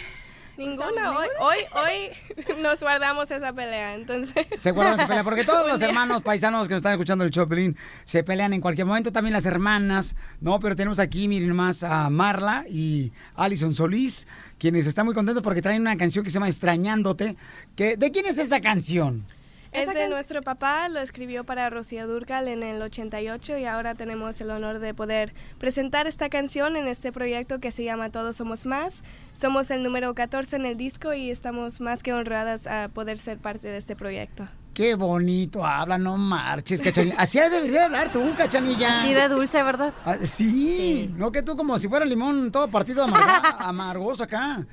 [0.59, 1.19] ninguna.
[1.19, 4.47] Hoy, hoy, hoy nos guardamos esa pelea, entonces.
[4.57, 7.77] Se guardan esa pelea, porque todos los hermanos paisanos que nos están escuchando el Chopelín
[8.05, 10.59] se pelean en cualquier momento, también las hermanas, ¿no?
[10.61, 14.27] Pero tenemos aquí, miren más, a Marla y Alison Solís,
[14.59, 17.37] quienes están muy contentos porque traen una canción que se llama Extrañándote.
[17.77, 19.25] Que, ¿De quién es esa canción?
[19.73, 24.41] Es de nuestro papá, lo escribió para Rocío Durcal en el 88 y ahora tenemos
[24.41, 28.65] el honor de poder presentar esta canción en este proyecto que se llama Todos Somos
[28.67, 29.03] Más.
[29.33, 33.39] Somos el número 14 en el disco y estamos más que honradas a poder ser
[33.39, 34.49] parte de este proyecto.
[34.79, 37.17] Qué bonito habla, no marches, cachanilla.
[37.19, 39.01] Así debería de hablar tú, cachanilla.
[39.01, 39.93] Así de dulce, ¿verdad?
[40.05, 44.65] Ah, sí, no que tú como si fuera limón todo partido amarga- amargoso acá.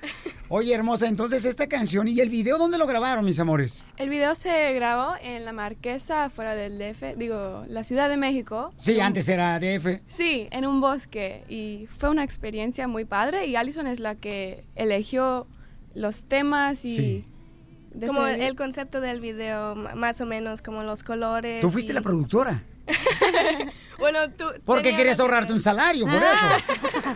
[0.48, 3.84] Oye, hermosa, entonces esta canción y el video, ¿dónde lo grabaron, mis amores?
[3.98, 8.72] El video se grabó en La Marquesa, fuera del DF, digo, la Ciudad de México.
[8.78, 10.02] Sí, antes era DF.
[10.08, 14.66] Sí, en un bosque y fue una experiencia muy padre y Alison es la que
[14.76, 15.48] eligió
[15.96, 16.96] los temas y...
[16.96, 17.26] Sí.
[18.08, 21.62] Como decidí- el concepto del video, más o menos como los colores.
[21.62, 22.64] Tú fuiste y- la productora.
[23.98, 24.44] Bueno, tú...
[24.66, 26.26] Porque querías que- ahorrarte un salario, por eso.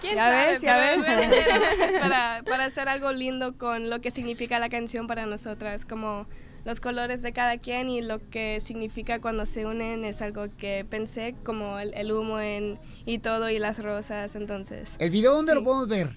[0.00, 0.46] ¿Quién Ya sabe?
[0.52, 1.02] ves, ya ves.
[1.02, 5.86] realmente es para, para hacer algo lindo con lo que significa la canción para nosotras,
[5.86, 6.26] como
[6.66, 10.84] los colores de cada quien y lo que significa cuando se unen es algo que
[10.88, 14.96] pensé, como el, el humo en, y todo y las rosas, entonces.
[14.98, 16.10] ¿El video dónde lo podemos ver?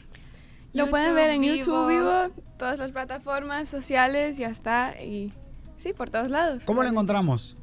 [0.73, 1.87] Lo pueden ver en YouTube Vivo.
[2.27, 5.33] vivo, todas las plataformas sociales, ya está, y
[5.81, 6.63] sí, por todos lados.
[6.65, 7.55] ¿Cómo lo encontramos?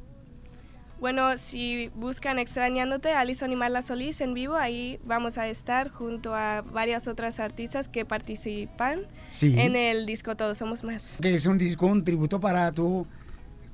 [0.99, 6.33] Bueno, si buscan Extrañándote, Alison y Marla Solís en vivo, ahí vamos a estar junto
[6.33, 9.53] a varias otras artistas que participan Sí.
[9.59, 11.17] en el disco Todos Somos Más.
[11.21, 13.05] Que es un disco, un tributo para tu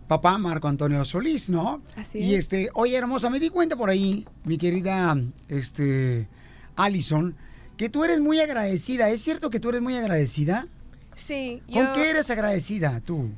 [0.09, 1.81] papá, Marco Antonio Solís, ¿no?
[1.95, 2.39] Así Y es.
[2.39, 5.15] este, oye, hermosa, me di cuenta por ahí, mi querida
[5.47, 6.27] este,
[6.75, 7.37] Allison,
[7.77, 9.09] que tú eres muy agradecida.
[9.09, 10.67] ¿Es cierto que tú eres muy agradecida?
[11.15, 13.29] Sí, ¿Con yo, qué eres agradecida tú?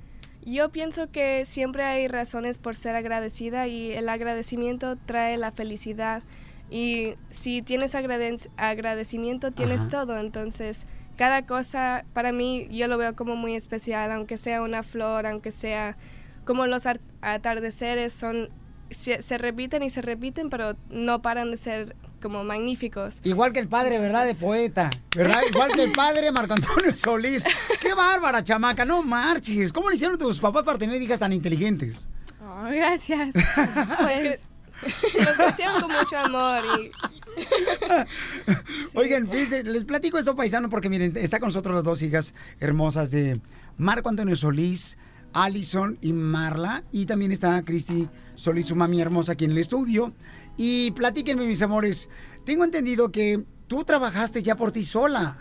[0.45, 6.21] yo pienso que siempre hay razones por ser agradecida y el agradecimiento trae la felicidad.
[6.69, 9.89] Y si tienes agrade- agradecimiento, tienes Ajá.
[9.89, 10.19] todo.
[10.19, 10.85] Entonces,
[11.17, 15.49] cada cosa para mí yo lo veo como muy especial, aunque sea una flor, aunque
[15.51, 15.97] sea
[16.43, 18.49] como los ar- atardeceres, son
[18.91, 21.95] se, se repiten y se repiten, pero no paran de ser
[22.25, 23.21] como magníficos.
[23.23, 24.25] Igual que el padre, ¿verdad?
[24.25, 25.41] De poeta, ¿verdad?
[25.47, 27.43] Igual que el padre Marco Antonio Solís.
[27.79, 28.83] ¡Qué bárbara, chamaca!
[28.83, 29.71] No marches.
[29.71, 32.09] ¿Cómo le hicieron tus papás para tener hijas tan inteligentes?
[32.41, 33.35] Oh, gracias.
[34.01, 34.39] Pues,
[35.23, 36.91] nos crecieron con mucho amor y
[38.97, 43.11] Oigan, fíjense, les platico esto, paisano, porque miren, está con nosotros las dos hijas hermosas
[43.11, 43.39] de
[43.77, 44.97] Marco Antonio Solís,
[45.31, 46.83] Allison y Marla.
[46.91, 50.11] Y también está Cristi Solís, su mami hermosa, aquí en el estudio.
[50.57, 52.09] Y platíquenme, mis amores.
[52.45, 55.39] Tengo entendido que tú trabajaste ya por ti sola,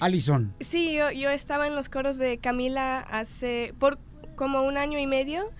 [0.00, 0.54] Allison.
[0.60, 3.98] Sí, yo, yo estaba en los coros de Camila hace por
[4.34, 5.50] como un año y medio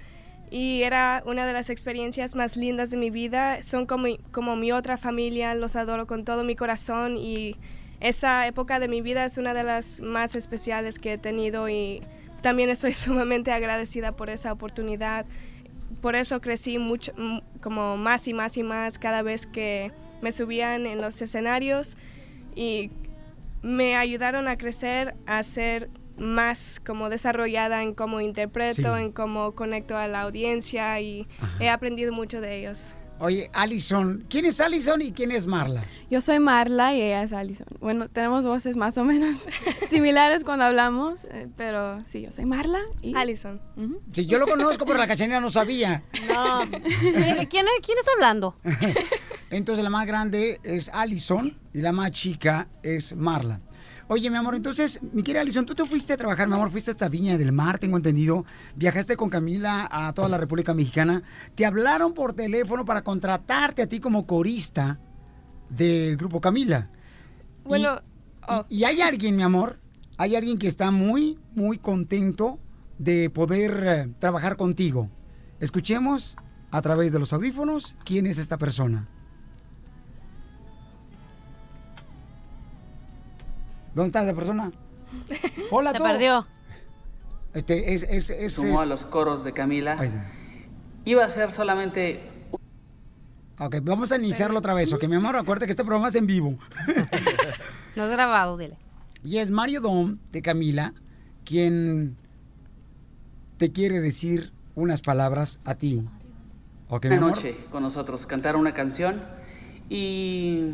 [0.51, 3.62] y era una de las experiencias más lindas de mi vida.
[3.62, 7.57] Son como, como mi otra familia, los adoro con todo mi corazón y
[8.01, 12.03] esa época de mi vida es una de las más especiales que he tenido y
[12.43, 15.27] también estoy sumamente agradecida por esa oportunidad.
[16.01, 19.93] Por eso crecí mucho, m- como más y más y más cada vez que
[20.23, 21.97] me subían en los escenarios
[22.55, 22.91] y
[23.62, 29.03] me ayudaron a crecer, a ser más como desarrollada en cómo interpreto, Sí.
[29.03, 31.27] en cómo conecto a la audiencia y
[31.61, 32.95] he aprendido mucho de ellos.
[33.22, 35.84] Oye, Alison, ¿quién es Alison y quién es Marla?
[36.10, 37.66] Yo soy Marla y ella es Alison.
[37.78, 39.44] Bueno, tenemos voces más o menos
[39.90, 43.14] similares cuando hablamos, eh, pero sí, yo soy Marla y...
[43.14, 43.60] Alison.
[44.10, 46.02] Si yo lo conozco, pero la cachanera no sabía.
[46.28, 46.62] No.
[46.70, 48.56] ¿Quién, quién está hablando?
[49.51, 53.60] Entonces la más grande es Alison y la más chica es Marla.
[54.12, 56.91] Oye, mi amor, entonces, mi querida Alison, tú te fuiste a trabajar, mi amor, fuiste
[56.91, 58.45] hasta Viña del Mar, tengo entendido.
[58.74, 61.23] Viajaste con Camila a toda la República Mexicana.
[61.55, 64.99] Te hablaron por teléfono para contratarte a ti como corista
[65.69, 66.91] del grupo Camila.
[67.62, 68.03] Bueno,
[68.69, 69.78] y, y hay alguien, mi amor,
[70.19, 72.59] hay alguien que está muy, muy contento
[72.99, 75.09] de poder eh, trabajar contigo.
[75.61, 76.37] Escuchemos
[76.73, 79.09] a través de los audífonos quién es esta persona.
[83.95, 84.71] ¿Dónde está esa persona?
[85.71, 86.05] Hola, Se tú.
[86.05, 86.47] perdió.
[87.55, 89.97] Este, es, es, es, sumó es- a los coros de Camila.
[89.99, 90.31] Ahí está.
[91.05, 92.21] Iba a ser solamente
[93.59, 96.27] Ok, vamos a iniciarlo otra vez, ok, mi amor, acuérdate que este programa es en
[96.27, 96.59] vivo.
[97.97, 98.79] No es grabado, dile.
[99.25, 100.95] Y es Mario Dom de Camila
[101.45, 102.17] quien
[103.59, 106.07] te quiere decir unas palabras a ti.
[106.89, 107.31] ¿Ok, mi una amor?
[107.37, 109.21] noche con nosotros, cantar una canción
[109.91, 110.71] y,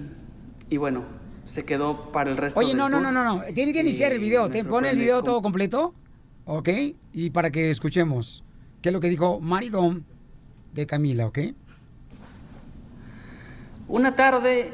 [0.69, 1.05] y bueno,
[1.47, 3.43] se quedó para el resto Oye, no, no, no, no, no.
[3.55, 4.51] Tiene que iniciar el video.
[4.51, 5.95] Te pone el video todo completo,
[6.45, 6.69] ¿ok?
[7.13, 8.45] Y para que escuchemos
[8.83, 10.03] qué es lo que dijo Mario Dom
[10.75, 11.39] de Camila, ¿ok?
[13.89, 14.73] Una tarde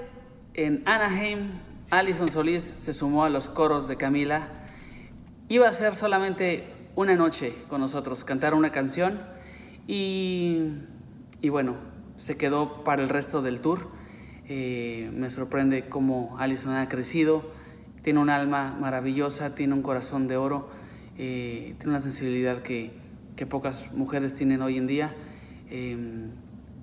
[0.54, 1.50] en Anaheim,
[1.90, 4.48] Alison Solís se sumó a los coros de Camila.
[5.48, 6.64] Iba a ser solamente
[6.96, 9.20] una noche con nosotros, cantar una canción
[9.86, 10.68] y,
[11.42, 11.76] y bueno,
[12.16, 13.88] se quedó para el resto del tour.
[14.54, 17.42] Eh, me sorprende cómo Alison ha crecido,
[18.02, 20.68] tiene un alma maravillosa, tiene un corazón de oro,
[21.16, 23.00] eh, tiene una sensibilidad que,
[23.48, 25.14] pocas mujeres tienen hoy en día.
[25.70, 25.96] Eh,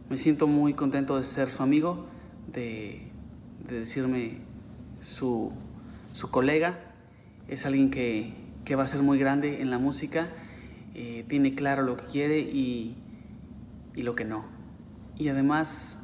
[0.09, 2.07] me siento muy contento de ser su amigo,
[2.51, 3.03] de,
[3.67, 4.39] de decirme
[4.99, 5.53] su,
[6.31, 6.79] colega.
[7.47, 8.33] Es alguien que,
[8.75, 10.27] va a ser muy grande en la música,
[10.95, 12.95] eh, tiene claro lo que quiere y
[13.93, 14.45] lo que no.
[15.19, 15.98] Y además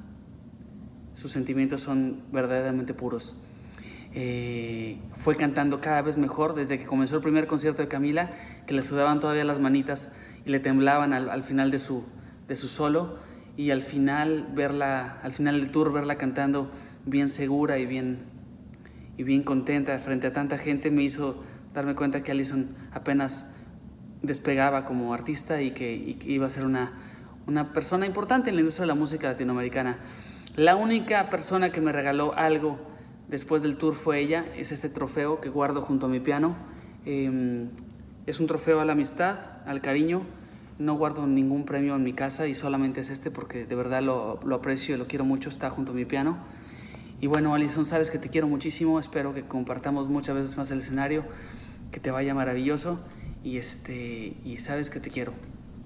[1.15, 3.37] sus sentimientos son verdaderamente puros.
[4.13, 8.31] Eh, fue cantando cada vez mejor desde que comenzó el primer concierto de Camila,
[8.67, 10.13] que le sudaban todavía las manitas
[10.45, 12.03] y le temblaban al, al final de su,
[12.49, 13.17] de su solo.
[13.55, 16.69] Y al final, verla, al final del tour, verla cantando
[17.05, 18.19] bien segura y bien,
[19.15, 21.41] y bien contenta frente a tanta gente me hizo
[21.73, 23.53] darme cuenta que Alison apenas
[24.21, 26.91] despegaba como artista y que, y que iba a ser una,
[27.47, 29.99] una persona importante en la industria de la música latinoamericana.
[30.55, 32.77] La única persona que me regaló algo
[33.27, 36.55] después del tour fue ella, es este trofeo que guardo junto a mi piano.
[37.05, 37.67] Eh,
[38.25, 40.23] es un trofeo a la amistad, al cariño.
[40.79, 44.39] No guardo ningún premio en mi casa y solamente es este porque de verdad lo,
[44.43, 46.37] lo aprecio y lo quiero mucho, está junto a mi piano.
[47.21, 50.79] Y bueno, Alison, sabes que te quiero muchísimo, espero que compartamos muchas veces más el
[50.79, 51.23] escenario,
[51.91, 52.99] que te vaya maravilloso
[53.43, 55.33] y, este, y sabes que te quiero,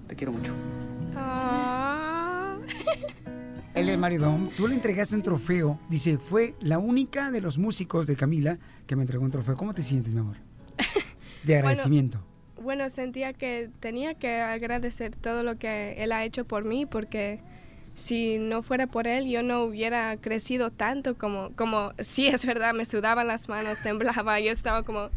[0.08, 0.54] te quiero mucho.
[3.74, 4.50] Él es Mario Dom.
[4.56, 5.80] Tú le entregaste un trofeo.
[5.90, 9.56] Dice, fue la única de los músicos de Camila que me entregó un trofeo.
[9.56, 10.38] ¿Cómo te sientes, mi amor?
[11.44, 12.20] De agradecimiento.
[12.62, 17.40] Bueno, sentía que tenía que agradecer todo lo que él ha hecho por mí porque
[17.94, 22.74] si no fuera por él yo no hubiera crecido tanto como, como sí es verdad,
[22.74, 25.10] me sudaban las manos, temblaba, yo estaba como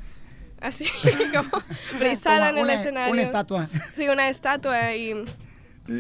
[0.61, 0.87] así,
[1.35, 1.63] como
[1.99, 3.13] frisada en el escenario.
[3.13, 3.69] una estatua.
[3.97, 5.25] Sí, una estatua y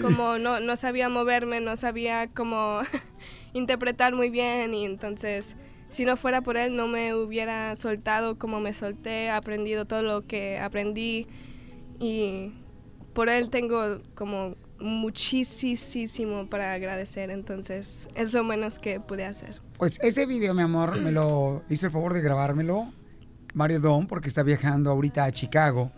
[0.00, 2.80] como no, no sabía moverme, no sabía cómo
[3.52, 5.56] interpretar muy bien y entonces
[5.88, 10.22] si no fuera por él no me hubiera soltado como me solté, aprendido todo lo
[10.22, 11.26] que aprendí
[12.00, 12.52] y
[13.12, 19.60] por él tengo como muchísimo para agradecer, entonces es lo menos que pude hacer.
[19.78, 22.86] Pues ese video, mi amor, me lo hizo el favor de grabármelo
[23.54, 25.92] Mario Dom porque está viajando ahorita a Chicago.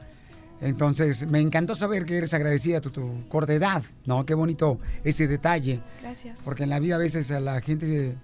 [0.61, 4.25] Entonces, me encantó saber que eres agradecida a tu, tu corta edad, ¿no?
[4.25, 5.81] Qué bonito ese detalle.
[6.01, 6.41] Gracias.
[6.45, 8.15] Porque en la vida a veces a la gente se,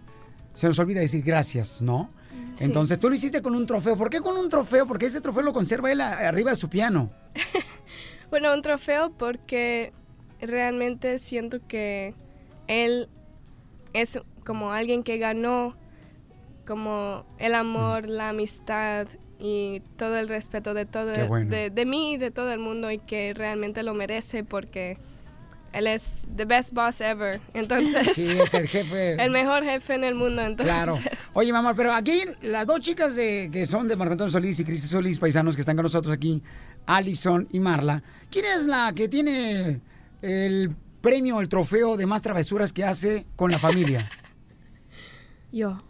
[0.55, 2.11] se nos olvida decir gracias, ¿no?
[2.57, 2.65] Sí.
[2.65, 3.97] Entonces, tú lo hiciste con un trofeo.
[3.97, 4.87] ¿Por qué con un trofeo?
[4.87, 7.11] Porque ese trofeo lo conserva él a- arriba de su piano.
[8.31, 9.93] Bueno, un trofeo porque
[10.41, 12.15] realmente siento que
[12.69, 13.09] él
[13.93, 15.75] es como alguien que ganó
[16.65, 19.09] como el amor, la amistad
[19.41, 21.51] y todo el respeto de todo bueno.
[21.51, 24.99] de, de mí y de todo el mundo y que realmente lo merece porque
[25.73, 27.41] él es the best boss ever.
[27.55, 29.13] Entonces, Sí, es el jefe.
[29.23, 30.43] el mejor jefe en el mundo.
[30.43, 30.99] Entonces, Claro.
[31.33, 34.65] Oye, mamá, pero aquí las dos chicas de, que son de Marco Antonio Solís y
[34.65, 36.43] Cristi Solís, paisanos que están con nosotros aquí,
[36.87, 39.81] Allison y Marla, ¿quién es la que tiene
[40.23, 44.11] el premio, el trofeo de más travesuras que hace con la familia?
[45.53, 45.83] Yo.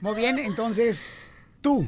[0.00, 1.12] Muy bien, entonces,
[1.66, 1.86] tú.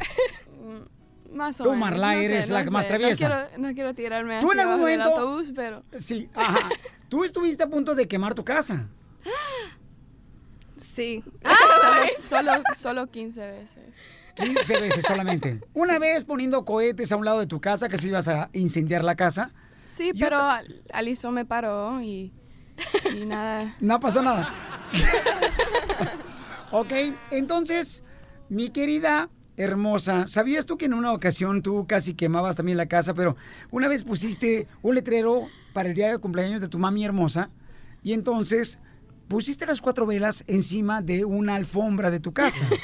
[1.33, 3.29] Más o Tú, Marla, no eres la más sé, traviesa.
[3.29, 5.83] No quiero, no quiero tirarme Tú en algún del momento- autobús, pero...
[5.97, 6.69] Sí, ajá.
[7.09, 8.89] Tú estuviste a punto de quemar tu casa.
[10.81, 11.25] Sí.
[12.21, 13.79] Solo, solo, solo 15 veces.
[14.37, 15.61] 15 veces solamente.
[15.75, 19.03] Una vez poniendo cohetes a un lado de tu casa que se ibas a incendiar
[19.03, 19.51] la casa.
[19.87, 20.41] Sí, pero
[20.93, 22.33] Alison me paró y,
[23.13, 23.75] y nada.
[23.81, 24.55] No pasó nada.
[26.71, 26.93] ok,
[27.33, 28.05] entonces,
[28.49, 29.29] mi querida
[29.59, 33.37] hermosa, ¿sabías tú que en una ocasión tú casi quemabas también la casa, pero
[33.71, 37.51] una vez pusiste un letrero para el día de cumpleaños de tu mami hermosa
[38.03, 38.79] y entonces
[39.27, 42.67] pusiste las cuatro velas encima de una alfombra de tu casa?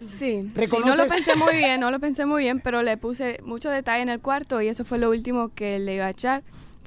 [0.00, 3.68] Sí, no lo pensé muy bien, no lo pensé muy bien, pero le puse mucho
[3.68, 6.42] detalle en el cuarto y eso fue lo último que le iba a echar.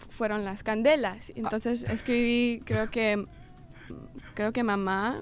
[0.10, 1.32] Fueron las candelas.
[1.36, 3.26] Entonces escribí, creo que,
[4.34, 5.22] creo que mamá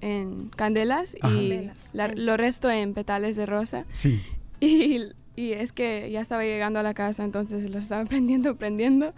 [0.00, 1.32] en candelas Ajá.
[1.34, 3.84] y la- lo resto en petales de rosa.
[3.90, 4.22] Sí.
[4.62, 5.00] Y,
[5.36, 9.14] y es que ya estaba llegando a la casa, entonces lo estaba prendiendo, prendiendo.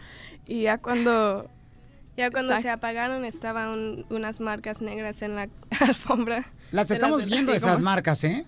[0.47, 1.49] Y ya cuando...
[2.15, 5.49] Ya cuando se apagaron estaban unas marcas negras en la
[5.81, 6.45] alfombra.
[6.71, 8.45] Las estamos de- viendo esas marcas, ¿eh?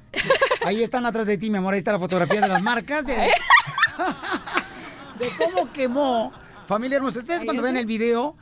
[0.66, 1.73] Ahí están atrás de ti, mi amor.
[1.73, 3.31] Ahí está la fotografía de las marcas de, de
[5.39, 6.31] cómo quemó.
[6.66, 8.36] Familia hermosa, ustedes cuando ven el video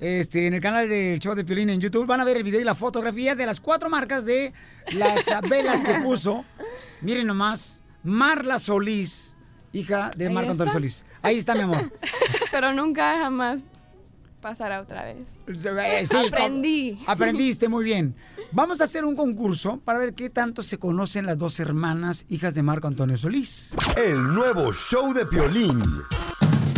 [0.00, 2.60] este, en el canal del show de Piolín en YouTube van a ver el video
[2.60, 4.52] y la fotografía de las cuatro marcas de
[4.92, 6.44] las velas que puso.
[7.00, 9.34] Miren nomás, Marla Solís,
[9.72, 10.72] hija de Marco Antonio.
[10.72, 11.04] Solís.
[11.22, 11.90] Ahí está, mi amor.
[12.52, 13.60] Pero nunca jamás
[14.40, 15.26] pasará otra vez.
[15.48, 16.98] Eh, sí, Aprendí.
[17.06, 18.14] Aprendiste muy bien.
[18.52, 22.54] Vamos a hacer un concurso para ver qué tanto se conocen las dos hermanas, hijas
[22.54, 23.74] de Marco Antonio Solís.
[23.96, 25.82] El nuevo show de Piolín.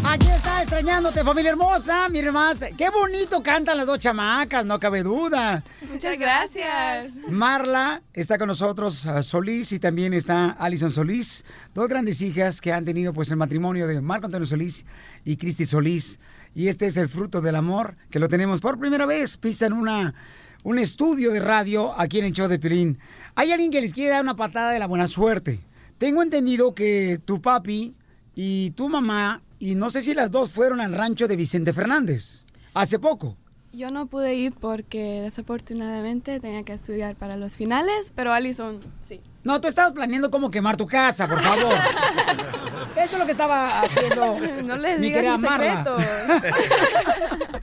[0.05, 2.09] Aquí está extrañándote, familia hermosa.
[2.09, 5.63] Miren más, qué bonito cantan las dos chamacas, no cabe duda.
[5.91, 7.15] Muchas gracias.
[7.29, 11.45] Marla está con nosotros, uh, Solís, y también está Alison Solís,
[11.75, 14.87] dos grandes hijas que han tenido pues el matrimonio de Marco Antonio Solís
[15.25, 16.21] y Cristi Solís.
[16.55, 19.37] Y este es el fruto del amor que lo tenemos por primera vez.
[19.37, 20.15] Pisan una,
[20.63, 22.99] un estudio de radio aquí en el show de Pirín.
[23.35, 25.61] Hay alguien que les quiere dar una patada de la buena suerte.
[25.99, 27.95] Tengo entendido que tu papi
[28.35, 32.45] y tu mamá, y no sé si las dos fueron al rancho de Vicente Fernández,
[32.75, 33.37] hace poco.
[33.73, 39.21] Yo no pude ir porque desafortunadamente tenía que estudiar para los finales, pero Alison sí.
[39.45, 41.75] No, tú estabas planeando cómo quemar tu casa, por favor.
[42.97, 44.39] Eso es lo que estaba haciendo.
[44.65, 46.03] No les mi digas mis secretos.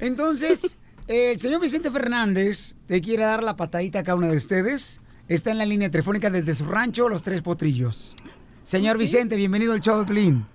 [0.00, 0.78] Entonces,
[1.08, 5.00] el señor Vicente Fernández te quiere dar la patadita a cada uno de ustedes.
[5.28, 8.14] Está en la línea telefónica desde su rancho, Los Tres Potrillos.
[8.62, 10.46] Señor Vicente, bienvenido al show de Pelín.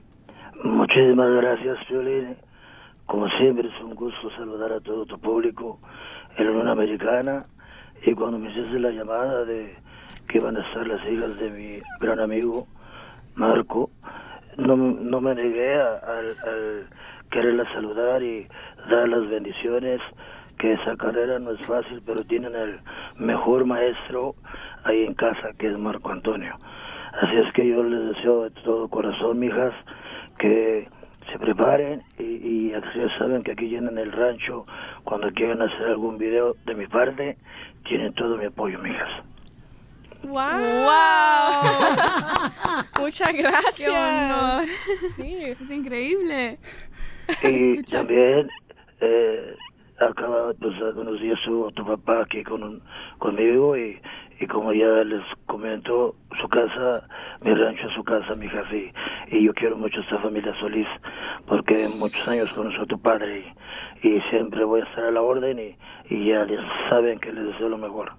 [0.64, 2.36] Muchísimas gracias, Piolín.
[3.06, 5.80] Como siempre, es un gusto saludar a todo tu público
[6.38, 7.46] en la Unión Americana.
[8.06, 9.76] Y cuando me hiciste la llamada de
[10.28, 12.68] que iban a estar las hijas de mi gran amigo
[13.36, 13.90] Marco,
[14.58, 16.88] no, no me negué al, al
[17.32, 18.46] quererlas saludar y
[18.90, 20.02] dar las bendiciones,
[20.58, 22.80] que esa carrera no es fácil, pero tienen el
[23.18, 24.36] mejor maestro
[24.84, 26.54] ahí en casa, que es Marco Antonio.
[27.22, 29.74] Así es que yo les deseo de todo corazón, mijas,
[30.40, 30.88] que
[31.32, 32.82] se preparen y, y ya
[33.20, 34.66] saben que aquí llenan el rancho
[35.04, 37.38] cuando quieran hacer algún video de mi parte,
[37.88, 39.24] tienen todo mi apoyo, mijas.
[40.24, 40.40] ¡Wow!
[43.00, 43.78] Muchas gracias.
[43.78, 44.66] Qué honor.
[45.16, 45.36] Sí.
[45.62, 46.58] Es increíble.
[47.44, 48.50] Y también,
[49.00, 49.56] eh,
[50.00, 52.82] acaba, pues, hace unos días estuvo tu papá aquí con,
[53.18, 54.02] conmigo y,
[54.40, 57.04] y como ya les comento, su casa,
[57.42, 58.92] mi rancho es su casa, mi hija, sí.
[59.32, 60.88] Y yo quiero mucho a esta familia Solís
[61.48, 63.54] porque muchos años conocí a tu padre
[64.04, 65.76] y, y siempre voy a estar a la orden y,
[66.14, 66.60] y ya les
[66.90, 68.14] saben que les deseo lo mejor.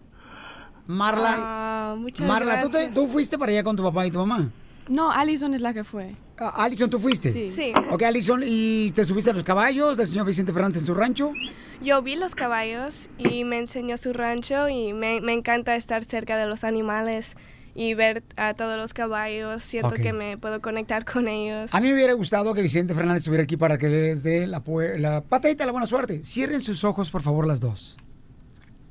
[0.87, 4.19] Marla, Ah, muchas Marla, ¿tú, te- tú fuiste para allá con tu papá y tu
[4.19, 4.51] mamá.
[4.89, 6.15] No, Alison es la que fue.
[6.43, 7.31] Ah, Alison, ¿tú fuiste?
[7.31, 7.51] Sí.
[7.51, 7.73] Sí.
[7.91, 11.35] Ok, Alison, ¿y te subiste a los caballos del señor Vicente Fernández en su rancho?
[11.83, 16.39] Yo vi los caballos y me enseñó su rancho y me, me encanta estar cerca
[16.39, 17.37] de los animales
[17.75, 19.63] y ver a todos los caballos.
[19.63, 21.75] Siento que me puedo conectar con ellos.
[21.75, 24.63] A mí me hubiera gustado que Vicente Fernández estuviera aquí para que les dé la,
[24.97, 26.25] la patadita de la buena suerte.
[26.25, 27.99] Cierren sus ojos, por favor, las dos.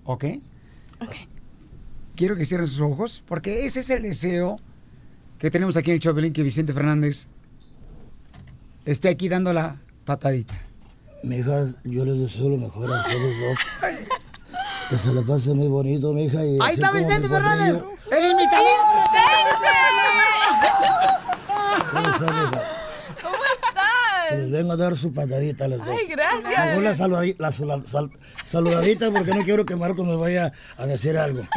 [0.03, 0.25] ¿Ok?
[1.01, 1.15] Ok.
[2.15, 4.59] Quiero que cierren sus ojos, porque ese es el deseo
[5.39, 7.27] que tenemos aquí en el Chopelín, que Vicente Fernández
[8.91, 10.55] esté aquí dando la patadita.
[11.23, 13.59] Mija, yo les deseo lo mejor a ustedes dos.
[14.89, 16.43] Que se la pase muy bonito, mija.
[16.45, 18.79] Y Ahí está Vicente Fernández, el imitador.
[21.91, 22.63] ¿Cómo está, mija?
[23.21, 24.37] ¿Cómo estás?
[24.37, 25.89] Les vengo a dar su patadita a las dos.
[25.89, 26.65] Ay, gracias.
[26.67, 28.11] Mejor la, saludadi- la sal-
[28.45, 31.43] saludadita porque no quiero que Marco me vaya a decir algo.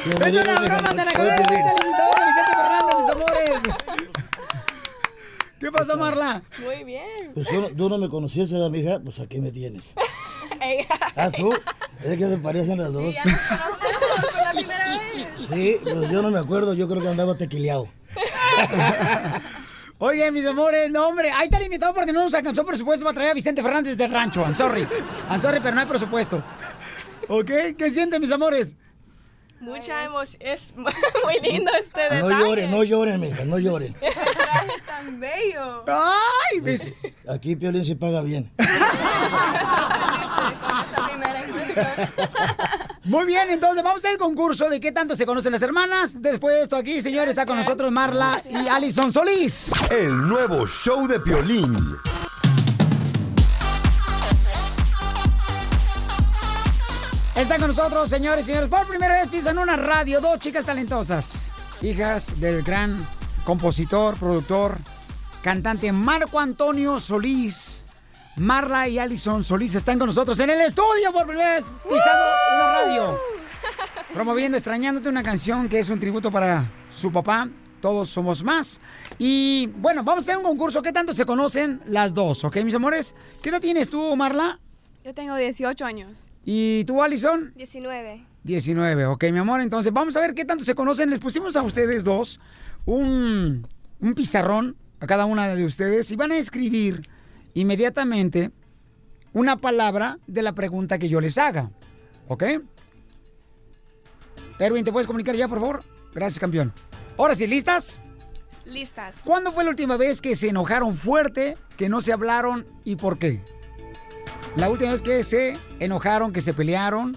[0.00, 3.60] Es una broma, se la es el imitador de Vicente Fernández, mis amores.
[5.60, 6.42] ¿Qué pasó, Marla?
[6.64, 7.32] Muy bien.
[7.34, 8.98] Pues tú, no- tú no me conocías, ¿verdad, mija?
[8.98, 9.82] Pues aquí me tienes.
[11.16, 11.50] Ah, tú.
[12.04, 13.14] Es que me parecen las dos.
[13.14, 15.28] ya nos conocemos por la primera vez.
[15.36, 17.88] Sí, pues yo no me acuerdo, yo creo que andaba tequileado.
[19.98, 23.14] Oigan, mis amores, no, hombre, ahí está el invitado porque no nos alcanzó presupuesto para
[23.14, 24.42] traer a Vicente Fernández del rancho.
[24.42, 24.86] I'm sorry.
[25.30, 26.42] I'm sorry, pero no hay presupuesto.
[27.28, 27.50] ¿Ok?
[27.78, 28.76] ¿Qué sienten, mis amores?
[29.60, 30.40] Mucha emoción.
[30.42, 32.22] Es muy lindo este detalle.
[32.22, 33.94] No lloren, no lloren, mija, no lloren.
[34.00, 35.84] traje tan bello.
[35.86, 36.94] ¡Ay!
[37.28, 38.50] Aquí Piolín se paga bien.
[43.04, 46.20] Muy bien, entonces vamos al concurso de qué tanto se conocen las hermanas.
[46.20, 49.72] Después de esto aquí, señores, está con nosotros Marla y Alison Solís.
[49.90, 51.76] El nuevo show de Piolín.
[57.36, 58.68] Está con nosotros, señores y señores.
[58.68, 61.46] Por primera vez pisan una radio, dos chicas talentosas.
[61.80, 62.96] Hijas del gran
[63.44, 64.76] compositor, productor,
[65.42, 67.86] cantante Marco Antonio Solís.
[68.36, 72.24] Marla y Alison Solís están con nosotros en el estudio por primera vez pisando
[72.54, 73.18] una radio.
[74.14, 77.48] Promoviendo Extrañándote, una canción que es un tributo para su papá.
[77.80, 78.80] Todos somos más.
[79.18, 80.82] Y bueno, vamos a hacer un concurso.
[80.82, 82.44] ¿Qué tanto se conocen las dos?
[82.44, 83.14] ¿Ok, mis amores?
[83.42, 84.58] ¿Qué edad tienes tú, Marla?
[85.02, 86.29] Yo tengo 18 años.
[86.44, 87.52] ¿Y tú, Alison?
[87.54, 88.26] 19.
[88.42, 89.60] 19, ok, mi amor.
[89.60, 91.10] Entonces, vamos a ver qué tanto se conocen.
[91.10, 92.40] Les pusimos a ustedes dos
[92.86, 93.66] un,
[94.00, 97.08] un pizarrón, a cada una de ustedes, y van a escribir
[97.54, 98.50] inmediatamente
[99.32, 101.70] una palabra de la pregunta que yo les haga.
[102.28, 102.44] ¿Ok?
[104.58, 105.84] Erwin, ¿te puedes comunicar ya, por favor?
[106.14, 106.72] Gracias, campeón.
[107.16, 108.00] Ahora sí, ¿listas?
[108.64, 109.20] Listas.
[109.24, 113.18] ¿Cuándo fue la última vez que se enojaron fuerte, que no se hablaron y por
[113.18, 113.40] qué?
[114.56, 117.16] La última vez que se enojaron, que se pelearon.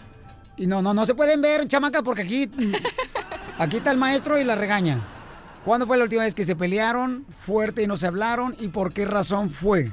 [0.56, 2.50] Y no, no, no se pueden ver, chamaca, porque aquí,
[3.58, 5.02] aquí está el maestro y la regaña.
[5.66, 8.94] ¿Cuándo fue la última vez que se pelearon fuerte y no se hablaron y por
[8.94, 9.92] qué razón fue?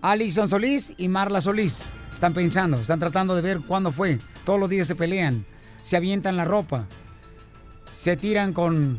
[0.00, 4.18] Alison Solís y Marla Solís están pensando, están tratando de ver cuándo fue.
[4.44, 5.44] Todos los días se pelean,
[5.82, 6.86] se avientan la ropa,
[7.92, 8.96] se tiran con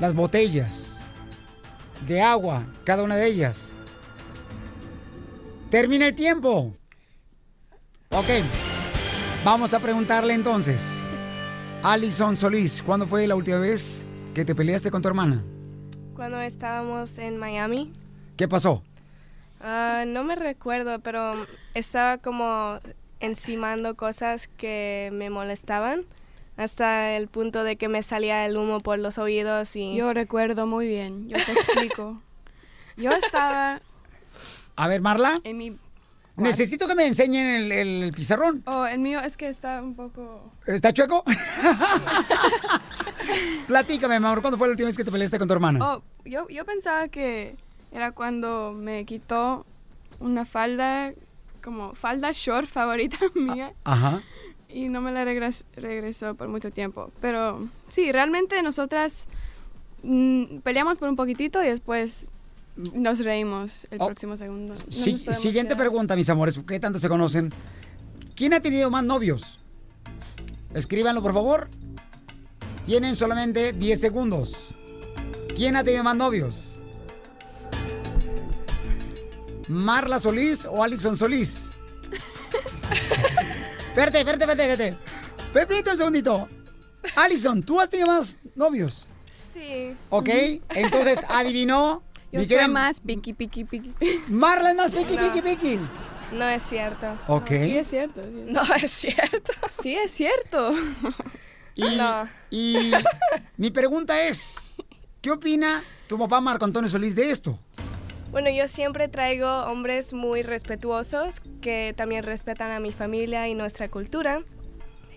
[0.00, 1.02] las botellas
[2.06, 3.68] de agua, cada una de ellas.
[5.74, 6.72] Termina el tiempo.
[8.10, 8.28] Ok.
[9.44, 11.02] Vamos a preguntarle entonces.
[11.82, 15.42] Alison Solís, ¿cuándo fue la última vez que te peleaste con tu hermana?
[16.14, 17.92] Cuando estábamos en Miami.
[18.36, 18.84] ¿Qué pasó?
[19.60, 21.44] Ah, no me recuerdo, pero
[21.74, 22.78] estaba como
[23.18, 26.04] encimando cosas que me molestaban
[26.56, 29.96] hasta el punto de que me salía el humo por los oídos y...
[29.96, 32.22] Yo recuerdo muy bien, yo te explico.
[32.96, 33.80] Yo estaba
[34.76, 35.38] A ver, Marla.
[35.44, 35.76] en mi...
[36.36, 38.64] Necesito que me enseñen el, el pizarrón.
[38.66, 40.50] Oh, el mío es que está un poco...
[40.66, 41.22] ¿Está chueco?
[43.66, 45.80] Platícame, amor, ¿cuándo fue la última vez que te peleaste con tu hermana?
[45.94, 47.56] Oh, yo, yo pensaba que
[47.92, 49.64] era cuando me quitó
[50.20, 51.12] una falda,
[51.62, 53.72] como falda short favorita mía.
[53.84, 54.22] Ajá.
[54.68, 57.10] y no me la regres- regresó por mucho tiempo.
[57.20, 59.28] Pero sí, realmente nosotras
[60.02, 62.28] mm, peleamos por un poquitito y después
[62.76, 64.74] nos reímos el próximo segundo.
[64.74, 65.78] No siguiente quedar.
[65.78, 67.52] pregunta, mis amores, ¿qué tanto se conocen?
[68.34, 69.58] ¿Quién ha tenido más novios?
[70.74, 71.68] Escríbanlo, por favor.
[72.86, 74.74] Tienen solamente 10 segundos.
[75.54, 76.76] ¿Quién ha tenido más novios?
[79.68, 81.70] ¿Marla Solís o Alison Solís?
[83.88, 84.98] Espérate, espérate, espérate, espérate.
[85.52, 86.48] Pepito, un segundito.
[87.14, 89.06] Alison, ¿tú has tenido más novios?
[89.30, 89.94] Sí.
[90.10, 90.28] ¿Ok?
[90.70, 92.02] Entonces, adivinó.
[92.34, 93.92] Yo soy querida- más piqui, piqui, piqui.
[94.28, 95.22] Marla es más piqui, No.
[95.32, 95.78] piqui, piqui.
[96.32, 97.06] No es cierto.
[97.28, 97.50] Ok.
[97.50, 98.22] No, sí es cierto.
[98.22, 98.44] sí.
[98.46, 99.52] No es cierto.
[99.82, 100.70] Sí es cierto.
[101.76, 101.84] Y,
[102.50, 102.92] y
[103.56, 104.72] mi pregunta es,
[105.20, 107.58] ¿qué opina tu papá Marco Antonio Solís de esto?
[108.30, 113.88] Bueno, yo siempre traigo hombres muy respetuosos que también respetan a mi familia y nuestra
[113.88, 114.42] cultura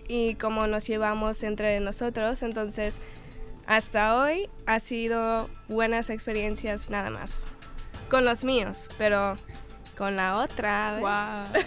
[0.08, 2.42] y cómo nos llevamos entre nosotros.
[2.42, 2.98] Entonces,
[3.68, 7.44] hasta hoy ha sido buenas experiencias nada más.
[8.08, 9.36] Con los míos, pero
[9.96, 10.96] con la otra.
[10.98, 11.62] Wow.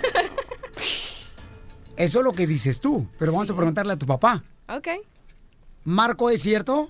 [1.96, 4.44] Eso es lo que dices tú, pero vamos a preguntarle a tu papá.
[4.68, 4.88] Ok.
[5.84, 6.90] ¿Marco es cierto?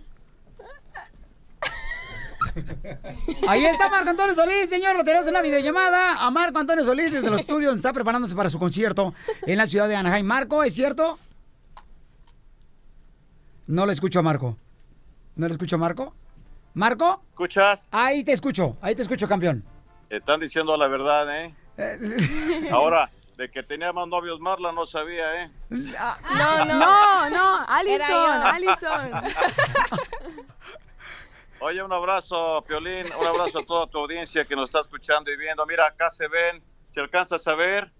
[3.47, 4.95] Ahí está Marco Antonio Solís, señor.
[4.95, 8.33] Lo tenemos en una videollamada a Marco Antonio Solís desde los estudios donde está preparándose
[8.33, 9.13] para su concierto
[9.45, 10.25] en la ciudad de Anaheim.
[10.25, 11.19] Marco, ¿es cierto?
[13.67, 14.57] No le escucho a Marco.
[15.35, 16.13] ¿No le escucho Marco?
[16.73, 17.23] ¿Marco?
[17.31, 17.87] ¿Escuchas?
[17.91, 19.63] Ahí te escucho, ahí te escucho, campeón.
[20.09, 21.55] Están diciendo la verdad, ¿eh?
[22.71, 25.51] Ahora, de que tenía más novios Marla no sabía, ¿eh?
[25.69, 29.11] No, no, no, no, Alison, Alison.
[31.59, 35.37] Oye, un abrazo, Piolín, un abrazo a toda tu audiencia que nos está escuchando y
[35.37, 35.65] viendo.
[35.65, 37.91] Mira, acá se ven, si alcanzas a ver,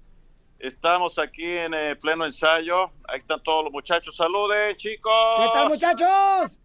[0.58, 2.92] estamos aquí en eh, pleno ensayo.
[3.08, 4.16] Ahí están todos los muchachos.
[4.16, 5.14] ¡Saluden, chicos!
[5.40, 6.61] ¿Qué tal, muchachos?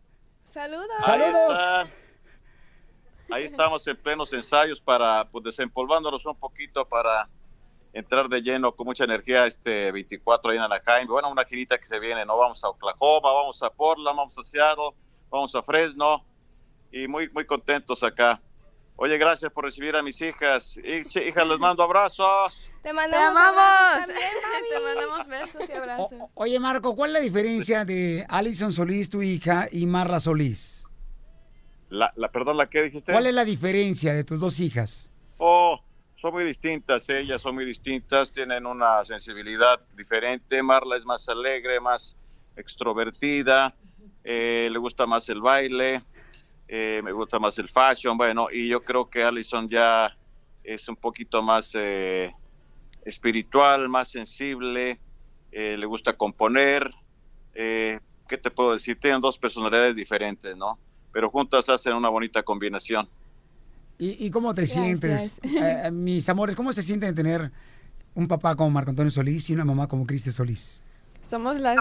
[1.00, 1.90] Saludos.
[3.30, 7.28] Ahí estamos en plenos ensayos para, pues, desempolvándonos un poquito para
[7.92, 11.08] entrar de lleno con mucha energía este 24 ahí en Anaheim.
[11.08, 12.38] Bueno, una girita que se viene, ¿no?
[12.38, 14.92] Vamos a Oklahoma, vamos a Portland, vamos a Seattle,
[15.28, 16.24] vamos a Fresno
[16.90, 18.40] y muy, muy contentos acá.
[18.98, 20.76] Oye, gracias por recibir a mis hijas.
[20.82, 22.54] Hi- Hijas, les mando abrazos.
[22.82, 23.98] Te Te mandamos amamos.
[24.06, 24.68] también, mami.
[24.70, 26.22] Te mandamos besos y abrazos.
[26.34, 30.84] Oye, Marco, ¿cuál es la diferencia de Alison Solís, tu hija, y Marla Solís?
[31.90, 33.12] La, la, perdón, ¿la qué dijiste?
[33.12, 35.10] ¿Cuál es la diferencia de tus dos hijas?
[35.38, 35.78] Oh,
[36.16, 40.62] son muy distintas, ellas son muy distintas, tienen una sensibilidad diferente.
[40.62, 42.16] Marla es más alegre, más
[42.56, 43.74] extrovertida,
[44.24, 46.02] eh, le gusta más el baile,
[46.68, 50.16] eh, me gusta más el fashion, bueno, y yo creo que Allison ya
[50.64, 52.32] es un poquito más eh,
[53.04, 54.98] espiritual, más sensible,
[55.52, 56.90] eh, le gusta componer.
[57.54, 58.98] eh, ¿Qué te puedo decir?
[59.00, 60.76] Tienen dos personalidades diferentes, ¿no?
[61.12, 63.08] Pero juntas hacen una bonita combinación.
[63.98, 65.32] ¿Y, y cómo te sientes?
[65.44, 67.52] Eh, mis amores, ¿cómo se sienten tener
[68.14, 70.82] un papá como Marco Antonio Solís y una mamá como Cristi Solís?
[71.06, 71.76] Somos las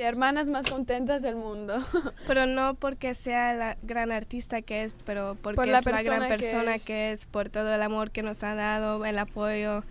[0.00, 1.82] hermanas más contentas del mundo.
[2.26, 6.02] Pero no porque sea la gran artista que es, pero porque Por la es la
[6.02, 6.84] gran persona que es.
[6.84, 7.24] que es.
[7.26, 9.84] por todo el amor que nos ha dado, el apoyo.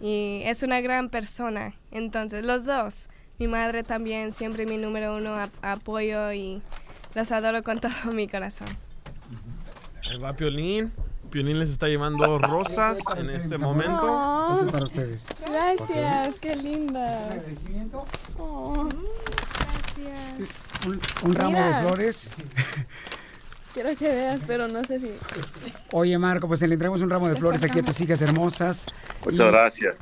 [0.00, 1.74] Y es una gran persona.
[1.90, 3.08] Entonces, los dos.
[3.38, 6.60] Mi madre también, siempre mi número uno ap- apoyo y
[7.14, 8.68] los adoro con todo mi corazón.
[10.10, 10.92] Ahí va Piolín.
[11.30, 14.00] Piolín les está llevando rosas en este momento.
[14.02, 14.52] Oh.
[14.54, 15.26] Este es para ustedes.
[15.46, 17.28] Gracias, qué linda.
[18.38, 18.88] Oh,
[20.04, 20.48] Gracias.
[20.86, 22.34] Un, un ramo de flores.
[23.74, 25.10] quiero que veas, pero no sé si.
[25.92, 28.86] Oye, Marco, pues le entregamos un ramo de flores aquí a tus hijas hermosas.
[29.24, 29.96] Muchas Y- gracias.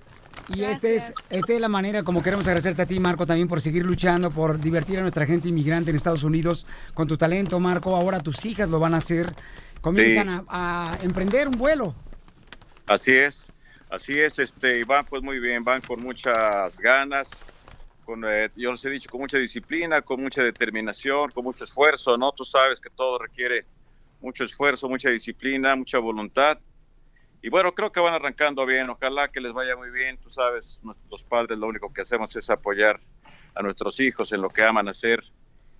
[0.55, 3.60] Y este es, esta es la manera como queremos agradecerte a ti, Marco, también por
[3.60, 7.97] seguir luchando, por divertir a nuestra gente inmigrante en Estados Unidos con tu talento, Marco.
[7.97, 9.35] Ahora tus hijas lo van a hacer.
[9.81, 10.44] Comienzan Sí.
[10.48, 11.97] a, a emprender un vuelo.
[12.86, 13.47] Así es,
[13.90, 17.27] así es, este, y van pues muy bien, van con muchas ganas,
[18.07, 22.16] con, eh, yo les he dicho, con mucha disciplina, con mucha determinación, con mucho esfuerzo,
[22.16, 22.33] ¿no?
[22.33, 23.66] Tú sabes que todo requiere
[24.20, 26.59] mucho esfuerzo, mucha disciplina, mucha voluntad.
[27.43, 30.81] Y bueno, creo que van arrancando bien, ojalá que les vaya muy bien, tú sabes,
[31.11, 33.01] los padres lo único que hacemos es apoyar
[33.55, 35.23] a nuestros hijos en lo que aman hacer,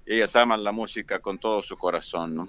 [0.05, 2.49] ellas aman la música con todo su corazón, ¿no?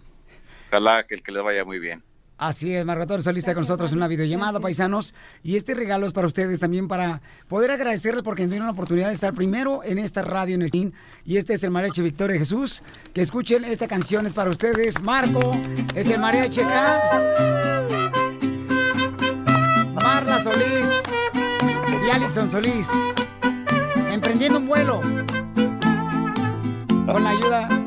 [0.67, 2.03] Ojalá que, que les vaya muy bien.
[2.37, 5.15] Así es, Antonio Solís está con nosotros en una videollamada, paisanos.
[5.43, 9.15] Y este regalo es para ustedes también para poder agradecerles porque tienen la oportunidad de
[9.15, 10.93] estar primero en esta radio en el PIN.
[11.25, 12.83] Y este es el mariachi Victoria Jesús.
[13.13, 15.01] Que escuchen esta canción, es para ustedes.
[15.01, 15.51] Marco,
[15.95, 17.01] es el mariachi acá.
[19.95, 20.89] Marla Solís
[22.05, 22.87] y Alison Solís.
[24.11, 25.01] Emprendiendo un vuelo.
[27.07, 27.86] Con la ayuda